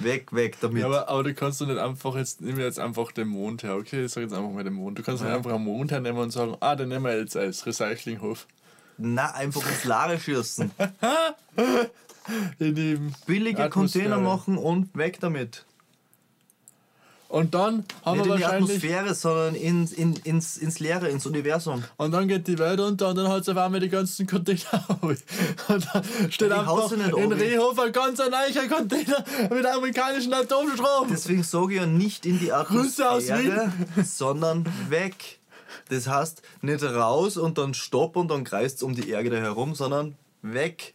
Weg, 0.00 0.32
weg 0.32 0.56
damit. 0.60 0.84
Aber, 0.84 1.08
aber 1.08 1.22
du 1.24 1.34
kannst 1.34 1.60
doch 1.60 1.66
nicht 1.66 1.78
einfach 1.78 2.14
jetzt, 2.16 2.40
nehmen 2.40 2.58
wir 2.58 2.64
jetzt 2.64 2.78
einfach 2.78 3.10
den 3.12 3.28
Mond 3.28 3.62
her, 3.62 3.74
okay? 3.76 4.04
Ich 4.04 4.12
sag 4.12 4.22
jetzt 4.22 4.32
einfach 4.32 4.50
mal 4.50 4.62
den 4.64 4.74
Mond. 4.74 4.98
Du 4.98 5.02
kannst 5.02 5.22
nicht 5.22 5.30
Ja. 5.30 5.36
einfach 5.36 5.52
einen 5.52 5.64
Mond 5.64 5.90
hernehmen 5.90 6.20
und 6.20 6.30
sagen, 6.30 6.56
ah, 6.60 6.76
den 6.76 6.88
nehmen 6.88 7.04
wir 7.04 7.18
jetzt 7.18 7.36
als 7.36 7.66
Recyclinghof. 7.66 8.46
Na, 8.96 9.32
einfach 9.34 9.68
ins 9.68 9.84
Lare 9.84 10.18
schießen. 10.18 10.70
In 12.58 12.74
die 12.74 12.98
Billige 13.26 13.64
Atmosphäre. 13.64 14.04
Container 14.10 14.18
machen 14.20 14.58
und 14.58 14.96
weg 14.96 15.18
damit. 15.20 15.64
Und 17.28 17.52
dann 17.52 17.84
haben 18.06 18.18
Nicht 18.18 18.26
wir 18.26 18.34
in 18.34 18.38
die 18.38 18.42
wahrscheinlich. 18.44 18.76
Atmosphäre, 18.76 19.14
sondern 19.14 19.54
ins, 19.54 19.92
in, 19.92 20.16
ins, 20.24 20.56
ins 20.56 20.80
Leere, 20.80 21.10
ins 21.10 21.26
Universum. 21.26 21.84
Und 21.98 22.12
dann 22.12 22.26
geht 22.26 22.48
die 22.48 22.58
Welt 22.58 22.80
unter 22.80 23.10
und 23.10 23.16
dann 23.16 23.28
hat 23.28 23.42
es 23.42 23.48
auf 23.50 23.56
einmal 23.58 23.80
die 23.80 23.90
ganzen 23.90 24.26
Container 24.26 24.58
auf. 24.88 25.02
Und 25.02 25.88
dann 25.92 26.04
steht 26.30 26.48
Die 26.48 26.54
einfach 26.54 26.90
nicht 26.90 27.08
in 27.08 27.14
oben. 27.14 27.32
Rehof 27.32 27.78
ein 27.78 27.92
ganz 27.92 28.18
neuer 28.18 28.68
Container 28.68 29.24
mit 29.50 29.66
amerikanischen 29.66 30.32
Atomstrom. 30.32 31.08
Deswegen 31.10 31.42
sage 31.42 31.74
ich 31.74 31.80
ja 31.80 31.86
nicht 31.86 32.24
in 32.24 32.38
die 32.38 32.50
Atmosphäre, 32.50 33.72
sondern 34.04 34.66
weg. 34.88 35.38
Das 35.90 36.08
heißt 36.08 36.40
nicht 36.62 36.82
raus 36.82 37.36
und 37.36 37.58
dann 37.58 37.74
stopp 37.74 38.16
und 38.16 38.30
dann 38.30 38.44
kreist 38.44 38.82
um 38.82 38.94
die 38.94 39.10
Erde 39.10 39.38
herum, 39.38 39.74
sondern 39.74 40.16
weg. 40.40 40.94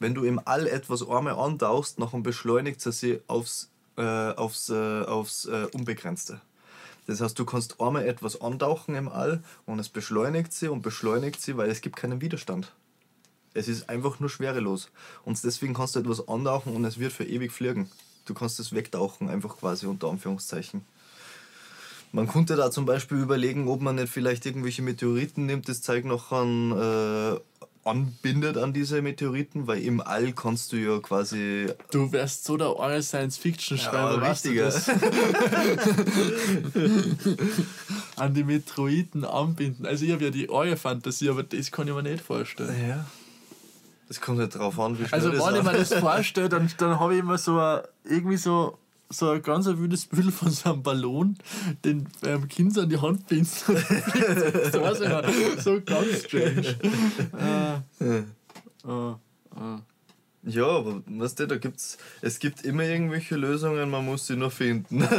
Wenn 0.00 0.14
du 0.14 0.24
im 0.24 0.40
All 0.44 0.66
etwas 0.66 1.08
einmal 1.08 1.34
antauchst, 1.34 1.98
nachher 1.98 2.20
beschleunigt 2.20 2.84
es 2.84 3.00
sich 3.00 3.20
aufs, 3.26 3.68
äh, 4.00 4.34
aufs, 4.36 4.70
äh, 4.70 5.02
aufs 5.02 5.44
äh, 5.44 5.66
Unbegrenzte. 5.72 6.40
Das 7.06 7.20
heißt, 7.20 7.38
du 7.38 7.44
kannst 7.44 7.80
einmal 7.80 8.06
etwas 8.06 8.40
antauchen 8.40 8.94
im 8.94 9.08
All 9.08 9.42
und 9.66 9.78
es 9.78 9.88
beschleunigt 9.88 10.52
sie 10.52 10.68
und 10.68 10.82
beschleunigt 10.82 11.40
sie, 11.40 11.56
weil 11.56 11.70
es 11.70 11.80
gibt 11.80 11.96
keinen 11.96 12.20
Widerstand. 12.20 12.72
Es 13.52 13.68
ist 13.68 13.88
einfach 13.88 14.20
nur 14.20 14.30
schwerelos. 14.30 14.90
Und 15.24 15.42
deswegen 15.42 15.74
kannst 15.74 15.96
du 15.96 16.00
etwas 16.00 16.28
antauchen 16.28 16.74
und 16.74 16.84
es 16.84 16.98
wird 16.98 17.12
für 17.12 17.24
ewig 17.24 17.52
fliegen. 17.52 17.90
Du 18.26 18.34
kannst 18.34 18.60
es 18.60 18.72
wegtauchen, 18.72 19.28
einfach 19.28 19.56
quasi 19.56 19.86
unter 19.86 20.08
Anführungszeichen. 20.08 20.84
Man 22.12 22.26
konnte 22.26 22.56
da 22.56 22.70
zum 22.70 22.86
Beispiel 22.86 23.18
überlegen, 23.18 23.68
ob 23.68 23.80
man 23.80 23.96
nicht 23.96 24.08
vielleicht 24.08 24.46
irgendwelche 24.46 24.82
Meteoriten 24.82 25.46
nimmt, 25.46 25.68
das 25.68 25.82
Zeug 25.82 26.04
noch 26.04 26.32
an, 26.32 26.72
äh, 26.72 27.40
anbindet 27.84 28.56
an 28.58 28.72
diese 28.72 29.02
Meteoriten, 29.02 29.66
weil 29.66 29.82
im 29.82 30.00
All 30.00 30.32
kannst 30.32 30.72
du 30.72 30.76
ja 30.76 30.98
quasi. 31.00 31.66
Du 31.90 32.12
wärst 32.12 32.44
so 32.44 32.56
der 32.56 32.76
eure 32.76 33.02
Science-Fiction-Schreiber. 33.02 34.22
Ja, 34.22 34.30
richtiger. 34.30 34.72
An 38.16 38.34
die 38.34 38.44
Meteoriten 38.44 39.24
anbinden. 39.24 39.86
Also 39.86 40.04
ich 40.04 40.12
habe 40.12 40.24
ja 40.24 40.30
die 40.30 40.50
eure 40.50 40.76
Fantasie, 40.76 41.30
aber 41.30 41.42
das 41.42 41.70
kann 41.70 41.88
ich 41.88 41.94
mir 41.94 42.02
nicht 42.02 42.22
vorstellen. 42.22 42.88
Ja. 42.88 43.06
Das 44.08 44.20
kommt 44.20 44.38
nicht 44.38 44.54
drauf 44.56 44.78
an, 44.78 44.98
wie 44.98 45.06
schnell 45.06 45.20
Also 45.20 45.30
das 45.30 45.46
wenn 45.46 45.54
ich 45.54 45.62
mir 45.62 45.72
das 45.72 45.94
vorstelle, 45.94 46.48
dann, 46.48 46.68
dann 46.78 46.98
habe 46.98 47.14
ich 47.14 47.20
immer 47.20 47.38
so 47.38 47.78
irgendwie 48.04 48.36
so, 48.36 48.76
so 49.10 49.30
ein 49.30 49.42
ganz 49.42 49.66
wildes 49.66 50.06
Bild 50.06 50.32
von 50.32 50.50
so 50.50 50.72
einem 50.72 50.82
Ballon, 50.82 51.36
den 51.84 52.06
beim 52.22 52.48
Kind 52.48 52.78
an 52.78 52.88
die 52.88 52.98
Hand 52.98 53.26
bindet. 53.26 53.48
so, 53.58 53.74
so 55.58 55.80
ganz 55.82 56.24
strange. 56.24 56.76
äh, 58.00 58.04
äh, 58.04 58.18
äh. 58.86 59.78
Ja, 60.42 60.66
aber 60.66 61.02
weißt 61.06 61.40
du, 61.40 61.46
da 61.46 61.58
gibt's, 61.58 61.98
es 62.22 62.38
gibt 62.38 62.64
immer 62.64 62.84
irgendwelche 62.84 63.36
Lösungen, 63.36 63.90
man 63.90 64.06
muss 64.06 64.26
sie 64.26 64.36
nur 64.36 64.50
finden. 64.50 65.00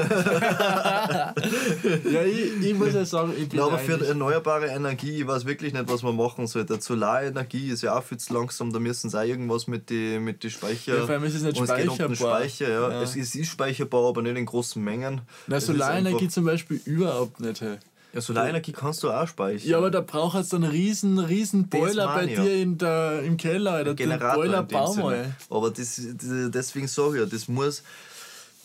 ja, 2.11 2.23
ich, 2.25 2.65
ich 2.65 2.73
muss 2.73 2.95
ja 2.95 3.05
sagen, 3.05 3.33
ich 3.37 3.47
bin 3.47 3.59
Na, 3.59 3.65
aber 3.65 3.77
für 3.77 4.03
erneuerbare 4.03 4.67
Energie, 4.67 5.21
ich 5.21 5.27
weiß 5.27 5.45
wirklich 5.45 5.73
nicht, 5.73 5.87
was 5.87 6.01
man 6.01 6.15
machen 6.15 6.47
sollte. 6.47 6.81
Solarenergie 6.81 7.69
ist 7.69 7.83
ja 7.83 7.95
auch 7.95 8.03
viel 8.03 8.17
zu 8.17 8.33
langsam, 8.33 8.73
da 8.73 8.79
müssen 8.79 9.11
sie 9.11 9.19
auch 9.19 9.23
irgendwas 9.23 9.67
mit 9.67 9.91
den 9.91 10.23
mit 10.23 10.41
die 10.41 10.49
Speicher. 10.49 10.97
Ja, 10.97 11.05
vor 11.05 11.13
allem 11.13 11.23
ist 11.25 11.35
es 11.35 11.43
nicht 11.43 11.59
Und 11.59 11.67
geht 11.67 11.87
um 11.87 11.97
den 11.97 12.15
speicherbar. 12.15 12.37
Speicher, 12.39 12.69
ja. 12.69 12.89
Ja. 12.89 13.03
Es, 13.03 13.15
ist, 13.15 13.45
speicherbar, 13.45 14.09
aber 14.09 14.23
nicht 14.23 14.37
in 14.37 14.47
großen 14.47 14.83
Mengen. 14.83 15.21
Na, 15.45 15.57
Es 15.57 15.67
Solarenergie 15.67 16.29
zum 16.29 16.45
Beispiel 16.45 16.81
überhaupt 16.83 17.39
nicht. 17.39 17.61
Hey. 17.61 17.77
Ja, 18.13 18.19
Solarenergie 18.19 18.73
kannst 18.73 19.03
du 19.03 19.09
auch 19.09 19.27
speichern. 19.27 19.69
Ja, 19.69 19.77
aber 19.77 19.89
da 19.89 20.01
braucht 20.01 20.37
es 20.37 20.53
einen 20.53 20.65
riesen, 20.65 21.17
riesen 21.17 21.69
Boiler 21.69 22.07
bei 22.07 22.25
ich, 22.25 22.35
dir 22.35 22.55
in 22.55 22.77
der, 22.77 23.21
im 23.23 23.37
Keller. 23.37 23.71
Alter. 23.71 23.93
Generator 23.93 24.35
Boiler 24.35 24.63
bauen. 24.63 25.35
Aber 25.49 25.69
das, 25.69 25.95
das, 25.95 26.51
deswegen 26.51 26.87
sage 26.87 27.15
ich 27.15 27.19
ja, 27.21 27.25
das 27.25 27.47
muss. 27.47 27.83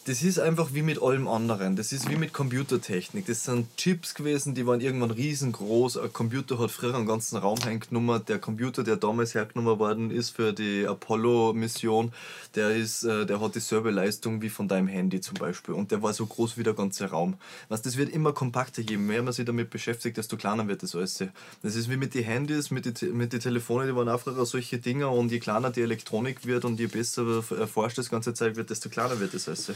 Das 0.06 0.22
ist 0.22 0.38
einfach 0.38 0.72
wie 0.72 0.82
mit 0.82 1.02
allem 1.02 1.26
anderen. 1.26 1.74
Das 1.74 1.90
ist 1.90 2.08
wie 2.08 2.14
mit 2.14 2.32
Computertechnik. 2.32 3.26
Das 3.26 3.42
sind 3.42 3.76
Chips 3.76 4.14
gewesen, 4.14 4.54
die 4.54 4.64
waren 4.64 4.80
irgendwann 4.80 5.10
riesengroß. 5.10 5.96
Ein 5.96 6.12
Computer 6.12 6.60
hat 6.60 6.70
früher 6.70 6.94
einen 6.94 7.06
ganzen 7.06 7.36
Raum 7.38 7.58
hergenommen. 7.58 8.24
Der 8.28 8.38
Computer, 8.38 8.84
der 8.84 8.94
damals 8.94 9.34
hergenommen 9.34 9.80
worden 9.80 10.12
ist 10.12 10.30
für 10.30 10.52
die 10.52 10.86
Apollo-Mission, 10.86 12.12
der, 12.54 12.70
äh, 12.70 13.26
der 13.26 13.40
hat 13.40 13.56
dieselbe 13.56 13.90
Leistung 13.90 14.42
wie 14.42 14.48
von 14.48 14.68
deinem 14.68 14.86
Handy 14.86 15.20
zum 15.20 15.34
Beispiel. 15.38 15.74
Und 15.74 15.90
der 15.90 16.00
war 16.04 16.12
so 16.12 16.24
groß 16.24 16.56
wie 16.56 16.62
der 16.62 16.74
ganze 16.74 17.10
Raum. 17.10 17.34
Was, 17.68 17.82
das 17.82 17.96
wird 17.96 18.10
immer 18.10 18.32
kompakter. 18.32 18.82
Je 18.82 18.98
mehr 18.98 19.24
man 19.24 19.32
sich 19.32 19.44
damit 19.44 19.70
beschäftigt, 19.70 20.18
desto 20.18 20.36
kleiner 20.36 20.68
wird 20.68 20.84
das 20.84 20.94
alles. 20.94 21.18
Das 21.62 21.74
ist 21.74 21.90
wie 21.90 21.96
mit 21.96 22.14
den 22.14 22.22
Handys, 22.22 22.70
mit 22.70 23.02
den 23.02 23.16
mit 23.16 23.32
die 23.32 23.40
Telefone, 23.40 23.88
die 23.88 23.96
waren 23.96 24.08
auch 24.08 24.20
früher 24.20 24.46
solche 24.46 24.78
Dinger. 24.78 25.10
Und 25.10 25.32
je 25.32 25.40
kleiner 25.40 25.70
die 25.70 25.82
Elektronik 25.82 26.46
wird 26.46 26.64
und 26.64 26.78
je 26.78 26.86
besser 26.86 27.42
erforscht 27.58 27.98
das 27.98 28.08
ganze 28.08 28.34
Zeit 28.34 28.54
wird, 28.54 28.70
desto 28.70 28.88
kleiner 28.88 29.18
wird 29.18 29.34
das 29.34 29.48
alles. 29.48 29.72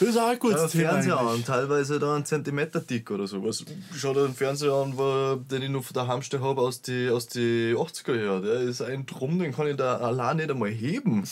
Das 0.00 0.08
ist 0.08 0.16
auch 0.16 0.28
ein 0.28 0.38
gutes 0.38 0.72
Thema. 0.72 0.90
Fernseher 0.90 1.18
eigentlich. 1.18 1.34
an, 1.34 1.44
teilweise 1.44 1.98
da 1.98 2.16
ein 2.16 2.24
Zentimeter 2.24 2.80
dick 2.80 3.10
oder 3.10 3.26
sowas. 3.26 3.64
Schau 3.96 4.12
dir 4.12 4.26
den 4.26 4.34
Fernseher 4.34 4.72
an, 4.72 4.96
wo, 4.96 5.36
den 5.36 5.62
ich 5.62 5.70
noch 5.70 5.84
von 5.84 5.94
daheim 5.94 6.22
stehen 6.22 6.42
habe, 6.42 6.60
aus 6.60 6.82
die, 6.82 7.08
aus 7.08 7.26
die 7.28 7.74
80er 7.76 8.24
Jahren. 8.24 8.42
Der 8.42 8.60
ist 8.60 8.82
ein 8.82 9.06
Drum, 9.06 9.38
den 9.38 9.52
kann 9.52 9.68
ich 9.68 9.76
da 9.76 9.98
allein 9.98 10.38
nicht 10.38 10.50
einmal 10.50 10.70
heben. 10.70 11.24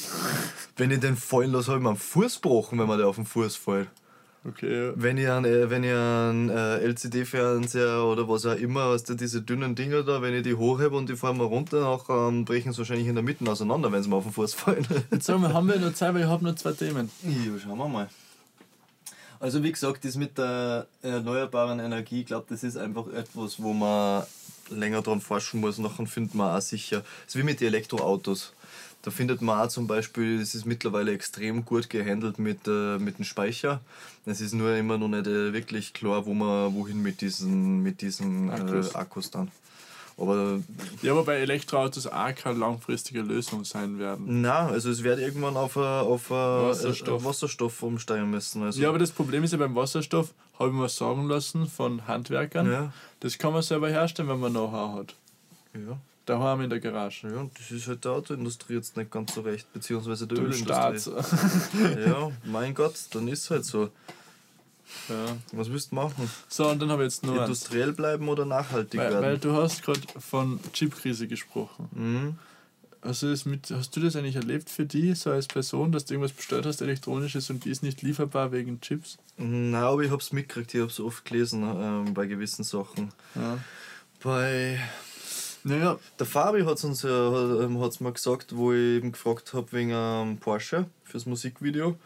Wenn 0.77 0.91
ich 0.91 1.01
den 1.01 1.17
fallen 1.17 1.53
lasse, 1.53 1.69
habe 1.69 1.79
ich 1.79 1.83
mir 1.83 1.91
einen 1.91 1.99
Fuß 1.99 2.41
gebrochen, 2.41 2.79
wenn 2.79 2.87
man 2.87 2.99
der 2.99 3.09
auf 3.09 3.17
den 3.17 3.27
Fuß 3.27 3.57
fällt. 3.57 3.89
Okay, 4.45 4.89
ja. 4.89 4.93
Wenn 4.97 5.19
ich 5.19 5.29
einen, 5.29 5.45
äh, 5.45 5.71
wenn 5.71 5.85
einen 5.85 6.51
äh, 6.51 6.79
LCD-Fernseher 6.79 8.05
oder 8.05 8.29
was 8.29 8.45
auch 8.45 8.57
immer, 8.57 8.91
weißt 8.91 9.11
du, 9.11 9.15
diese 9.15 9.41
dünnen 9.41 9.77
Dinger 9.77 10.03
da, 10.03 10.21
wenn 10.21 10.35
ich 10.35 10.43
die 10.43 10.55
hochhebe 10.55 10.97
und 10.97 11.09
die 11.09 11.15
fahren 11.15 11.39
mal 11.39 11.47
runter, 11.47 11.81
nachher 11.81 12.29
ähm, 12.29 12.45
brechen 12.45 12.73
sie 12.73 12.79
wahrscheinlich 12.79 13.07
in 13.07 13.15
der 13.15 13.23
Mitte 13.23 13.49
auseinander, 13.49 13.93
wenn 13.93 14.03
sie 14.03 14.09
mir 14.09 14.17
auf 14.17 14.25
den 14.25 14.33
Fuß 14.33 14.55
fallen. 14.55 14.85
Jetzt 15.13 15.27
sagen 15.27 15.43
wir, 15.43 15.53
haben 15.53 15.69
wir 15.69 15.79
noch 15.79 15.95
Zeit, 15.95 16.13
weil 16.15 16.23
ich 16.23 16.27
habe 16.27 16.45
noch 16.45 16.57
zwei 16.57 16.73
Themen. 16.73 17.09
Ja, 17.23 17.59
schauen 17.63 17.79
wir 17.79 17.89
mal. 17.89 18.09
Also 19.43 19.61
wie 19.64 19.72
gesagt, 19.72 20.05
das 20.05 20.14
mit 20.14 20.38
der 20.38 20.86
erneuerbaren 21.03 21.80
Energie, 21.80 22.20
ich 22.20 22.26
glaube, 22.26 22.47
das 22.49 22.62
ist 22.62 22.76
einfach 22.76 23.09
etwas, 23.09 23.61
wo 23.61 23.72
man 23.72 24.22
länger 24.70 25.03
dran 25.03 25.20
forschen 25.20 25.59
muss. 25.59 25.78
Nachher 25.78 26.07
findet 26.07 26.36
man 26.36 26.57
auch 26.57 26.61
sicher, 26.61 27.03
es 27.26 27.34
ist 27.34 27.40
wie 27.40 27.43
mit 27.43 27.61
den 27.61 27.66
Elektroautos. 27.66 28.53
Da 29.03 29.11
findet 29.11 29.43
man 29.43 29.59
auch 29.59 29.68
zum 29.68 29.88
Beispiel, 29.88 30.40
es 30.40 30.55
ist 30.55 30.64
mittlerweile 30.64 31.12
extrem 31.12 31.64
gut 31.64 31.90
gehandelt 31.90 32.38
mit, 32.38 32.68
äh, 32.68 32.99
mit 32.99 33.18
dem 33.18 33.24
Speicher. 33.24 33.80
Es 34.26 34.40
ist 34.40 34.55
nur 34.55 34.76
immer 34.76 34.97
noch 34.97 35.09
nicht 35.09 35.26
äh, 35.26 35.53
wirklich 35.53 35.93
klar, 35.93 36.24
wo 36.24 36.34
man 36.34 36.72
wohin 36.76 37.03
mit 37.03 37.20
diesen, 37.20 37.82
mit 37.82 38.01
diesen. 38.01 38.49
Äh, 38.49 38.84
Akkus 38.95 39.32
dann. 39.32 39.51
Aber 40.19 40.61
Ja, 41.03 41.13
aber 41.13 41.25
bei 41.25 41.37
Elektroautos 41.37 42.07
auch 42.07 42.35
keine 42.35 42.59
langfristige 42.59 43.23
Lösung 43.23 43.65
sein 43.65 43.99
werden. 43.99 44.41
na, 44.43 44.67
also 44.67 44.91
es 44.91 45.03
wird 45.03 45.19
irgendwann 45.19 45.57
auf, 45.57 45.77
äh, 45.77 45.81
auf 45.81 46.31
äh, 46.31 46.35
Wasserstoff. 46.35 47.25
Wasserstoff 47.25 47.83
umsteigen 47.83 48.31
müssen. 48.31 48.63
Also 48.63 48.81
Ja, 48.81 48.89
aber 48.91 48.99
das 48.99 49.11
Problem 49.11 49.43
ist 49.45 49.53
ja 49.53 49.59
beim 49.59 49.75
Wasserstoff, 49.75 50.35
habe 50.59 50.69
ich 50.71 50.75
mir 50.77 50.89
sagen 50.89 51.29
lassen 51.29 51.67
von 51.67 52.07
Handwerkern, 52.07 52.71
Ja. 52.71 52.93
das 53.21 53.39
kann 53.39 53.53
man 53.53 53.63
selber 53.63 53.89
herstellen, 53.89 54.29
wenn 54.29 54.41
man 54.41 54.53
Know-how 54.53 54.99
hat. 54.99 55.15
ja. 55.75 55.99
Daheim 56.25 56.61
in 56.61 56.71
der 56.71 56.79
Garage. 56.79 57.27
Ja, 57.29 57.39
und 57.41 57.59
das 57.59 57.69
ist 57.73 57.89
halt 57.89 58.05
der 58.05 58.13
Autoindustrie 58.13 58.75
jetzt 58.75 58.97
nicht 58.97 59.11
ganz 59.11 59.35
so 59.35 59.41
recht, 59.41 59.67
beziehungsweise 59.73 60.29
der 60.29 60.37
Du 60.39 60.45
Ölindustrie. 60.45 61.01
Staat. 61.01 61.25
Ja, 62.07 62.31
mein 62.45 62.75
Gott, 62.75 62.95
dann 63.11 63.27
ist 63.27 63.51
halt 63.51 63.65
so. 63.65 63.89
Ja. 65.09 65.36
Was 65.53 65.70
willst 65.70 65.90
du 65.90 65.97
machen? 65.97 66.30
So, 66.49 66.68
und 66.68 66.80
dann 66.80 66.90
habe 66.90 67.03
ich 67.05 67.12
jetzt 67.12 67.24
nur 67.24 67.34
eins. 67.34 67.49
Industriell 67.49 67.93
bleiben 67.93 68.28
oder 68.28 68.45
nachhaltig 68.45 69.01
Weil, 69.01 69.14
weil 69.14 69.22
werden? 69.22 69.40
du 69.40 69.57
hast 69.57 69.82
gerade 69.82 70.01
von 70.18 70.61
Chipkrise 70.72 71.26
gesprochen. 71.28 71.88
Mhm. 71.93 72.38
Hast 73.05 73.22
du, 73.22 73.30
das 73.30 73.45
mit, 73.47 73.68
hast 73.72 73.97
du 73.97 74.01
das 74.01 74.14
eigentlich 74.14 74.36
erlebt 74.36 74.70
für 74.70 74.86
die, 74.86 75.12
so 75.14 75.32
als 75.32 75.49
Person, 75.49 75.90
dass 75.90 76.05
du 76.05 76.14
irgendwas 76.14 76.36
bestellt 76.36 76.66
hast, 76.66 76.80
elektronisches 76.82 77.51
und 77.51 77.64
die 77.64 77.70
ist 77.70 77.82
nicht 77.82 78.01
lieferbar 78.03 78.53
wegen 78.53 78.80
Chips? 78.80 79.18
Nein, 79.36 79.74
aber 79.74 80.03
ich 80.03 80.11
hab's 80.12 80.30
mitgekriegt, 80.30 80.72
ich 80.72 80.80
hab's 80.80 81.01
oft 81.01 81.24
gelesen 81.24 81.64
ähm, 81.64 82.14
bei 82.14 82.26
gewissen 82.26 82.62
Sachen. 82.62 83.12
Ja. 83.34 83.59
Bei 84.22 84.78
Naja, 85.64 85.99
der 86.18 86.26
Fabi 86.26 86.62
uns 86.62 87.03
ja, 87.03 87.09
hat, 87.09 87.64
ähm, 87.64 87.80
hat's 87.80 87.99
mir 87.99 88.12
gesagt, 88.12 88.55
wo 88.57 88.72
ich 88.72 88.99
eben 88.99 89.11
gefragt 89.11 89.53
habe 89.53 89.72
wegen 89.72 89.93
einem 89.93 90.38
Porsche 90.38 90.86
fürs 91.03 91.26
Musikvideo, 91.26 91.97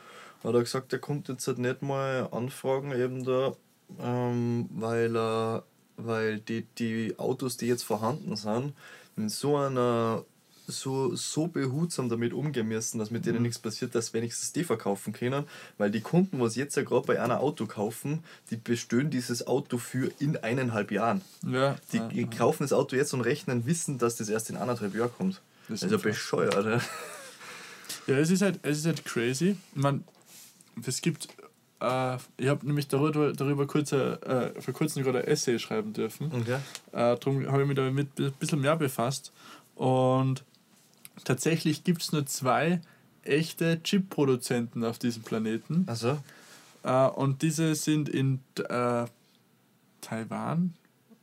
hat 0.44 0.54
er 0.54 0.60
gesagt, 0.60 0.92
er 0.92 0.98
kommt 0.98 1.28
jetzt 1.28 1.46
halt 1.46 1.58
nicht 1.58 1.82
mal 1.82 2.28
anfragen 2.30 2.92
eben 2.92 3.24
da, 3.24 3.54
ähm, 4.00 4.68
weil 4.70 5.16
er, 5.16 5.64
weil 5.96 6.40
die, 6.40 6.66
die 6.78 7.18
Autos, 7.18 7.56
die 7.56 7.66
jetzt 7.66 7.84
vorhanden 7.84 8.36
sind, 8.36 8.74
in 9.16 9.28
so 9.28 9.56
einer 9.56 10.24
so, 10.66 11.14
so 11.14 11.46
behutsam 11.46 12.08
damit 12.08 12.32
umgehen 12.32 12.68
müssen, 12.68 12.98
dass 12.98 13.10
mit 13.10 13.24
denen 13.24 13.42
nichts 13.42 13.58
passiert, 13.58 13.94
dass 13.94 14.12
wenigstens 14.12 14.52
die 14.52 14.64
verkaufen 14.64 15.12
können, 15.12 15.44
weil 15.78 15.90
die 15.90 16.00
Kunden, 16.00 16.40
was 16.40 16.56
jetzt 16.56 16.76
ja 16.76 16.82
gerade 16.82 17.06
bei 17.06 17.20
einer 17.20 17.40
Auto 17.40 17.66
kaufen, 17.66 18.24
die 18.50 18.56
bestellen 18.56 19.10
dieses 19.10 19.46
Auto 19.46 19.78
für 19.78 20.10
in 20.18 20.36
eineinhalb 20.36 20.90
Jahren. 20.90 21.22
ja. 21.46 21.76
Die, 21.92 22.20
ja, 22.20 22.26
kaufen 22.26 22.64
das 22.64 22.72
Auto 22.72 22.96
jetzt 22.96 23.14
und 23.14 23.20
rechnen, 23.20 23.66
wissen, 23.66 23.98
dass 23.98 24.16
das 24.16 24.28
erst 24.28 24.50
in 24.50 24.56
anderthalb 24.56 24.94
Jahren 24.94 25.12
kommt. 25.16 25.40
Das 25.68 25.82
ist 25.82 25.84
also 25.84 25.98
bescheuert. 25.98 26.64
Ja. 26.64 26.80
Ja, 28.06 28.18
es 28.18 28.30
ist 28.30 28.42
halt, 28.42 28.60
es 28.62 28.78
ist 28.78 28.86
halt 28.86 29.04
crazy. 29.04 29.56
Man, 29.74 30.04
es 30.84 31.00
gibt, 31.00 31.28
äh, 31.80 32.16
ich 32.36 32.48
habe 32.48 32.66
nämlich 32.66 32.88
darüber, 32.88 33.32
darüber 33.32 33.66
kurz, 33.66 33.92
äh, 33.92 34.60
vor 34.60 34.74
kurzem 34.74 35.02
gerade 35.02 35.20
ein 35.20 35.24
Essay 35.26 35.58
schreiben 35.58 35.92
dürfen. 35.92 36.32
Okay. 36.32 36.58
Äh, 36.92 37.16
darum 37.18 37.46
habe 37.46 37.62
ich 37.62 37.68
mich 37.68 37.76
damit 37.76 38.18
ein 38.18 38.32
bisschen 38.32 38.60
mehr 38.60 38.76
befasst. 38.76 39.32
Und 39.74 40.44
tatsächlich 41.24 41.84
gibt 41.84 42.02
es 42.02 42.12
nur 42.12 42.26
zwei 42.26 42.80
echte 43.22 43.82
Chip-Produzenten 43.82 44.84
auf 44.84 44.98
diesem 44.98 45.22
Planeten. 45.22 45.84
Also, 45.86 46.18
und 47.16 47.42
diese 47.42 47.74
sind 47.74 48.08
in 48.08 48.38
äh, 48.68 49.06
Taiwan 50.00 50.74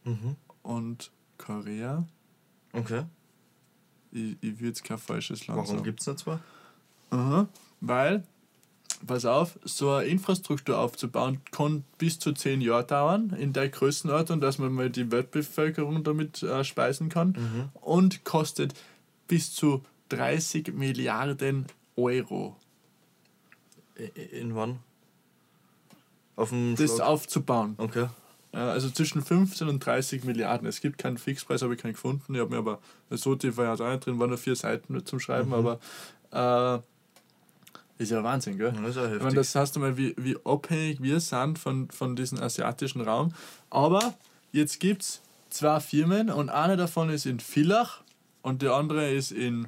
mhm. 0.03 0.35
und 0.61 1.09
Korea. 1.37 2.05
okay. 2.73 3.03
Ich, 4.11 4.35
ich 4.41 4.59
will 4.59 4.67
jetzt 4.67 4.83
kein 4.83 4.97
falsches 4.97 5.47
Land 5.47 5.57
Warum 5.57 5.77
sagen. 5.77 5.83
gibt 5.83 6.01
es 6.01 6.07
nicht 6.07 6.19
zwei? 6.19 6.37
Aha, 7.09 7.47
weil, 7.79 8.23
pass 9.05 9.25
auf, 9.25 9.59
so 9.63 9.91
eine 9.91 10.07
Infrastruktur 10.07 10.77
aufzubauen, 10.79 11.41
kann 11.51 11.83
bis 11.97 12.19
zu 12.19 12.33
zehn 12.33 12.61
Jahre 12.61 12.85
dauern, 12.85 13.31
in 13.37 13.53
der 13.53 13.69
Größenordnung, 13.69 14.39
dass 14.41 14.57
man 14.57 14.71
mal 14.73 14.89
die 14.89 15.11
Weltbevölkerung 15.11 16.03
damit 16.03 16.41
äh, 16.43 16.63
speisen 16.63 17.09
kann 17.09 17.29
Mhm. 17.37 17.69
und 17.81 18.23
kostet 18.23 18.73
bis 19.27 19.53
zu 19.53 19.81
30 20.09 20.73
Milliarden 20.73 21.65
Euro, 21.95 22.55
In 24.31 24.55
wann? 24.55 24.79
Auf 26.35 26.49
dem 26.49 26.75
das 26.75 26.95
Schlag? 26.95 27.07
aufzubauen. 27.07 27.75
Okay. 27.77 28.07
Äh, 28.51 28.57
Also 28.57 28.89
zwischen 28.89 29.21
15 29.21 29.67
und 29.67 29.85
30 29.85 30.23
Milliarden. 30.23 30.67
Es 30.67 30.81
gibt 30.81 30.97
keinen 30.97 31.17
Fixpreis, 31.17 31.61
habe 31.61 31.75
ich 31.75 31.81
keinen 31.81 31.93
gefunden. 31.93 32.33
Ich 32.33 32.39
habe 32.41 32.49
mir 32.49 32.57
aber, 32.57 32.79
so 33.11 33.35
tief 33.35 33.57
war 33.57 33.65
ja 33.65 33.75
da 33.75 33.91
nicht 33.91 34.05
drin, 34.05 34.19
waren 34.19 34.29
nur 34.29 34.37
vier 34.39 34.55
Seiten 34.55 35.05
zum 35.05 35.19
Schreiben, 35.19 35.49
Mhm. 35.49 35.53
aber 36.33 36.79
äh, 36.79 36.81
ist 38.03 38.11
ja 38.11 38.23
Wahnsinn, 38.23 38.57
gell? 38.57 38.71
Das 38.73 38.91
ist 38.91 38.95
ja 38.95 39.03
Ich 39.03 39.09
heftig. 39.09 39.23
meine, 39.23 39.35
das 39.35 39.55
heißt 39.55 39.75
einmal, 39.75 39.97
wie, 39.97 40.13
wie 40.17 40.37
abhängig 40.45 41.01
wir 41.01 41.19
sind 41.19 41.59
von, 41.59 41.89
von 41.89 42.15
diesem 42.15 42.41
asiatischen 42.41 43.01
Raum. 43.01 43.33
Aber 43.69 44.13
jetzt 44.51 44.79
gibt 44.79 45.01
es 45.01 45.21
zwei 45.49 45.79
Firmen 45.79 46.29
und 46.29 46.49
eine 46.49 46.77
davon 46.77 47.09
ist 47.09 47.25
in 47.25 47.39
Villach 47.39 48.01
und 48.41 48.61
die 48.61 48.67
andere 48.69 49.11
ist 49.11 49.31
in 49.31 49.67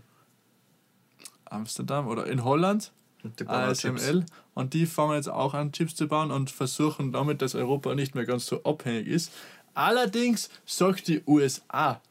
Amsterdam 1.46 2.08
oder 2.08 2.26
in 2.28 2.44
Holland, 2.44 2.92
Und 3.24 3.40
die 3.40 3.44
bauen 3.44 3.70
auch 3.70 3.74
Chips. 3.76 4.04
ASML. 4.04 4.26
Und 4.54 4.74
die 4.74 4.86
fangen 4.86 5.16
jetzt 5.16 5.30
auch 5.30 5.54
an, 5.54 5.72
Chips 5.72 5.96
zu 5.96 6.08
bauen 6.08 6.32
und 6.32 6.50
versuchen 6.50 7.12
damit, 7.12 7.42
dass 7.42 7.56
Europa 7.56 7.94
nicht 7.96 8.16
mehr 8.16 8.26
ganz 8.26 8.46
so 8.46 8.64
abhängig 8.64 9.08
ist. 9.08 9.32
Allerdings 9.74 10.50
sagt 10.66 11.08
die 11.08 11.22
USA, 11.28 12.02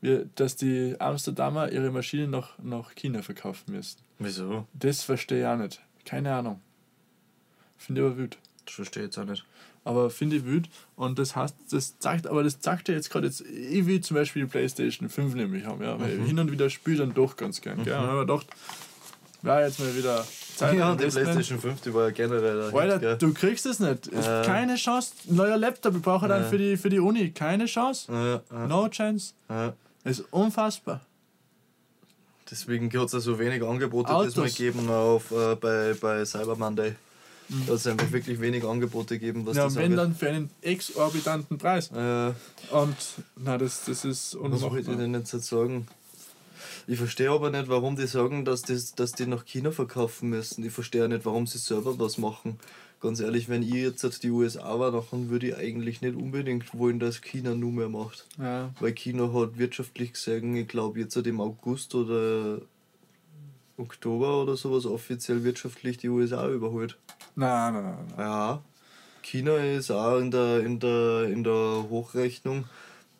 wir- 0.00 0.26
dass 0.34 0.56
die 0.56 0.96
Amsterdamer 0.98 1.70
ihre 1.72 1.90
Maschinen 1.90 2.30
nach, 2.30 2.58
nach 2.62 2.94
China 2.94 3.22
verkaufen 3.22 3.72
müssen. 3.72 3.98
Wieso? 4.18 4.66
Das 4.74 5.02
verstehe 5.02 5.40
ich 5.40 5.46
auch 5.46 5.56
nicht. 5.56 5.80
Keine 6.04 6.34
Ahnung. 6.34 6.60
Finde 7.78 8.00
ich 8.02 8.06
aber 8.06 8.16
wütend. 8.16 8.38
Das 8.66 8.74
verstehe 8.74 9.02
ich 9.04 9.06
jetzt 9.08 9.18
auch 9.18 9.24
nicht. 9.24 9.44
Aber 9.84 10.10
finde 10.10 10.36
ich 10.36 10.44
wild. 10.44 10.68
Und 10.96 11.18
das 11.18 11.34
heißt, 11.34 11.56
das 11.70 11.98
zeigt, 11.98 12.26
aber 12.26 12.42
das 12.44 12.60
zeigt 12.60 12.88
ja 12.88 12.94
jetzt 12.94 13.08
gerade 13.10 13.26
jetzt, 13.26 13.40
ich 13.40 13.86
will 13.86 14.00
zum 14.02 14.14
Beispiel 14.16 14.42
die 14.44 14.48
Playstation 14.50 15.08
5 15.08 15.34
nämlich 15.34 15.64
haben, 15.64 15.82
ja. 15.82 15.98
Weil 15.98 16.16
Mhm. 16.18 16.24
hin 16.26 16.38
und 16.38 16.52
wieder 16.52 16.68
spiele 16.68 16.98
dann 16.98 17.14
doch 17.14 17.36
ganz 17.36 17.60
gern. 17.62 17.82
Gell? 17.82 17.94
Und 17.94 18.02
dann 18.02 18.10
habe 18.10 18.20
ich 18.20 18.26
gedacht, 18.26 18.46
wäre 19.42 19.62
jetzt 19.66 19.80
mal 19.80 19.96
wieder 19.96 20.26
Zeit 20.56 20.76
Ja, 20.76 20.94
die. 20.94 21.06
PlayStation 21.06 21.58
5, 21.58 21.80
die 21.80 21.94
war 21.94 22.04
ja 22.04 22.10
generell 22.10 22.60
Alter, 22.74 23.16
du 23.16 23.32
kriegst 23.32 23.64
es 23.64 23.80
nicht. 23.80 24.12
Ja. 24.12 24.42
Keine 24.42 24.74
Chance. 24.76 25.14
Neuer 25.28 25.56
Laptop, 25.56 25.96
ich 25.96 26.02
brauche 26.02 26.28
dann 26.28 26.42
Ja. 26.42 26.48
für, 26.48 26.58
die, 26.58 26.76
für 26.76 26.90
die 26.90 26.98
Uni. 27.00 27.30
Keine 27.30 27.64
Chance. 27.64 28.12
Ja, 28.12 28.42
ja, 28.58 28.66
No 28.66 28.86
chance. 28.90 29.32
Ja. 30.04 30.10
Es 30.10 30.18
ist 30.20 30.26
unfassbar. 30.32 31.00
Deswegen 32.50 32.90
hat 32.98 33.06
es 33.06 33.12
ja 33.12 33.20
so 33.20 33.38
wenig 33.38 33.62
Angebote 33.62 34.10
Autos. 34.10 34.34
diesmal 34.34 34.48
gegeben 34.50 34.90
auf, 34.90 35.30
äh, 35.30 35.54
bei, 35.54 35.94
bei 36.00 36.24
Cyber 36.24 36.56
Monday. 36.56 36.96
Mhm. 37.48 37.66
Da 37.66 37.72
hat 37.72 37.78
es 37.80 37.86
einfach 37.86 38.10
wirklich 38.10 38.40
wenig 38.40 38.64
Angebote 38.64 39.18
gegeben, 39.18 39.46
was 39.46 39.56
Ja, 39.56 39.64
das 39.64 39.76
wenn 39.76 39.84
angeht. 39.84 39.98
dann 39.98 40.14
für 40.16 40.28
einen 40.30 40.50
exorbitanten 40.62 41.58
Preis. 41.58 41.90
Äh, 41.92 42.32
Und 42.74 42.96
na, 43.36 43.56
das, 43.56 43.84
das 43.84 44.04
ist 44.04 44.34
was 44.34 44.40
wollte 44.62 44.80
ich 44.80 44.88
unmachbar. 44.88 44.96
denn 44.96 45.14
jetzt 45.14 45.30
sagen? 45.46 45.86
Ich 46.88 46.98
verstehe 46.98 47.30
aber 47.30 47.50
nicht, 47.50 47.68
warum 47.68 47.94
die 47.94 48.06
sagen, 48.08 48.44
dass, 48.44 48.62
das, 48.62 48.94
dass 48.96 49.12
die 49.12 49.26
nach 49.26 49.44
China 49.44 49.70
verkaufen 49.70 50.30
müssen. 50.30 50.64
Ich 50.64 50.72
verstehe 50.72 51.04
auch 51.04 51.08
nicht, 51.08 51.24
warum 51.24 51.46
sie 51.46 51.58
selber 51.58 51.96
was 52.00 52.18
machen. 52.18 52.58
Ganz 53.00 53.20
ehrlich, 53.20 53.48
wenn 53.48 53.62
ich 53.62 53.72
jetzt 53.72 54.22
die 54.22 54.30
USA 54.30 54.78
war, 54.78 54.92
dann 54.92 55.30
würde 55.30 55.48
ich 55.48 55.56
eigentlich 55.56 56.02
nicht 56.02 56.16
unbedingt 56.16 56.76
wollen, 56.76 56.98
dass 56.98 57.22
China 57.22 57.54
nur 57.54 57.72
mehr 57.72 57.88
macht. 57.88 58.26
Ja. 58.38 58.70
Weil 58.78 58.92
China 58.92 59.32
hat 59.32 59.56
wirtschaftlich 59.58 60.12
gesehen, 60.12 60.54
ich 60.54 60.68
glaube 60.68 61.00
jetzt 61.00 61.14
seit 61.14 61.26
im 61.26 61.40
August 61.40 61.94
oder 61.94 62.60
Oktober 63.78 64.42
oder 64.42 64.56
sowas 64.56 64.84
offiziell 64.84 65.44
wirtschaftlich 65.44 65.96
die 65.96 66.10
USA 66.10 66.46
überholt. 66.48 66.98
Nein, 67.36 67.72
nein, 67.72 67.84
nein. 67.84 68.06
Ja. 68.18 68.62
China 69.22 69.56
ist 69.56 69.90
auch 69.90 70.18
in 70.18 70.30
der, 70.30 70.60
in 70.60 70.78
der, 70.78 71.24
in 71.24 71.42
der 71.42 71.86
Hochrechnung. 71.88 72.64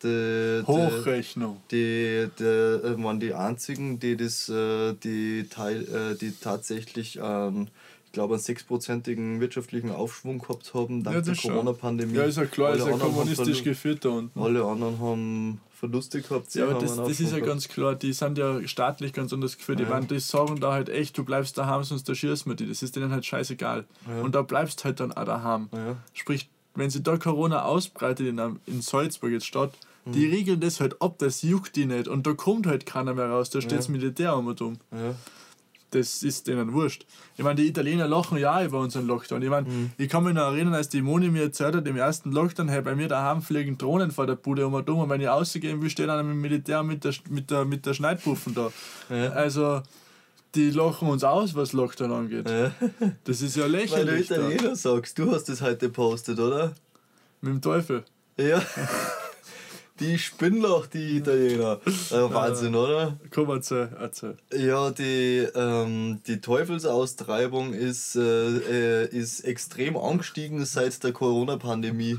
Die, 0.03 0.63
Hochrechnung. 0.65 1.61
Die, 1.71 2.27
die, 2.39 2.43
äh, 2.43 3.03
waren 3.03 3.19
die 3.19 3.33
einzigen, 3.33 3.99
die 3.99 4.17
das, 4.17 4.49
äh, 4.49 4.93
die, 4.93 5.39
äh, 5.39 6.15
die 6.15 6.33
tatsächlich 6.39 7.19
ähm, 7.21 7.67
ich 8.11 8.13
glaube, 8.13 8.33
einen 8.33 8.43
sechsprozentigen 8.43 9.39
wirtschaftlichen 9.39 9.89
Aufschwung 9.89 10.39
gehabt 10.39 10.73
haben 10.73 11.01
dank 11.01 11.15
Ja, 11.15 11.21
der. 11.21 11.49
Corona-Pandemie. 11.49 12.13
Ja, 12.17 12.23
ist 12.23 12.37
ja 12.37 12.45
klar, 12.45 12.71
Alle 12.71 12.79
ist 12.79 12.85
ja 12.87 12.97
kommunistisch 12.97 13.63
geführt 13.63 14.03
da 14.03 14.09
unten. 14.09 14.37
Alle 14.37 14.65
anderen 14.65 14.99
haben 14.99 15.61
Verluste 15.71 16.21
gehabt. 16.21 16.53
Ja, 16.53 16.65
aber 16.67 16.79
das, 16.81 16.97
das 16.97 17.07
ist 17.21 17.31
ja 17.31 17.39
Aufschwung 17.39 17.45
ganz 17.45 17.69
klar, 17.69 17.95
die 17.95 18.11
sind 18.11 18.37
ja 18.37 18.67
staatlich 18.67 19.13
ganz 19.13 19.31
anders 19.31 19.57
geführt. 19.57 19.79
Die, 19.79 19.83
Ja. 19.83 19.89
waren, 19.91 20.09
die 20.09 20.19
sagen 20.19 20.59
da 20.59 20.73
halt 20.73 20.89
echt, 20.89 21.17
du 21.17 21.23
bleibst 21.23 21.57
daheim, 21.57 21.85
sonst 21.85 22.09
erschießt 22.09 22.47
man 22.47 22.57
die. 22.57 22.67
Das 22.67 22.83
ist 22.83 22.97
denen 22.97 23.11
halt 23.13 23.25
scheißegal. 23.25 23.85
Ja. 24.09 24.21
Und 24.21 24.35
da 24.35 24.41
bleibst 24.41 24.83
halt 24.83 24.99
dann 24.99 25.13
auch 25.13 25.23
daheim. 25.23 25.69
gehabt. 25.71 25.77
Ja. 25.77 25.95
Sprich, 26.11 26.49
wenn 26.75 26.89
sie 26.89 27.01
da 27.01 27.15
Corona 27.15 27.63
ausbreitet 27.63 28.27
in, 28.27 28.59
in 28.65 28.81
Salzburg 28.81 29.31
jetzt 29.31 29.45
Stadt, 29.45 29.71
die 30.05 30.25
Mhm. 30.27 30.33
regeln 30.33 30.59
das 30.59 30.81
halt 30.81 31.01
ab, 31.01 31.15
das 31.19 31.43
juckt 31.43 31.77
die 31.77 31.85
nicht. 31.85 32.09
Und 32.09 32.27
da 32.27 32.33
kommt 32.33 32.67
halt 32.67 32.85
keiner 32.85 33.13
mehr 33.13 33.27
raus, 33.29 33.49
da 33.51 33.61
steht 33.61 33.79
das. 33.79 33.87
Militär 33.87 34.35
um 34.35 34.47
und 34.47 34.59
um. 34.59 34.77
Ja. 34.91 35.15
Das 35.91 36.23
ist 36.23 36.47
denen 36.47 36.71
wurscht. 36.73 37.05
Ich 37.37 37.43
meine, 37.43 37.55
die 37.55 37.67
Italiener 37.67 38.07
lachen 38.07 38.37
ja 38.37 38.63
über 38.63 38.79
unseren 38.79 39.07
Lockdown. 39.07 39.41
Ich 39.41 39.49
meine, 39.49 39.67
Mhm. 39.67 39.91
ich 39.97 40.07
kann 40.07 40.23
mich 40.23 40.33
noch 40.33 40.53
erinnern, 40.53 40.73
als 40.73 40.87
die 40.87 41.01
Moni 41.01 41.29
mir 41.29 41.43
erzählt 41.43 41.75
hat, 41.75 41.85
im 41.85 41.97
ersten 41.97 42.31
Lockdown, 42.31 42.69
hey, 42.69 42.81
bei 42.81 42.95
mir 42.95 43.09
daheim 43.09 43.41
fliegen 43.41 43.77
Drohnen 43.77 44.11
vor 44.11 44.25
der 44.25 44.35
Bude 44.35 44.65
um 44.65 44.73
und 44.73 44.89
um. 44.89 44.99
Und 44.99 45.09
wenn 45.09 45.19
ich 45.19 45.27
rausgehen 45.27 45.81
will, 45.81 45.89
steht 45.89 46.07
einer 46.09 46.23
mit 46.23 46.33
dem 46.33 46.41
Militär 46.41 46.81
mit 46.83 47.03
der, 47.03 47.13
mit 47.29 47.51
der, 47.51 47.65
mit 47.65 47.85
der 47.85 47.93
Schneidpuffen 47.93 48.55
da. 48.55 48.71
Ja. 49.09 49.31
Also, 49.31 49.81
die 50.55 50.69
lachen 50.71 51.09
uns 51.09 51.23
aus, 51.25 51.55
was 51.55 51.73
Lockdown 51.73 52.11
angeht. 52.13 52.49
Ja. 52.49 52.71
Das 53.25 53.41
ist 53.41 53.55
ja 53.57 53.63
Weil 53.63 53.71
du 53.71 53.77
lächerlich. 53.79 54.27
Da. 54.29 54.35
Italiener 54.35 54.75
sagst, 54.77 55.19
du 55.19 55.29
hast 55.31 55.49
das 55.49 55.61
heute 55.61 55.87
gepostet, 55.87 56.39
oder? 56.39 56.73
Mit 57.41 57.53
dem 57.53 57.61
Teufel. 57.61 58.05
Ja. 58.37 58.61
Die 60.01 60.17
Spinnloch, 60.17 60.87
die 60.87 61.17
Italiener. 61.17 61.79
Äh, 61.85 62.13
Wahnsinn, 62.33 62.75
oder? 62.75 63.17
Komm, 63.33 63.49
erzähl, 63.51 63.89
erzähl. 63.99 64.35
Ja, 64.51 64.89
die, 64.89 65.47
ähm, 65.55 66.19
die 66.27 66.41
Teufelsaustreibung 66.41 67.73
ist, 67.73 68.15
äh, 68.15 68.23
äh, 69.03 69.07
ist 69.09 69.41
extrem 69.41 69.95
angestiegen 69.95 70.65
seit 70.65 71.03
der 71.03 71.13
Corona-Pandemie. 71.13 72.17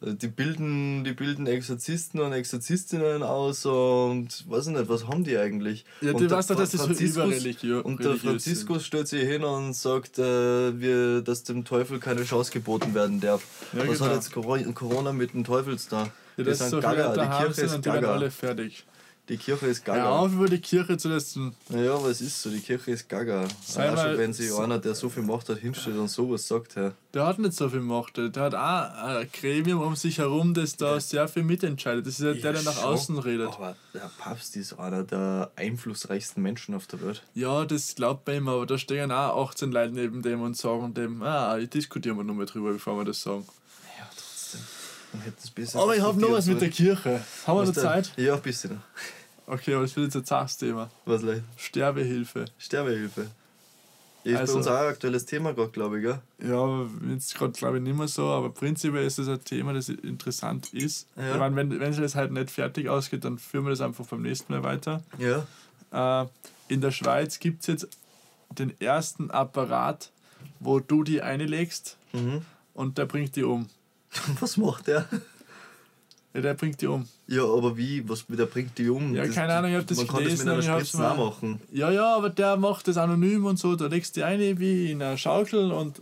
Äh, 0.00 0.14
Die 0.14 0.26
bilden, 0.26 1.04
die 1.04 1.12
bilden 1.12 1.46
Exorzisten 1.46 2.20
und 2.20 2.32
Exorzistinnen 2.32 3.22
aus 3.22 3.64
und 3.66 4.28
weiß 4.48 4.68
ich 4.68 4.72
nicht, 4.72 4.88
was 4.88 5.06
haben 5.06 5.22
die 5.22 5.36
eigentlich? 5.36 5.84
Ja, 6.00 6.12
du 6.14 6.28
weißt 6.28 6.50
doch, 6.50 6.56
dass 6.56 6.70
das 6.70 6.88
überreligio- 6.88 7.80
Und 7.82 8.02
der 8.02 8.16
Franziskus 8.16 8.84
stellt 8.86 9.06
sich 9.06 9.22
hin 9.22 9.44
und 9.44 9.74
sagt, 9.74 10.18
äh, 10.18 10.80
wir, 10.80 11.20
dass 11.22 11.44
dem 11.44 11.64
Teufel 11.64 12.00
keine 12.00 12.24
Chance 12.24 12.50
geboten 12.52 12.94
werden 12.94 13.20
darf. 13.20 13.42
Ja, 13.72 13.86
was 13.86 13.98
genau. 13.98 14.10
hat 14.10 14.14
jetzt 14.16 14.32
Coro- 14.32 14.72
Corona 14.72 15.12
mit 15.12 15.32
dem 15.34 15.44
Teufels 15.44 15.86
da? 15.88 16.08
Ja, 16.36 16.44
Die 16.44 16.50
dass 16.50 16.58
sind 16.58 16.70
so 16.70 16.80
gaga, 16.80 17.12
die 17.12 17.44
Kirche 17.44 17.68
sind 17.68 17.78
ist 17.80 17.84
gaga. 17.84 18.12
alle 18.12 18.30
fertig. 18.30 18.84
Die 19.28 19.36
Kirche 19.36 19.66
ist 19.66 19.86
Hör 19.86 19.94
gaga. 19.94 20.08
auf, 20.10 20.32
über 20.32 20.48
die 20.48 20.58
Kirche 20.60 20.96
zu 20.96 21.08
lassen. 21.08 21.54
Naja, 21.68 21.94
aber 21.94 22.08
es 22.08 22.20
ist 22.20 22.42
so, 22.42 22.50
die 22.50 22.58
Kirche 22.58 22.90
ist 22.90 23.08
gaga. 23.08 23.46
Sei 23.64 23.88
auch 23.90 23.96
schon, 23.96 24.18
wenn 24.18 24.32
sich 24.32 24.52
einer, 24.52 24.80
der 24.80 24.96
so 24.96 25.08
viel 25.08 25.22
Macht 25.22 25.48
hat, 25.48 25.58
hinstellt 25.58 25.96
und 25.96 26.08
sowas 26.08 26.48
sagt, 26.48 26.74
ja. 26.74 26.90
Der 27.14 27.26
hat 27.28 27.38
nicht 27.38 27.52
so 27.54 27.68
viel 27.68 27.80
Macht. 27.80 28.16
Der 28.16 28.32
hat 28.42 28.54
auch 28.56 29.04
ein 29.20 29.28
Gremium 29.32 29.80
um 29.80 29.94
sich 29.94 30.18
herum, 30.18 30.54
das 30.54 30.76
da 30.76 30.98
sehr 30.98 31.28
viel 31.28 31.44
mitentscheidet. 31.44 32.04
Das 32.04 32.14
ist 32.18 32.24
ja 32.24 32.32
der, 32.34 32.52
der 32.54 32.62
nach 32.62 32.82
außen 32.82 33.16
redet. 33.20 33.46
Aber 33.52 33.76
der 33.94 34.10
Papst 34.18 34.56
ist 34.56 34.72
einer 34.80 35.04
der 35.04 35.52
einflussreichsten 35.54 36.42
Menschen 36.42 36.74
auf 36.74 36.88
der 36.88 37.00
Welt. 37.02 37.22
Ja, 37.34 37.64
das 37.64 37.94
glaubt 37.94 38.26
man 38.26 38.36
immer, 38.36 38.52
aber 38.54 38.66
da 38.66 38.76
stehen 38.76 39.12
auch 39.12 39.50
18 39.50 39.70
Leute 39.70 39.94
neben 39.94 40.22
dem 40.22 40.42
und 40.42 40.56
sagen 40.56 40.94
dem, 40.94 41.22
ah, 41.22 41.56
ich 41.58 41.70
diskutieren 41.70 42.16
wir 42.16 42.24
nochmal 42.24 42.46
drüber, 42.46 42.72
bevor 42.72 42.98
wir 42.98 43.04
das 43.04 43.22
sagen. 43.22 43.46
Ja, 43.98 44.08
trotzdem. 44.10 44.60
Man 44.60 44.60
hätte 44.60 44.70
es 44.70 44.70
besser 44.72 45.01
Aber 45.74 45.96
ich 45.96 46.02
habe 46.02 46.20
noch 46.20 46.30
was 46.32 46.46
mit 46.46 46.60
der 46.60 46.70
Kirche. 46.70 47.22
Haben 47.46 47.58
wir 47.58 47.64
noch 47.66 47.72
Zeit? 47.72 48.12
Ja, 48.16 48.34
ein 48.34 48.42
bisschen. 48.42 48.80
Okay, 49.46 49.74
aber 49.74 49.82
das 49.82 49.94
wird 49.96 50.06
jetzt 50.06 50.16
ein 50.16 50.24
zartes 50.24 50.56
Thema. 50.56 50.88
Was 51.04 51.22
leicht? 51.22 51.42
Sterbehilfe. 51.56 52.44
Sterbehilfe. 52.58 53.26
Ja, 54.24 54.34
ist 54.34 54.40
Also- 54.40 54.52
bei 54.54 54.58
uns 54.60 54.66
auch 54.68 54.76
ein 54.80 54.86
aktuelles 54.88 55.26
Thema 55.26 55.52
gerade, 55.52 55.70
glaube 55.70 55.98
ich, 55.98 56.04
gell? 56.04 56.20
Ja, 56.48 56.86
jetzt 57.12 57.34
gerade 57.34 57.52
glaube 57.52 57.78
ich 57.78 57.82
nicht 57.82 57.96
mehr 57.98 58.06
so, 58.06 58.28
aber 58.28 58.50
prinzipiell 58.50 59.04
ist 59.04 59.18
es 59.18 59.26
ein 59.28 59.42
Thema, 59.44 59.72
das 59.74 59.88
interessant 59.88 60.72
ist. 60.72 61.08
Ja. 61.16 61.32
Ich 61.32 61.38
meine, 61.40 61.56
wenn, 61.56 61.80
wenn 61.80 61.92
sich 61.92 62.02
das 62.02 62.14
halt 62.14 62.30
nicht 62.30 62.50
fertig 62.50 62.88
ausgeht, 62.88 63.24
dann 63.24 63.38
führen 63.38 63.64
wir 63.64 63.70
das 63.70 63.80
einfach 63.80 64.06
beim 64.06 64.22
nächsten 64.22 64.52
Mal 64.52 64.62
weiter. 64.62 65.02
Ja. 65.18 66.22
Äh, 66.22 66.26
in 66.68 66.80
der 66.80 66.92
Schweiz 66.92 67.40
gibt 67.40 67.62
es 67.62 67.66
jetzt 67.66 67.88
den 68.56 68.80
ersten 68.80 69.30
Apparat, 69.32 70.12
wo 70.60 70.78
du 70.78 71.02
die 71.02 71.20
einlegst 71.20 71.96
Mhm. 72.12 72.42
und 72.74 72.98
der 72.98 73.06
bringt 73.06 73.34
die 73.34 73.42
um. 73.42 73.68
Was 74.40 74.56
macht 74.56 74.86
der? 74.86 75.08
Ja, 76.34 76.40
der 76.40 76.54
bringt 76.54 76.80
die 76.80 76.86
um. 76.86 77.06
Ja, 77.26 77.44
aber 77.44 77.76
wie? 77.76 78.08
Was, 78.08 78.24
der 78.26 78.46
bringt 78.46 78.78
die 78.78 78.88
um? 78.88 79.14
Ja, 79.14 79.26
keine 79.28 79.54
Ahnung, 79.54 79.70
ich 79.70 79.76
hab 79.76 79.86
das 79.86 79.98
Man 79.98 80.06
kann 80.06 80.16
das 80.16 80.24
gelesen 80.24 80.46
mit 80.56 80.64
einer 80.66 80.80
Spritze 80.80 81.10
auch 81.10 81.16
machen. 81.16 81.60
Ja, 81.70 81.90
ja, 81.90 82.16
aber 82.16 82.30
der 82.30 82.56
macht 82.56 82.88
das 82.88 82.96
anonym 82.96 83.44
und 83.44 83.58
so. 83.58 83.76
Da 83.76 83.86
legst 83.86 84.16
du 84.16 84.20
die 84.20 84.24
eine 84.24 84.58
wie 84.58 84.92
in 84.92 85.02
einer 85.02 85.18
Schaukel 85.18 85.70
und 85.72 86.00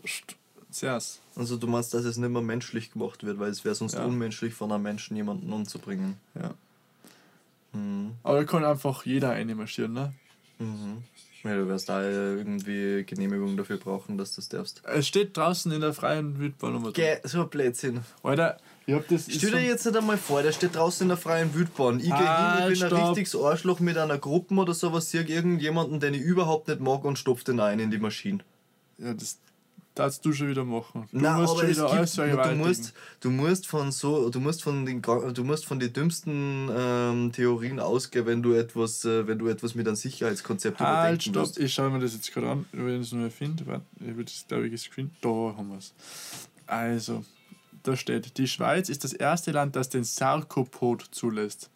sehr. 0.70 1.00
Also 1.34 1.56
du 1.56 1.66
meinst, 1.66 1.92
dass 1.94 2.04
es 2.04 2.16
nicht 2.16 2.30
mehr 2.30 2.42
menschlich 2.42 2.92
gemacht 2.92 3.24
wird, 3.24 3.40
weil 3.40 3.50
es 3.50 3.64
wäre 3.64 3.74
sonst 3.74 3.94
Ja. 3.94 4.04
unmenschlich 4.04 4.54
von 4.54 4.70
einem 4.70 4.84
Menschen 4.84 5.16
jemanden 5.16 5.52
umzubringen. 5.52 6.16
Ja. 6.36 6.54
Mhm. 7.72 8.12
Aber 8.22 8.38
da 8.38 8.44
kann 8.44 8.64
einfach 8.64 9.04
jeder 9.04 9.30
eine 9.30 9.54
marschieren, 9.56 9.94
ne? 9.94 10.12
Mhm. 10.58 10.98
Ja, 11.42 11.56
du 11.56 11.66
wirst 11.68 11.88
da 11.88 12.02
irgendwie 12.02 13.02
Genehmigung 13.04 13.56
dafür 13.56 13.78
brauchen, 13.78 14.18
dass 14.18 14.32
du 14.34 14.42
das 14.42 14.48
darfst. 14.50 14.82
Es 14.84 15.06
steht 15.06 15.36
draußen 15.36 15.72
in 15.72 15.80
der 15.80 15.94
freien 15.94 16.38
Wildbahn 16.38 16.76
um. 16.76 16.92
Geh, 16.92 17.16
so 17.24 17.42
ein 17.42 17.48
Blödsinn. 17.48 18.00
Alter, 18.22 18.58
ich 18.86 18.94
hab 18.94 19.08
das. 19.08 19.26
Stell 19.30 19.52
dir 19.52 19.62
jetzt 19.62 19.86
nicht 19.86 19.96
einmal 19.96 20.18
vor, 20.18 20.42
der 20.42 20.52
steht 20.52 20.74
draußen 20.74 21.04
in 21.04 21.08
der 21.08 21.16
freien 21.16 21.54
Wildbahn. 21.54 21.98
Ich 22.00 22.06
gehe 22.06 22.14
Halt, 22.14 22.64
hin, 22.64 22.72
ich 22.72 22.78
bin 22.80 22.88
ein 22.88 22.90
stopp. 22.94 23.08
richtiges 23.08 23.36
Arschloch 23.36 23.80
mit 23.80 23.96
einer 23.96 24.18
Gruppe 24.18 24.54
oder 24.54 24.74
sowas, 24.74 25.10
sehe 25.10 25.22
irgendjemanden, 25.22 25.98
den 25.98 26.12
ich 26.12 26.20
überhaupt 26.20 26.68
nicht 26.68 26.80
mag 26.80 27.04
und 27.04 27.18
stopf 27.18 27.42
den 27.42 27.58
ein 27.58 27.80
in 27.80 27.90
die 27.90 27.98
Maschine. 27.98 28.40
Ja, 28.98 29.14
das 29.14 29.38
darfst 30.00 30.24
du 30.24 30.32
schon 30.32 30.48
wieder 30.48 30.64
machen. 30.64 31.06
Du 31.12 31.18
Nein, 31.18 31.40
musst 31.40 31.52
aber 31.52 31.60
schon 31.60 31.70
wieder 31.70 31.88
alles 31.90 32.14
du 32.14 32.56
musst, 32.56 32.94
du 33.20 33.30
musst 33.30 33.66
von 33.66 33.92
so, 33.92 34.30
du 34.30 34.40
musst 34.40 34.62
von 34.62 34.86
den, 34.86 35.02
du 35.02 35.44
musst 35.44 35.66
von 35.66 35.78
den 35.78 35.92
dümmsten 35.92 36.70
ähm, 36.74 37.32
Theorien 37.32 37.78
ausgehen, 37.78 38.24
wenn 38.24 38.42
du 38.42 38.54
etwas, 38.54 39.04
äh, 39.04 39.26
wenn 39.26 39.38
du 39.38 39.48
etwas 39.48 39.74
mit 39.74 39.86
einem 39.86 39.96
Sicherheitskonzept 39.96 40.80
Halt, 40.80 40.88
überdenken 40.88 41.20
stopp. 41.20 41.42
musst. 41.42 41.58
Ich 41.58 41.74
schaue 41.74 41.90
mir 41.90 41.98
das 42.00 42.14
jetzt 42.14 42.32
gerade 42.32 42.48
an, 42.48 42.66
wenn 42.72 43.00
ich 43.00 43.08
es 43.08 43.12
nur 43.12 43.30
finde. 43.30 43.82
Ich 44.00 44.06
würde 44.06 44.24
das, 44.24 44.46
glaube 44.48 44.66
ich, 44.66 44.72
gescreent. 44.72 45.12
Da 45.20 45.28
haben 45.28 45.68
wir 45.68 45.78
es. 45.78 45.92
Also, 46.66 47.24
da 47.82 47.94
steht: 47.94 48.38
Die 48.38 48.48
Schweiz 48.48 48.88
ist 48.88 49.04
das 49.04 49.12
erste 49.12 49.52
Land, 49.52 49.76
das 49.76 49.90
den 49.90 50.04
Sarkopod 50.04 51.08
zulässt. 51.10 51.68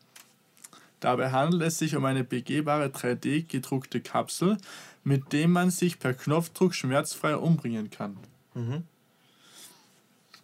Dabei 1.01 1.31
handelt 1.31 1.63
es 1.63 1.79
sich 1.79 1.97
um 1.97 2.07
eine 2.07 2.25
begehbare 2.25 2.87
3D-gedruckte 2.87 4.01
Kapsel, 4.01 4.57
mit 5.05 5.33
dem 5.33 5.53
man 5.53 5.71
sich 5.71 5.99
per 5.99 6.15
Knopfdruck 6.15 6.75
schmerzfrei 6.75 7.37
umbringen 7.37 7.91
kann. 7.91 8.17
Mhm. 8.55 8.85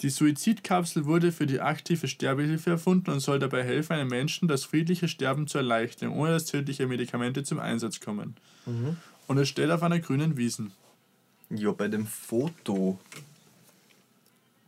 Die 0.02 0.08
Suizidkapsel 0.10 1.04
wurde 1.04 1.30
für 1.30 1.46
die 1.46 1.60
aktive 1.60 2.08
Sterbehilfe 2.08 2.70
erfunden 2.70 3.10
und 3.10 3.20
soll 3.20 3.38
dabei 3.38 3.62
helfen, 3.64 3.92
einem 3.94 4.08
Menschen 4.08 4.48
das 4.48 4.64
friedliche 4.64 5.08
Sterben 5.08 5.46
zu 5.46 5.58
erleichtern, 5.58 6.10
ohne 6.10 6.32
dass 6.32 6.46
tödliche 6.46 6.86
Medikamente 6.86 7.42
zum 7.42 7.58
Einsatz 7.58 8.00
kommen. 8.00 8.36
Mhm. 8.64 8.96
Und 9.26 9.38
es 9.38 9.48
steht 9.48 9.70
auf 9.70 9.82
einer 9.82 10.00
grünen 10.00 10.36
Wiesen. 10.38 10.72
Ja, 11.50 11.72
bei 11.72 11.88
dem 11.88 12.06
Foto. 12.06 12.98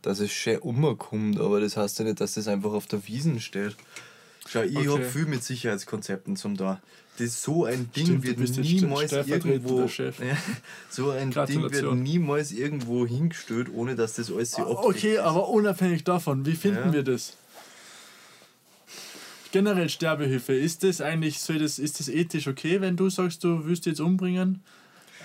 dass 0.03 0.19
es 0.19 0.31
schön 0.33 0.59
umkommt, 0.59 1.39
aber 1.39 1.61
das 1.61 1.77
heißt 1.77 1.97
ja 1.99 2.05
nicht, 2.05 2.19
dass 2.19 2.33
das 2.33 2.49
einfach 2.49 2.73
auf 2.73 2.87
der 2.87 3.07
Wiesen 3.07 3.39
steht. 3.39 3.75
Schau, 4.49 4.61
ich 4.61 4.75
Okay. 4.77 4.87
habe 4.89 5.05
viel 5.05 5.25
mit 5.25 5.41
Sicherheitskonzepten 5.45 6.35
zum 6.35 6.57
da. 6.57 6.81
Das 7.19 7.43
so 7.43 7.65
ein 7.65 7.91
Ding 7.95 8.05
Stimmt, 8.07 8.23
wird 8.23 8.39
niemals 8.57 9.11
irgendwo 9.11 9.87
so 10.89 11.09
ein 11.11 11.29
Ding 11.31 11.61
wird 11.71 11.93
niemals 11.95 12.51
irgendwo 12.51 13.05
hingestellt, 13.05 13.67
ohne 13.71 13.95
dass 13.95 14.13
das 14.15 14.31
alles 14.31 14.51
so 14.53 14.63
Ah, 14.63 14.81
Okay, 14.83 15.19
aber 15.19 15.47
unabhängig 15.49 16.03
davon, 16.03 16.43
wie 16.45 16.55
finden 16.55 16.87
Ja. 16.87 16.93
wir 16.93 17.03
das? 17.03 17.33
Generell 19.51 19.89
Sterbehilfe, 19.89 20.53
ist 20.53 20.83
das 20.83 20.99
eigentlich, 21.01 21.39
soll 21.39 21.59
das, 21.59 21.77
ist 21.77 21.99
das 21.99 22.09
ethisch 22.09 22.47
okay, 22.47 22.81
wenn 22.81 22.97
du 22.97 23.09
sagst, 23.11 23.43
du 23.43 23.63
willst 23.65 23.85
jetzt 23.85 23.99
umbringen? 24.01 24.63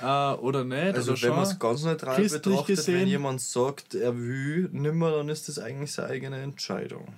Äh, 0.03 0.05
oder 0.35 0.65
nicht? 0.65 0.95
Also 0.95 1.13
oder 1.13 1.23
wenn 1.23 1.31
man 1.31 1.43
es 1.45 1.59
ganz 1.59 1.83
neutral 1.83 2.21
betrachtet, 2.23 2.67
gesehen- 2.67 2.95
wenn 3.01 3.09
jemand 3.09 3.41
sagt, 3.41 3.95
er 3.95 4.15
will 4.19 4.69
nimmer, 4.73 5.13
dann 5.13 5.31
ist 5.31 5.49
das 5.49 5.59
eigentlich 5.59 5.93
seine 5.93 6.09
eigene 6.11 6.43
Entscheidung. 6.43 7.09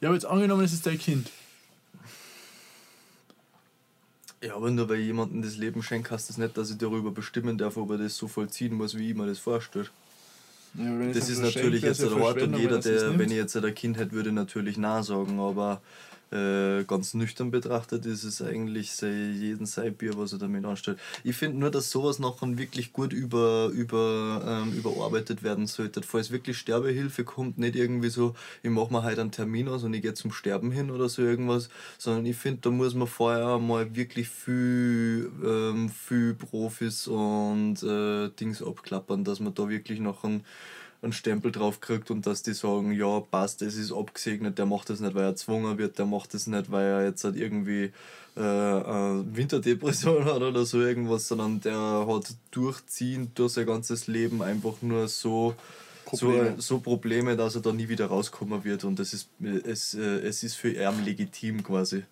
Ja, 0.00 0.08
aber 0.08 0.16
jetzt 0.16 0.26
angenommen, 0.26 0.64
es 0.64 0.72
ist 0.72 0.84
dein 0.84 0.98
Kind. 0.98 1.30
Ja, 4.42 4.54
aber 4.56 4.70
nur 4.70 4.88
weil 4.88 4.98
jemandem 4.98 5.42
das 5.42 5.56
Leben 5.56 5.82
schenkt, 5.82 6.10
heißt 6.10 6.28
das 6.28 6.38
nicht, 6.38 6.56
dass 6.56 6.70
ich 6.70 6.78
darüber 6.78 7.10
bestimmen 7.10 7.56
darf, 7.56 7.76
ob 7.76 7.90
er 7.90 7.98
das 7.98 8.16
so 8.16 8.28
vollziehen 8.28 8.74
muss, 8.74 8.96
wie 8.96 9.10
ich 9.10 9.16
mir 9.16 9.26
das 9.26 9.38
vorstelle. 9.38 9.86
Ja, 10.74 11.00
es 11.00 11.18
Das 11.18 11.30
ist 11.30 11.40
natürlich 11.40 11.82
jetzt 11.82 12.02
der 12.02 12.14
Ort 12.16 12.42
und 12.42 12.56
jeder, 12.56 12.78
es 12.78 12.84
der, 12.84 13.18
wenn 13.18 13.30
ich 13.30 13.36
jetzt 13.36 13.56
ein 13.56 13.74
Kind 13.74 13.96
hätte, 13.96 14.12
würde 14.12 14.32
natürlich 14.32 14.76
Nein 14.76 15.02
sagen, 15.02 15.40
aber 15.40 15.80
äh, 16.32 16.82
ganz 16.84 17.14
nüchtern 17.14 17.50
betrachtet 17.50 18.04
ist 18.04 18.24
es 18.24 18.42
eigentlich 18.42 18.92
sei, 18.92 19.12
jeden 19.12 19.64
sein 19.66 19.94
Bier, 19.94 20.16
was 20.16 20.32
er 20.32 20.38
damit 20.38 20.64
anstellt. 20.64 20.98
Ich 21.22 21.36
finde 21.36 21.58
nur, 21.58 21.70
dass 21.70 21.90
sowas 21.90 22.18
nachher 22.18 22.58
wirklich 22.58 22.92
gut 22.92 23.12
über, 23.12 23.70
über, 23.72 24.42
ähm, 24.44 24.72
überarbeitet 24.72 25.42
werden 25.42 25.66
sollte. 25.66 26.02
Falls 26.02 26.32
wirklich 26.32 26.58
Sterbehilfe 26.58 27.24
kommt, 27.24 27.58
nicht 27.58 27.76
irgendwie 27.76 28.08
so, 28.08 28.34
ich 28.62 28.70
mache 28.70 28.92
mir 28.92 29.04
heute 29.04 29.20
einen 29.20 29.30
Termin 29.30 29.68
aus 29.68 29.84
und 29.84 29.94
ich 29.94 30.02
gehe 30.02 30.14
zum 30.14 30.32
Sterben 30.32 30.72
hin 30.72 30.90
oder 30.90 31.08
so 31.08 31.22
irgendwas, 31.22 31.68
sondern 31.96 32.26
ich 32.26 32.36
finde, 32.36 32.60
da 32.62 32.70
muss 32.70 32.94
man 32.94 33.06
vorher 33.06 33.58
mal 33.58 33.94
wirklich 33.94 34.28
viel, 34.28 35.30
ähm, 35.44 35.88
viel 35.88 36.34
Profis 36.34 37.06
und 37.06 37.82
äh, 37.82 38.30
Dings 38.30 38.62
abklappern, 38.62 39.22
dass 39.22 39.38
man 39.38 39.54
da 39.54 39.68
wirklich 39.68 40.00
noch 40.00 40.24
einen, 41.06 41.12
Stempel 41.12 41.52
drauf 41.52 41.80
kriegt 41.80 42.10
und 42.10 42.26
dass 42.26 42.42
die 42.42 42.52
sagen, 42.52 42.92
ja, 42.92 43.20
passt, 43.20 43.62
es 43.62 43.76
ist 43.76 43.92
abgesegnet, 43.92 44.58
der 44.58 44.66
macht 44.66 44.90
das 44.90 45.00
nicht, 45.00 45.14
weil 45.14 45.24
er 45.24 45.32
gezwungen 45.32 45.78
wird, 45.78 45.98
der 45.98 46.06
macht 46.06 46.34
das 46.34 46.46
nicht, 46.46 46.70
weil 46.70 46.86
er 46.86 47.04
jetzt 47.04 47.24
halt 47.24 47.36
irgendwie 47.36 47.92
äh, 48.36 48.40
Winterdepression 48.40 50.24
hat 50.26 50.42
oder 50.42 50.64
so 50.64 50.80
irgendwas, 50.80 51.28
sondern 51.28 51.60
der 51.60 52.06
hat 52.08 52.34
durchziehend 52.50 53.38
durch 53.38 53.52
sein 53.52 53.66
ganzes 53.66 54.06
Leben 54.06 54.42
einfach 54.42 54.82
nur 54.82 55.08
so 55.08 55.54
Probleme. 56.04 56.54
So, 56.56 56.76
so 56.76 56.78
Probleme, 56.80 57.36
dass 57.36 57.56
er 57.56 57.62
da 57.62 57.72
nie 57.72 57.88
wieder 57.88 58.06
rauskommen 58.06 58.64
wird 58.64 58.84
und 58.84 58.98
das 58.98 59.12
ist, 59.12 59.28
es, 59.64 59.94
äh, 59.94 60.00
es 60.00 60.42
ist 60.42 60.54
für 60.54 60.70
ihn 60.70 61.04
legitim 61.04 61.62
quasi. 61.62 62.04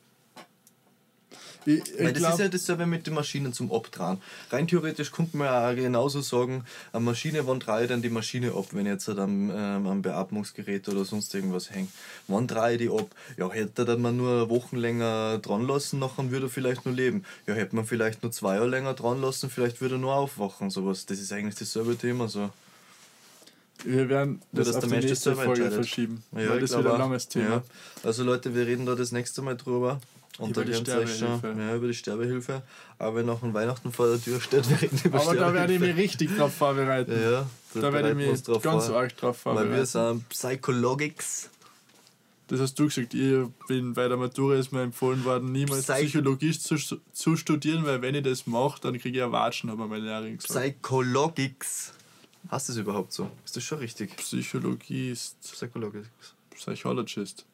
Ich, 1.66 1.82
Weil 1.98 2.06
ich 2.06 2.12
das 2.12 2.18
glaub, 2.18 2.32
ist 2.34 2.38
ja 2.40 2.48
dasselbe 2.48 2.86
mit 2.86 3.06
den 3.06 3.14
Maschinen 3.14 3.52
zum 3.52 3.72
Abdrehen. 3.72 4.18
Rein 4.50 4.68
theoretisch 4.68 5.10
könnte 5.12 5.36
man 5.36 5.46
ja 5.46 5.72
genauso 5.72 6.20
sagen, 6.20 6.64
eine 6.92 7.04
Maschine, 7.04 7.46
wann 7.46 7.60
drehe 7.60 7.82
ich 7.82 7.88
denn 7.88 8.02
die 8.02 8.10
Maschine 8.10 8.52
ab, 8.52 8.66
wenn 8.72 8.86
jetzt 8.86 9.08
halt 9.08 9.18
am, 9.18 9.50
ähm, 9.50 9.86
am 9.86 10.02
Beatmungsgerät 10.02 10.88
oder 10.88 11.04
sonst 11.04 11.34
irgendwas 11.34 11.70
hängt. 11.70 11.90
Wann 12.28 12.46
drehe 12.46 12.72
ich 12.72 12.78
die 12.78 12.90
ab? 12.90 13.08
Ja, 13.36 13.50
hätte 13.50 13.86
er 13.86 13.96
man 13.96 14.16
nur 14.16 14.48
Wochen 14.50 14.76
länger 14.76 15.38
dran 15.38 15.66
lassen, 15.66 15.98
nachher 15.98 16.30
würde 16.30 16.46
er 16.46 16.50
vielleicht 16.50 16.84
nur 16.84 16.94
leben. 16.94 17.24
Ja, 17.46 17.54
hätte 17.54 17.76
man 17.76 17.86
vielleicht 17.86 18.22
nur 18.22 18.32
zwei 18.32 18.56
Jahre 18.56 18.68
länger 18.68 18.94
dran 18.94 19.20
lassen, 19.20 19.50
vielleicht 19.50 19.80
würde 19.80 19.96
er 19.96 19.98
nur 19.98 20.14
aufwachen. 20.14 20.70
Sowas. 20.70 21.06
Das 21.06 21.18
ist 21.18 21.32
eigentlich 21.32 21.54
dasselbe 21.54 21.96
Thema. 21.96 22.28
So. 22.28 22.50
wir 23.84 24.08
werden 24.08 24.40
das 24.52 24.66
dass 24.68 24.76
auf 24.76 24.88
der 24.88 25.00
die 25.00 25.08
das 25.08 25.10
nächste 25.10 25.34
Folge 25.34 25.50
entscheidet. 25.50 25.74
verschieben. 25.74 26.24
Ja, 26.32 26.50
weil 26.50 26.60
das 26.60 26.72
wird 26.72 26.86
ein 26.86 26.98
langes 26.98 27.28
Thema. 27.28 27.50
Ja. 27.50 27.62
Also 28.02 28.24
Leute, 28.24 28.54
wir 28.54 28.66
reden 28.66 28.86
da 28.86 28.94
das 28.94 29.12
nächste 29.12 29.42
Mal 29.42 29.56
drüber. 29.56 30.00
Und 30.39 30.51
Über 30.51 30.62
da 30.64 30.66
die 30.66 30.74
schon, 30.74 30.85
Sterbehilfe. 30.85 31.55
ja, 31.59 31.76
über 31.76 31.87
die 31.87 31.95
Sterbehilfe. 31.95 32.62
Aber 32.99 33.14
wenn 33.16 33.26
noch 33.26 33.43
ein 33.45 33.55
Weihnachten 33.55 33.93
vor 33.93 34.09
der 34.09 34.20
Tür 34.20 34.41
steht, 34.41 34.68
wir 34.68 34.82
reden 34.82 35.01
über 35.05 35.20
Aber 35.20 35.35
da 35.37 35.55
werde 35.55 35.74
ich 35.74 35.80
mich 35.80 35.95
richtig 35.97 36.37
drauf 36.37 36.53
vorbereiten. 36.55 37.12
Ja, 37.12 37.47
da 37.74 37.93
werde 37.93 38.11
ich 38.11 38.16
mich 38.30 38.43
drauf 38.43 38.61
ganz 38.62 38.87
vor. 38.87 38.97
arg 38.97 39.16
drauf 39.16 39.45
Weil 39.47 39.70
wir 39.70 39.87
vorbereiten. 39.87 40.18
sind 40.18 40.28
Psychologics. 40.30 41.51
Das 42.49 42.61
hast 42.61 42.74
du 42.78 42.87
gesagt, 42.89 43.14
ich 43.14 43.47
bin 43.68 43.95
bei 43.95 44.07
der 44.09 44.16
Matura 44.18 44.57
ist 44.57 44.70
mir 44.72 44.82
empfohlen 44.82 45.24
worden, 45.24 45.51
niemals 45.53 45.85
Psych- 45.87 46.09
Psychologie 46.09 46.53
zu, 46.59 46.76
zu 47.12 47.37
studieren, 47.37 47.87
weil 47.87 48.03
wenn 48.03 48.14
ich 48.16 48.22
das 48.24 48.47
mache, 48.47 48.80
dann 48.82 48.95
kriege 48.99 49.11
ich 49.11 49.20
ja 49.20 49.32
Watschen, 49.32 49.70
mir 49.70 49.76
meine 49.87 50.05
Lehrerin 50.05 50.37
gesagt. 50.37 50.82
Psychologics. 50.82 51.93
Hast 52.49 52.68
du 52.68 52.72
das 52.74 52.80
überhaupt 52.80 53.12
so? 53.12 53.30
Ist 53.45 53.57
das 53.57 53.62
schon 53.64 53.78
richtig? 53.78 54.14
Psychologie 54.16 55.12
ist 55.12 55.41
Psychologics. 55.41 56.09
Psychologist. 56.55 57.47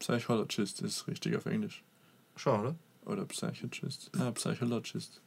Psychologist 0.00 0.82
ist 0.82 1.06
richtig 1.06 1.36
auf 1.36 1.46
Englisch. 1.46 1.82
Schon, 2.36 2.60
oder? 2.60 2.74
Oder 3.06 3.24
Psychologist. 3.26 4.10
Ja, 4.18 4.30
Psychologist. 4.32 5.20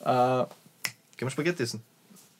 Äh, 0.00 0.44
Gehen 1.16 1.26
wir 1.26 1.30
Spaghetti 1.30 1.62
essen? 1.62 1.82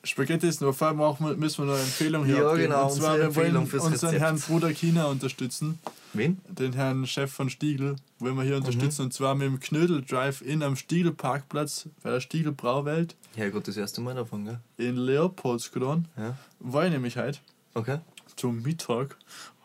Spaghetti 0.04 0.48
ist 0.48 0.60
nur, 0.60 0.74
vor 0.74 0.88
allem 0.88 1.00
auch, 1.00 1.20
müssen 1.20 1.58
wir 1.58 1.66
noch 1.66 1.74
eine 1.74 1.82
Empfehlung 1.82 2.24
hier 2.24 2.38
Ja, 2.38 2.48
abgeben. 2.50 2.70
genau, 2.70 2.86
Und 2.88 2.92
zwar, 2.92 3.18
wir 3.18 3.34
wollen 3.36 3.56
unseren 3.56 3.92
Rezept. 3.92 4.18
Herrn 4.18 4.40
Bruder 4.40 4.70
China 4.72 5.06
unterstützen. 5.06 5.78
Wen? 6.12 6.40
den 6.48 6.72
Herrn 6.72 7.06
Chef 7.06 7.32
von 7.32 7.48
Stiegel, 7.48 7.96
wollen 8.18 8.36
wir 8.36 8.42
hier 8.42 8.56
Mhm. 8.56 8.64
unterstützen. 8.64 9.02
Und 9.02 9.14
zwar 9.14 9.34
mit 9.36 9.46
dem 9.46 9.60
Knödel 9.60 10.02
Drive-In 10.02 10.62
am 10.64 10.74
Stiegel 10.76 11.12
Parkplatz 11.12 11.88
bei 12.02 12.10
der 12.10 12.20
Stiegel 12.20 12.50
Brauwelt 12.52 13.14
Herrgott, 13.36 13.68
das 13.68 13.76
erste 13.76 14.00
Mal 14.00 14.14
davon, 14.16 14.44
gell? 14.44 14.58
in 14.76 14.96
Leopoldsgrün. 14.96 16.08
Ja. 16.18 16.36
War 16.58 16.84
ich 16.86 16.90
nämlich 16.92 17.16
heute 17.16 17.38
Okay. 17.74 17.98
Zum 18.36 18.62
Mittag 18.62 19.16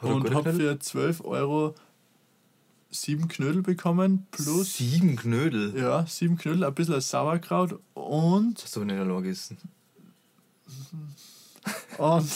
und 0.01 0.33
habe 0.33 0.53
für 0.53 0.79
12 0.79 1.23
Euro 1.25 1.75
sieben 2.89 3.27
Knödel 3.27 3.61
bekommen 3.61 4.27
plus 4.31 4.77
Sieben 4.77 5.15
Knödel. 5.15 5.77
ja, 5.77 6.05
sieben 6.05 6.37
Knödel, 6.37 6.63
ein 6.63 6.73
bisschen 6.73 7.01
Sauerkraut 7.01 7.79
und, 7.93 8.61
Hast 8.63 8.75
du 8.75 8.81
aber 8.81 8.91
nicht 8.91 8.99
allein 8.99 9.23
gegessen. 9.23 9.57
und, 11.97 12.31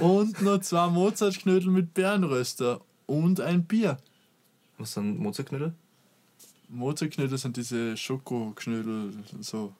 und 0.00 0.42
noch 0.42 0.60
zwei 0.60 0.88
Mozartknödel 0.88 1.70
mit 1.70 1.94
Bärenröster 1.94 2.80
und 3.06 3.40
ein 3.40 3.64
Bier. 3.64 3.98
Was 4.76 4.94
sind 4.94 5.18
Mozartknödel? 5.18 5.74
Mozartknödel 6.68 7.38
sind 7.38 7.56
diese 7.56 7.96
Schokoknödel, 7.96 9.12
so 9.40 9.72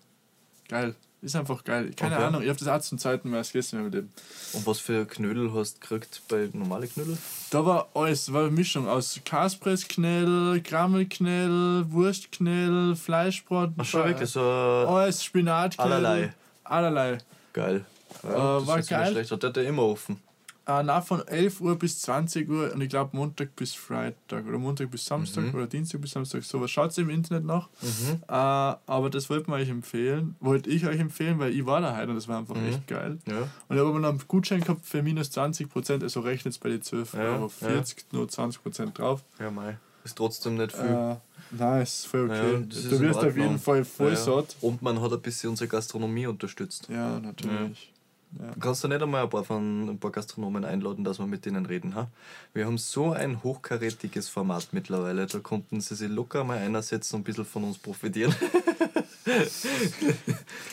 geil. 0.68 0.94
Ist 1.20 1.34
einfach 1.34 1.64
geil. 1.64 1.90
Keine 1.96 2.14
Okay. 2.14 2.24
Ahnung, 2.24 2.42
ich 2.42 2.48
habe 2.48 2.58
das 2.60 2.68
auch 2.68 2.80
zum 2.80 2.96
zweiten 2.98 3.28
Mal 3.30 3.42
gegessen 3.42 3.82
mit 3.82 3.92
dem. 3.94 4.08
Und 4.52 4.64
was 4.66 4.78
für 4.78 5.04
Knödel 5.04 5.52
hast 5.52 5.74
du 5.76 5.80
gekriegt 5.80 6.22
bei 6.28 6.48
normalen 6.52 6.88
Knödel? 6.88 7.18
Da 7.50 7.66
war 7.66 7.88
alles, 7.94 8.32
war 8.32 8.42
eine 8.42 8.50
Mischung 8.52 8.86
aus 8.88 9.18
Kaspressknödel, 9.24 10.60
Krammelknödel, 10.62 11.90
Wurstknödel, 11.90 12.94
Fleischbrot, 12.94 13.70
Ach 13.78 13.84
schon, 13.84 14.04
wirklich 14.04 14.30
so 14.30 14.40
alles 14.40 15.24
Spinatknödel. 15.24 15.92
allerlei. 15.92 16.32
Allerlei. 16.64 17.18
geil. 17.52 17.84
Ja, 18.22 18.28
Äh, 18.28 18.32
das 18.32 18.66
war 18.66 18.78
ist 18.78 18.82
nicht 18.84 18.90
geil. 18.90 19.12
Schlecht. 19.12 19.30
Hat 19.32 19.56
der 19.56 19.64
immer 19.66 19.82
offen? 19.82 20.20
Äh, 20.68 20.82
na, 20.82 21.00
von 21.00 21.26
11 21.26 21.62
Uhr 21.62 21.76
bis 21.78 21.98
20 22.02 22.46
Uhr 22.50 22.70
und 22.74 22.82
ich 22.82 22.90
glaube 22.90 23.16
Montag 23.16 23.56
bis 23.56 23.74
Freitag 23.74 24.46
oder 24.46 24.58
Montag 24.58 24.90
bis 24.90 25.06
Samstag 25.06 25.44
Mhm. 25.44 25.54
oder 25.54 25.66
Dienstag 25.66 26.02
bis 26.02 26.10
Samstag. 26.10 26.44
Sowas 26.44 26.70
schaut 26.70 26.96
im 26.98 27.08
Internet 27.08 27.44
nach. 27.46 27.70
Mhm. 27.80 28.22
Äh, 28.28 28.32
aber 28.32 29.08
das 29.10 29.30
wollte 29.30 29.48
man 29.50 29.62
euch 29.62 29.70
empfehlen, 29.70 30.36
wollte 30.40 30.68
ich 30.68 30.86
euch 30.86 31.00
empfehlen, 31.00 31.38
weil 31.38 31.54
ich 31.54 31.64
war 31.64 31.80
da 31.80 31.96
heute 31.96 32.10
und 32.10 32.16
das 32.16 32.28
war 32.28 32.38
einfach 32.38 32.54
Mhm. 32.54 32.66
echt 32.66 32.86
geil. 32.86 33.18
Ja. 33.26 33.40
Und 33.68 33.76
ich 33.76 33.78
habe 33.78 33.88
aber 33.88 33.98
noch 33.98 34.10
einen 34.10 34.22
Gutschein 34.28 34.60
gehabt 34.60 34.84
für 34.84 35.02
minus 35.02 35.30
20 35.30 35.70
Prozent, 35.70 36.02
also 36.02 36.20
rechnet 36.20 36.52
es 36.52 36.58
bei 36.58 36.68
den 36.68 36.82
12 36.82 37.14
Ja, 37.14 37.20
Euro 37.36 37.48
40 37.48 38.04
nur 38.12 38.28
20 38.28 38.62
Prozent 38.62 38.98
drauf. 38.98 39.24
Ja, 39.40 39.50
mei. 39.50 39.78
Ist 40.04 40.18
trotzdem 40.18 40.56
nicht 40.56 40.72
viel. 40.72 40.84
Äh, 40.84 41.16
nein, 41.50 41.82
ist 41.82 42.06
voll 42.06 42.26
okay. 42.26 42.52
Ja, 42.52 42.58
du 42.90 43.00
wirst 43.00 43.20
auf 43.20 43.36
jeden 43.36 43.58
Fall 43.58 43.86
voll 43.86 44.10
Ja. 44.10 44.16
satt. 44.16 44.54
Und 44.60 44.82
man 44.82 45.00
hat 45.00 45.12
ein 45.14 45.20
bisschen 45.22 45.48
unsere 45.48 45.68
Gastronomie 45.68 46.26
unterstützt. 46.26 46.88
Ja, 46.90 47.18
natürlich. 47.20 47.92
Ja. 48.38 48.50
Du 48.52 48.60
kannst 48.60 48.84
du 48.84 48.88
nicht 48.88 49.02
einmal 49.02 49.24
ein 49.24 49.30
paar, 49.30 49.44
von, 49.44 49.88
ein 49.88 49.98
paar 49.98 50.10
Gastronomen 50.10 50.64
einladen, 50.64 51.04
dass 51.04 51.18
wir 51.18 51.26
mit 51.26 51.46
denen 51.46 51.64
reden. 51.66 51.94
Ha? 51.94 52.08
Wir 52.52 52.66
haben 52.66 52.78
so 52.78 53.12
ein 53.12 53.42
hochkarätiges 53.42 54.28
Format 54.28 54.68
mittlerweile. 54.72 55.26
Da 55.26 55.38
konnten 55.38 55.80
sie 55.80 55.94
sich 55.94 56.10
locker 56.10 56.44
mal 56.44 56.58
einsetzen 56.58 57.16
und 57.16 57.20
ein 57.22 57.24
bisschen 57.24 57.44
von 57.46 57.64
uns 57.64 57.78
profitieren. 57.78 58.34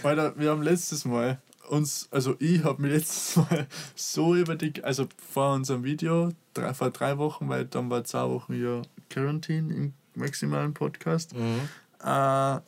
Alter, 0.04 0.38
wir 0.38 0.52
haben 0.52 0.62
letztes 0.62 1.06
Mal 1.06 1.40
uns, 1.70 2.08
also 2.12 2.36
ich 2.40 2.64
habe 2.64 2.82
mich 2.82 2.92
letztes 2.92 3.36
Mal 3.38 3.68
so 3.96 4.36
über 4.36 4.56
die, 4.56 4.84
also 4.84 5.08
vor 5.32 5.54
unserem 5.54 5.84
Video, 5.84 6.30
drei, 6.54 6.74
vor 6.74 6.92
drei 6.92 7.18
Wochen, 7.18 7.50
weil 7.50 7.66
dann 7.66 7.90
war 7.90 8.04
zwei 8.04 8.30
Wochen 8.30 8.62
ja 8.62 8.82
Quarantine 9.10 9.74
im 9.74 9.94
maximalen 10.16 10.74
Podcast, 10.74 11.34
Mhm. 11.34 11.70
äh, 12.04 12.60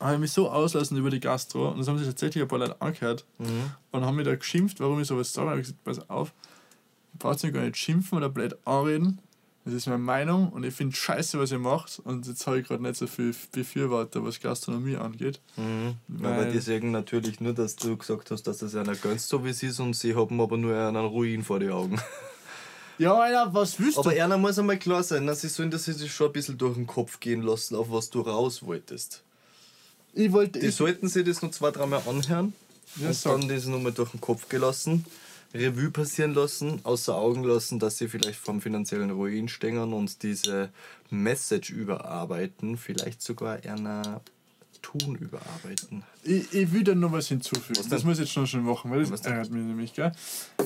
habe 0.00 0.14
ich 0.14 0.20
mich 0.20 0.32
so 0.32 0.50
auslassen 0.50 0.96
über 0.96 1.10
die 1.10 1.20
Gastro 1.20 1.68
und 1.70 1.78
das 1.78 1.88
haben 1.88 1.98
sich 1.98 2.06
tatsächlich 2.08 2.42
ein 2.42 2.48
paar 2.48 2.58
Leute 2.58 2.80
angehört 2.80 3.24
Mhm. 3.38 3.70
und 3.92 4.04
haben 4.04 4.16
mich 4.16 4.24
da 4.26 4.34
geschimpft, 4.34 4.80
warum 4.80 5.00
ich 5.00 5.06
sowas 5.06 5.32
sage. 5.32 5.46
Da 5.46 5.50
habe 5.52 5.60
ich 5.60 5.66
gesagt, 5.66 5.84
pass 5.84 6.10
auf, 6.10 6.32
braucht 7.18 7.44
ihr 7.44 7.52
gar 7.52 7.62
nicht 7.62 7.76
schimpfen 7.76 8.16
oder 8.18 8.28
blöd 8.28 8.56
anreden. 8.64 9.20
Das 9.66 9.74
ist 9.74 9.86
meine 9.86 9.98
Meinung 9.98 10.48
und 10.52 10.64
ich 10.64 10.72
finde 10.74 10.96
scheiße, 10.96 11.38
was 11.38 11.52
ihr 11.52 11.58
macht. 11.58 12.00
Und 12.02 12.26
jetzt 12.26 12.46
habe 12.46 12.58
ich 12.60 12.66
gerade 12.66 12.82
nicht 12.82 12.96
so 12.96 13.06
viel 13.06 13.34
Befürworter, 13.52 14.24
was 14.24 14.40
Gastronomie 14.40 14.96
angeht. 14.96 15.38
Mhm. 15.58 15.96
Aber 16.24 16.46
die 16.46 16.60
sagen 16.60 16.90
natürlich 16.92 17.40
nur, 17.40 17.52
dass 17.52 17.76
du 17.76 17.94
gesagt 17.98 18.30
hast, 18.30 18.44
dass 18.44 18.58
das 18.58 18.74
einer 18.74 18.94
gönnst, 18.96 19.28
so 19.28 19.44
wie 19.44 19.50
es 19.50 19.62
ist, 19.62 19.78
und 19.78 19.94
sie 19.94 20.16
haben 20.16 20.40
aber 20.40 20.56
nur 20.56 20.74
einen 20.74 20.96
Ruin 21.04 21.44
vor 21.44 21.58
den 21.60 21.72
Augen. 21.72 22.00
Ja, 22.98 23.14
Alter, 23.14 23.54
was 23.54 23.80
willst 23.80 23.96
Aber 23.98 24.12
du? 24.12 24.22
einer 24.22 24.36
muss 24.36 24.58
einmal 24.58 24.78
klar 24.78 25.02
sein, 25.02 25.26
dass 25.26 25.40
sie 25.40 25.48
sollen 25.48 25.70
das 25.70 25.86
sich 25.86 26.12
schon 26.12 26.26
ein 26.26 26.32
bisschen 26.34 26.58
durch 26.58 26.74
den 26.74 26.86
Kopf 26.86 27.18
gehen 27.18 27.40
lassen, 27.40 27.74
auf 27.74 27.90
was 27.90 28.10
du 28.10 28.20
raus 28.20 28.62
wolltest. 28.62 29.22
Ich 30.14 30.32
wollte. 30.32 30.58
Die 30.58 30.66
Ich, 30.66 30.74
sollten 30.76 31.08
sich 31.08 31.24
das 31.24 31.42
noch 31.42 31.50
zwei, 31.50 31.70
dreimal 31.70 32.02
anhören 32.06 32.52
Ja, 32.96 33.08
und 33.08 33.14
sag. 33.14 33.40
dann 33.40 33.48
das 33.48 33.66
nochmal 33.66 33.92
durch 33.92 34.10
den 34.10 34.20
Kopf 34.20 34.48
gelassen, 34.48 35.04
Revue 35.54 35.90
passieren 35.90 36.34
lassen, 36.34 36.80
außer 36.84 37.14
Augen 37.14 37.42
lassen, 37.44 37.78
dass 37.78 37.98
sie 37.98 38.08
vielleicht 38.08 38.38
vom 38.38 38.60
finanziellen 38.60 39.10
Ruin 39.10 39.48
stehen 39.48 39.78
und 39.78 40.22
diese 40.22 40.70
Message 41.10 41.70
überarbeiten, 41.70 42.76
vielleicht 42.76 43.20
sogar 43.22 43.58
einer 43.64 44.20
Tun 44.82 45.16
überarbeiten. 45.16 46.04
ich, 46.22 46.52
ich 46.54 46.72
will 46.72 46.84
da 46.84 46.94
noch 46.94 47.12
was 47.12 47.28
hinzufügen. 47.28 47.78
Was 47.80 47.88
das 47.88 48.02
muss 48.04 48.14
ich 48.14 48.20
jetzt 48.24 48.32
schon 48.32 48.46
schon 48.46 48.62
machen, 48.64 48.90
weil 48.90 49.04
das 49.04 49.20
ärgert 49.22 49.50
mich 49.50 49.62
nämlich, 49.62 49.92
gell? 49.92 50.12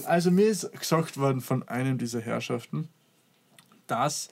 Also, 0.05 0.31
mir 0.31 0.47
ist 0.47 0.71
gesagt 0.73 1.17
worden 1.17 1.41
von 1.41 1.67
einem 1.69 1.99
dieser 1.99 2.21
Herrschaften, 2.21 2.89
dass 3.87 4.29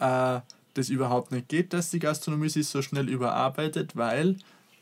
äh, 0.00 0.40
das 0.74 0.88
überhaupt 0.88 1.32
nicht 1.32 1.48
geht, 1.48 1.72
dass 1.72 1.90
die 1.90 1.98
Gastronomie 1.98 2.48
sich 2.48 2.66
so 2.68 2.80
schnell 2.80 3.08
überarbeitet, 3.08 3.94
weil 3.96 4.36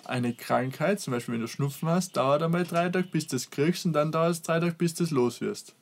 eine 0.07 0.35
Krankheit, 0.35 1.01
zum 1.01 1.13
Beispiel 1.13 1.35
wenn 1.35 1.41
du 1.41 1.49
Schnupfen 1.49 1.89
hast, 1.89 2.17
dauert 2.17 2.43
einmal 2.43 2.65
drei 2.65 2.89
Tage, 2.89 3.09
bis 3.09 3.27
du 3.27 3.37
das 3.37 3.51
kriegst 3.51 3.87
und 3.87 3.93
dann 3.93 4.13
dauert 4.13 4.33
es 4.33 4.43
drei 4.43 4.61
Tage, 4.61 4.75
bis 4.75 4.95
du 4.95 5.05
das 5.05 5.11
los 5.11 5.41
wirst. 5.41 5.75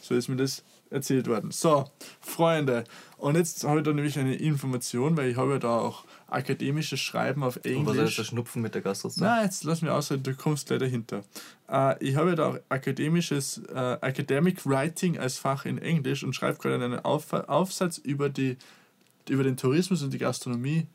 So 0.00 0.14
ist 0.14 0.28
mir 0.28 0.36
das 0.36 0.62
erzählt 0.90 1.28
worden. 1.28 1.50
So, 1.50 1.84
Freunde, 2.20 2.84
und 3.16 3.36
jetzt 3.36 3.62
habe 3.64 3.78
ich 3.78 3.84
da 3.84 3.92
nämlich 3.92 4.18
eine 4.18 4.34
Information, 4.34 5.16
weil 5.16 5.30
ich 5.30 5.36
habe 5.36 5.52
ja 5.52 5.58
da 5.58 5.78
auch 5.78 6.04
akademisches 6.28 7.00
Schreiben 7.00 7.42
auf 7.42 7.56
Und 7.56 7.64
was 7.64 7.94
ist 7.94 7.98
Englisch. 7.98 8.16
der 8.16 8.24
Schnupfen 8.24 8.62
mit 8.62 8.74
der 8.74 8.82
Gastro? 8.82 9.10
Na, 9.16 9.42
jetzt 9.42 9.64
lass 9.64 9.82
mich 9.82 9.90
ausreden, 9.90 10.22
du 10.22 10.34
kommst 10.34 10.66
gleich 10.66 10.80
dahinter. 10.80 11.22
Äh, 11.68 12.04
ich 12.04 12.16
habe 12.16 12.30
ja 12.30 12.36
da 12.36 12.46
auch 12.48 12.58
akademisches 12.68 13.62
äh, 13.72 13.98
Academic 14.00 14.66
Writing 14.66 15.18
als 15.18 15.38
Fach 15.38 15.64
in 15.64 15.78
Englisch 15.78 16.24
und 16.24 16.34
schreibe 16.34 16.58
gerade 16.58 16.84
einen 16.84 16.98
Auf 17.00 17.32
Aufsatz 17.32 17.98
über, 17.98 18.28
die, 18.28 18.56
über 19.28 19.44
den 19.44 19.56
Tourismus 19.56 20.02
und 20.02 20.12
die 20.12 20.18
Gastronomie 20.18 20.86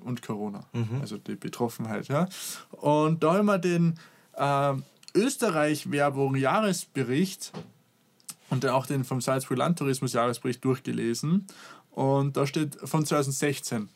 und 0.00 0.22
Corona, 0.22 0.64
also 1.00 1.18
die 1.18 1.36
Betroffenheit. 1.36 2.08
Ja? 2.08 2.28
Und 2.70 3.22
da 3.22 3.34
haben 3.34 3.46
wir 3.46 3.58
den 3.58 3.94
äh, 4.34 4.72
Österreich-Werbung-Jahresbericht 5.14 7.52
und 8.50 8.64
dann 8.64 8.72
auch 8.72 8.86
den 8.86 9.04
vom 9.04 9.20
Salzburg 9.20 9.58
Landtourismus-Jahresbericht 9.58 10.64
durchgelesen. 10.64 11.46
Und 11.90 12.36
da 12.36 12.46
steht 12.46 12.76
von 12.84 13.04
2016. 13.04 13.88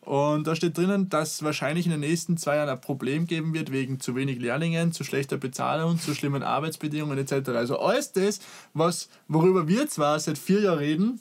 Und 0.00 0.46
da 0.46 0.54
steht 0.54 0.78
drinnen, 0.78 1.08
dass 1.08 1.42
wahrscheinlich 1.42 1.84
in 1.84 1.90
den 1.90 2.00
nächsten 2.00 2.36
zwei 2.36 2.56
Jahren 2.56 2.68
ein 2.68 2.80
Problem 2.80 3.26
geben 3.26 3.52
wird 3.54 3.72
wegen 3.72 3.98
zu 3.98 4.14
wenig 4.14 4.38
Lehrlingen, 4.38 4.92
zu 4.92 5.02
schlechter 5.02 5.36
Bezahlung, 5.36 5.98
zu 5.98 6.14
schlimmen 6.14 6.44
Arbeitsbedingungen 6.44 7.18
etc. 7.18 7.48
Also 7.48 7.80
alles 7.80 8.12
das, 8.12 8.38
was, 8.72 9.08
worüber 9.26 9.66
wir 9.66 9.88
zwar 9.88 10.20
seit 10.20 10.38
vier 10.38 10.60
Jahren 10.60 10.78
reden, 10.78 11.20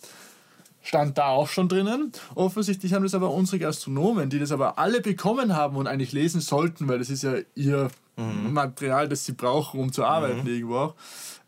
stand 0.86 1.18
da 1.18 1.28
auch 1.30 1.50
schon 1.50 1.68
drinnen. 1.68 2.12
Offensichtlich 2.36 2.94
haben 2.94 3.04
das 3.04 3.16
aber 3.16 3.32
unsere 3.32 3.60
Gastronomen, 3.60 4.30
die 4.30 4.40
das 4.40 4.52
aber 4.52 4.78
alle 4.78 5.02
bekommen 5.02 5.56
haben 5.56 5.76
und 5.78 5.88
eigentlich 5.88 6.12
lesen 6.12 6.42
sollten, 6.42 6.88
weil 6.88 7.00
das 7.00 7.10
ist 7.10 7.24
ja 7.24 7.36
ihr 7.56 7.90
Material, 8.18 9.10
das 9.10 9.26
sie 9.26 9.34
brauchen, 9.34 9.80
um 9.80 9.92
zu 9.92 10.06
arbeiten 10.06 10.48
irgendwo 10.48 10.78
auch, 10.78 10.96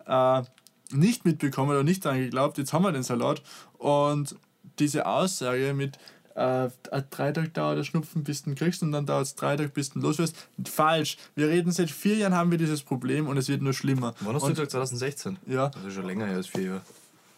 äh, 0.06 0.44
nicht 0.92 1.24
mitbekommen 1.24 1.70
oder 1.72 1.84
nicht 1.84 2.04
daran 2.04 2.20
geglaubt, 2.20 2.58
jetzt 2.58 2.74
haben 2.74 2.84
wir 2.84 2.92
den 2.92 3.04
Salat. 3.04 3.42
Und 3.78 4.36
diese 4.80 5.06
Aussage 5.06 5.74
mit 5.74 5.98
äh, 6.36 6.70
drei 7.10 7.32
Tage 7.32 7.50
dauert 7.50 7.78
der 7.78 7.84
Schnupfen, 7.84 8.24
bis 8.24 8.44
du 8.44 8.50
ihn 8.52 8.56
kriegst 8.56 8.84
und 8.84 8.92
dann 8.92 9.06
dauert 9.06 9.24
es 9.28 9.36
drei 9.36 9.56
Tage, 9.56 9.70
bis 9.70 9.92
du 9.92 10.00
los 10.00 10.18
wirst, 10.18 10.36
falsch. 10.68 11.18
Wir 11.36 11.48
reden 11.48 11.72
seit 11.72 11.90
vier 11.90 12.16
Jahren 12.16 12.36
haben 12.36 12.52
wir 12.52 12.58
dieses 12.58 12.84
Problem 12.84 13.28
und 13.28 13.38
es 13.38 13.48
wird 13.50 13.62
nur 13.62 13.74
schlimmer. 13.74 14.14
Wann 14.22 14.36
hast 14.36 14.44
du 14.44 14.50
gesagt? 14.50 14.72
2016? 14.72 15.38
Ja, 15.48 15.70
Das 15.70 15.86
ist 15.86 15.94
schon 15.94 16.06
länger 16.06 16.26
her 16.26 16.36
als 16.38 16.48
vier 16.48 16.64
Jahre. 16.64 16.82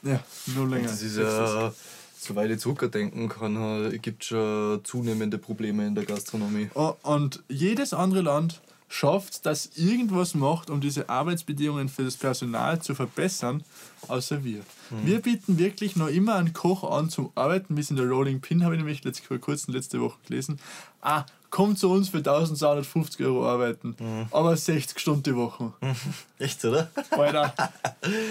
Ja, 0.04 0.20
nur 0.56 0.68
länger. 0.68 0.88
Das 0.88 1.02
ist 1.02 1.18
ja, 1.18 1.74
soweit 2.18 2.52
ich 2.52 2.60
zurückdenken 2.60 3.30
kann, 3.30 4.00
gibt 4.02 4.24
es 4.24 4.30
schon 4.30 4.82
zunehmende 4.84 5.38
Probleme 5.38 5.88
in 5.88 5.96
der 5.96 6.06
Gastronomie. 6.06 6.70
Und 7.04 7.44
jedes 7.48 7.94
andere 7.94 8.22
Land 8.22 8.62
schafft, 8.92 9.46
dass 9.46 9.78
irgendwas 9.78 10.34
macht, 10.34 10.70
um 10.72 10.82
diese 10.82 11.10
Arbeitsbedingungen 11.10 11.90
für 11.90 12.04
das 12.04 12.18
Personal 12.18 12.82
zu 12.82 12.96
verbessern, 12.96 13.64
außer 14.08 14.44
wir. 14.44 14.62
Wir 15.04 15.22
bieten 15.22 15.60
wirklich 15.60 15.96
noch 15.96 16.08
immer 16.08 16.36
einen 16.36 16.54
Koch 16.54 16.84
an 16.90 17.10
zum 17.10 17.32
Arbeiten, 17.36 17.76
bis 17.76 17.92
in 17.92 17.98
der 17.98 18.10
Rolling 18.10 18.42
Pin, 18.42 18.64
habe 18.64 18.74
ich 18.74 18.80
nämlich 18.80 19.04
letzt, 19.04 19.24
vor 19.24 19.38
kurzem 19.38 19.76
letzte 19.76 20.02
Woche 20.02 20.18
gelesen. 20.28 20.60
Ah, 21.02 21.26
kommt 21.50 21.80
zu 21.80 21.90
uns 21.92 22.10
für 22.10 22.18
1250 22.18 23.26
Euro 23.26 23.48
arbeiten, 23.48 23.96
aber 24.32 24.56
60 24.56 25.00
Stunden 25.00 25.24
die 25.24 25.36
Woche. 25.36 25.74
Echt, 26.40 26.64
oder? 26.66 26.90
Alter, 27.12 27.54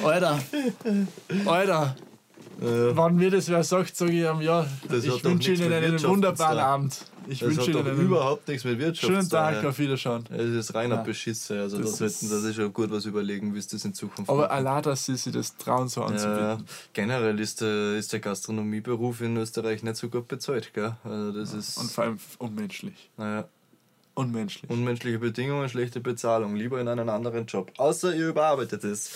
Alter, 0.04 0.38
Alter. 1.46 1.96
Äh, 2.60 2.96
Wann 2.96 3.14
mir 3.16 3.30
das 3.30 3.48
wer 3.48 3.62
sagt, 3.62 3.96
sage 3.96 4.10
ich 4.12 4.18
ihm, 4.24 4.40
ja, 4.40 4.66
Das 4.88 5.04
ich 5.04 5.22
wünsche 5.24 5.52
Ihnen 5.52 5.72
einen 5.72 6.02
wunderbaren. 6.02 6.58
Abend. 6.58 7.04
Ich 7.30 7.40
das 7.40 7.48
wünsche 7.56 7.78
hat 7.78 7.86
Ihnen 7.86 8.00
überhaupt 8.00 8.48
nichts 8.48 8.64
mit 8.64 8.78
Wirtschaft 8.78 9.12
schönen. 9.12 9.28
Tag, 9.28 9.64
auf 9.64 9.78
Wiederschauen. 9.78 10.24
Es 10.30 10.50
ist 10.50 10.74
reiner 10.74 10.96
Ja. 10.96 11.02
Beschiss. 11.02 11.50
Also 11.50 11.78
Das 11.78 11.90
da 11.92 11.96
sollten 11.98 12.12
ist- 12.12 12.20
sie 12.20 12.40
sich 12.40 12.56
schon 12.56 12.72
gut 12.72 12.90
was 12.90 13.04
überlegen, 13.04 13.54
wie 13.54 13.58
es 13.58 13.66
das 13.68 13.84
in 13.84 13.92
Zukunft 13.94 14.30
Aber 14.30 14.50
allein, 14.50 14.82
dass 14.82 15.04
sie 15.04 15.16
sich 15.16 15.32
das 15.32 15.56
trauen, 15.56 15.88
so 15.88 16.02
anzubieten. 16.02 16.38
ja, 16.40 16.58
generell 16.94 17.38
ist 17.38 17.60
der, 17.60 17.96
ist 17.96 18.12
der 18.12 18.20
Gastronomieberuf 18.20 19.20
in 19.20 19.36
Österreich 19.36 19.82
nicht 19.82 19.96
so 19.96 20.08
gut 20.08 20.26
bezahlt. 20.28 20.72
Gell? 20.72 20.96
Also 21.04 21.32
das 21.32 21.52
ist 21.54 21.76
Und 21.78 21.90
vor 21.90 22.04
allem 22.04 22.18
unmenschlich. 22.38 23.10
naja, 23.16 23.46
Unmenschlich. 24.14 24.68
unmenschliche 24.70 25.18
Bedingungen, 25.18 25.68
schlechte 25.68 26.00
Bezahlung. 26.00 26.56
Lieber 26.56 26.80
in 26.80 26.88
einen 26.88 27.08
anderen 27.08 27.46
Job. 27.46 27.70
Außer 27.76 28.14
ihr 28.16 28.28
überarbeitet 28.28 28.82
es. 28.84 29.10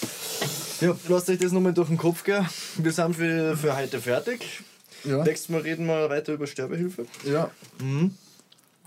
Ja, 0.81 0.95
lasst 1.09 1.29
euch 1.31 1.39
das 1.39 1.53
nochmal 1.53 1.73
durch 1.75 1.89
den 1.89 1.97
Kopf 1.97 2.25
gehen. 2.25 2.47
Wir 2.77 2.93
sind 2.93 3.17
für, 3.17 3.57
für 3.57 3.77
heute 3.77 4.01
fertig. 4.01 4.63
Ja. 5.05 5.23
Nächstes 5.25 5.49
Mal 5.49 5.61
reden 5.63 5.87
wir 5.87 6.09
weiter 6.11 6.33
über 6.35 6.47
Sterbehilfe. 6.47 7.07
ja. 7.25 7.51
Mhm. 7.81 8.15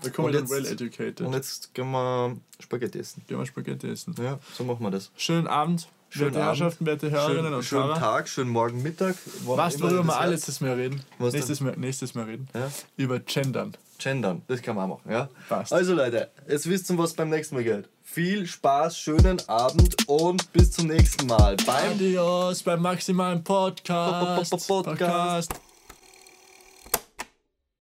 Da 0.02 0.10
kommen 0.10 0.26
Und 0.28 0.32
wir 0.34 0.40
dann 0.40 0.48
jetzt- 0.48 0.64
well 0.64 0.72
educated. 0.72 1.20
Und 1.22 1.32
jetzt 1.32 1.72
gehen 1.72 1.90
wir 1.90 2.36
Spaghetti 2.60 2.98
essen. 2.98 3.22
Gehen 3.26 3.38
wir 3.38 3.46
Spaghetti 3.46 3.88
essen. 3.88 4.14
Ja, 4.22 4.38
so 4.54 4.62
machen 4.64 4.82
wir 4.84 4.90
das. 4.90 5.10
Schönen 5.16 5.46
Abend, 5.46 5.88
Schönen 6.10 6.34
werte. 6.34 6.46
Herrschaften, 6.46 6.84
werte 6.84 7.10
Hörerinnen 7.10 7.42
Schönen, 7.44 7.54
und 7.54 7.62
schönen 7.64 7.84
Hörer. 7.84 7.98
Tag, 7.98 8.28
schönen 8.28 8.50
Morgen, 8.50 8.82
Mittag. 8.82 9.16
Was, 9.46 9.80
worüber 9.80 9.96
das 9.96 10.06
wir 10.06 10.16
alles 10.20 10.60
Mal 10.60 10.72
reden? 10.74 11.00
Was 11.18 11.32
nächstes, 11.32 11.60
Mal, 11.60 11.74
nächstes 11.78 12.14
Mal 12.14 12.24
reden. 12.26 12.46
Ja? 12.54 12.70
Über 12.98 13.20
Gendern. 13.20 13.74
Gendern, 13.98 14.42
das 14.48 14.60
kann 14.60 14.76
man 14.76 14.84
auch 14.90 14.98
machen, 14.98 15.10
ja? 15.10 15.30
Passt. 15.48 15.72
Also 15.72 15.94
Leute, 15.94 16.30
jetzt 16.46 16.68
wisst 16.68 16.90
ihr, 16.90 16.98
was 16.98 17.14
beim 17.14 17.30
nächsten 17.30 17.54
Mal 17.54 17.64
geht. 17.64 17.88
Viel 18.04 18.46
Spaß, 18.46 18.98
schönen 18.98 19.40
Abend 19.48 19.96
und 20.08 20.52
bis 20.52 20.72
zum 20.72 20.88
nächsten 20.88 21.26
Mal 21.26 21.56
beim 21.64 21.92
Adios 21.92 22.62
beim 22.62 22.82
maximalen 22.82 23.42
Podcast. 23.42 24.50
Podcast. 24.50 24.68
Podcast. 24.68 25.65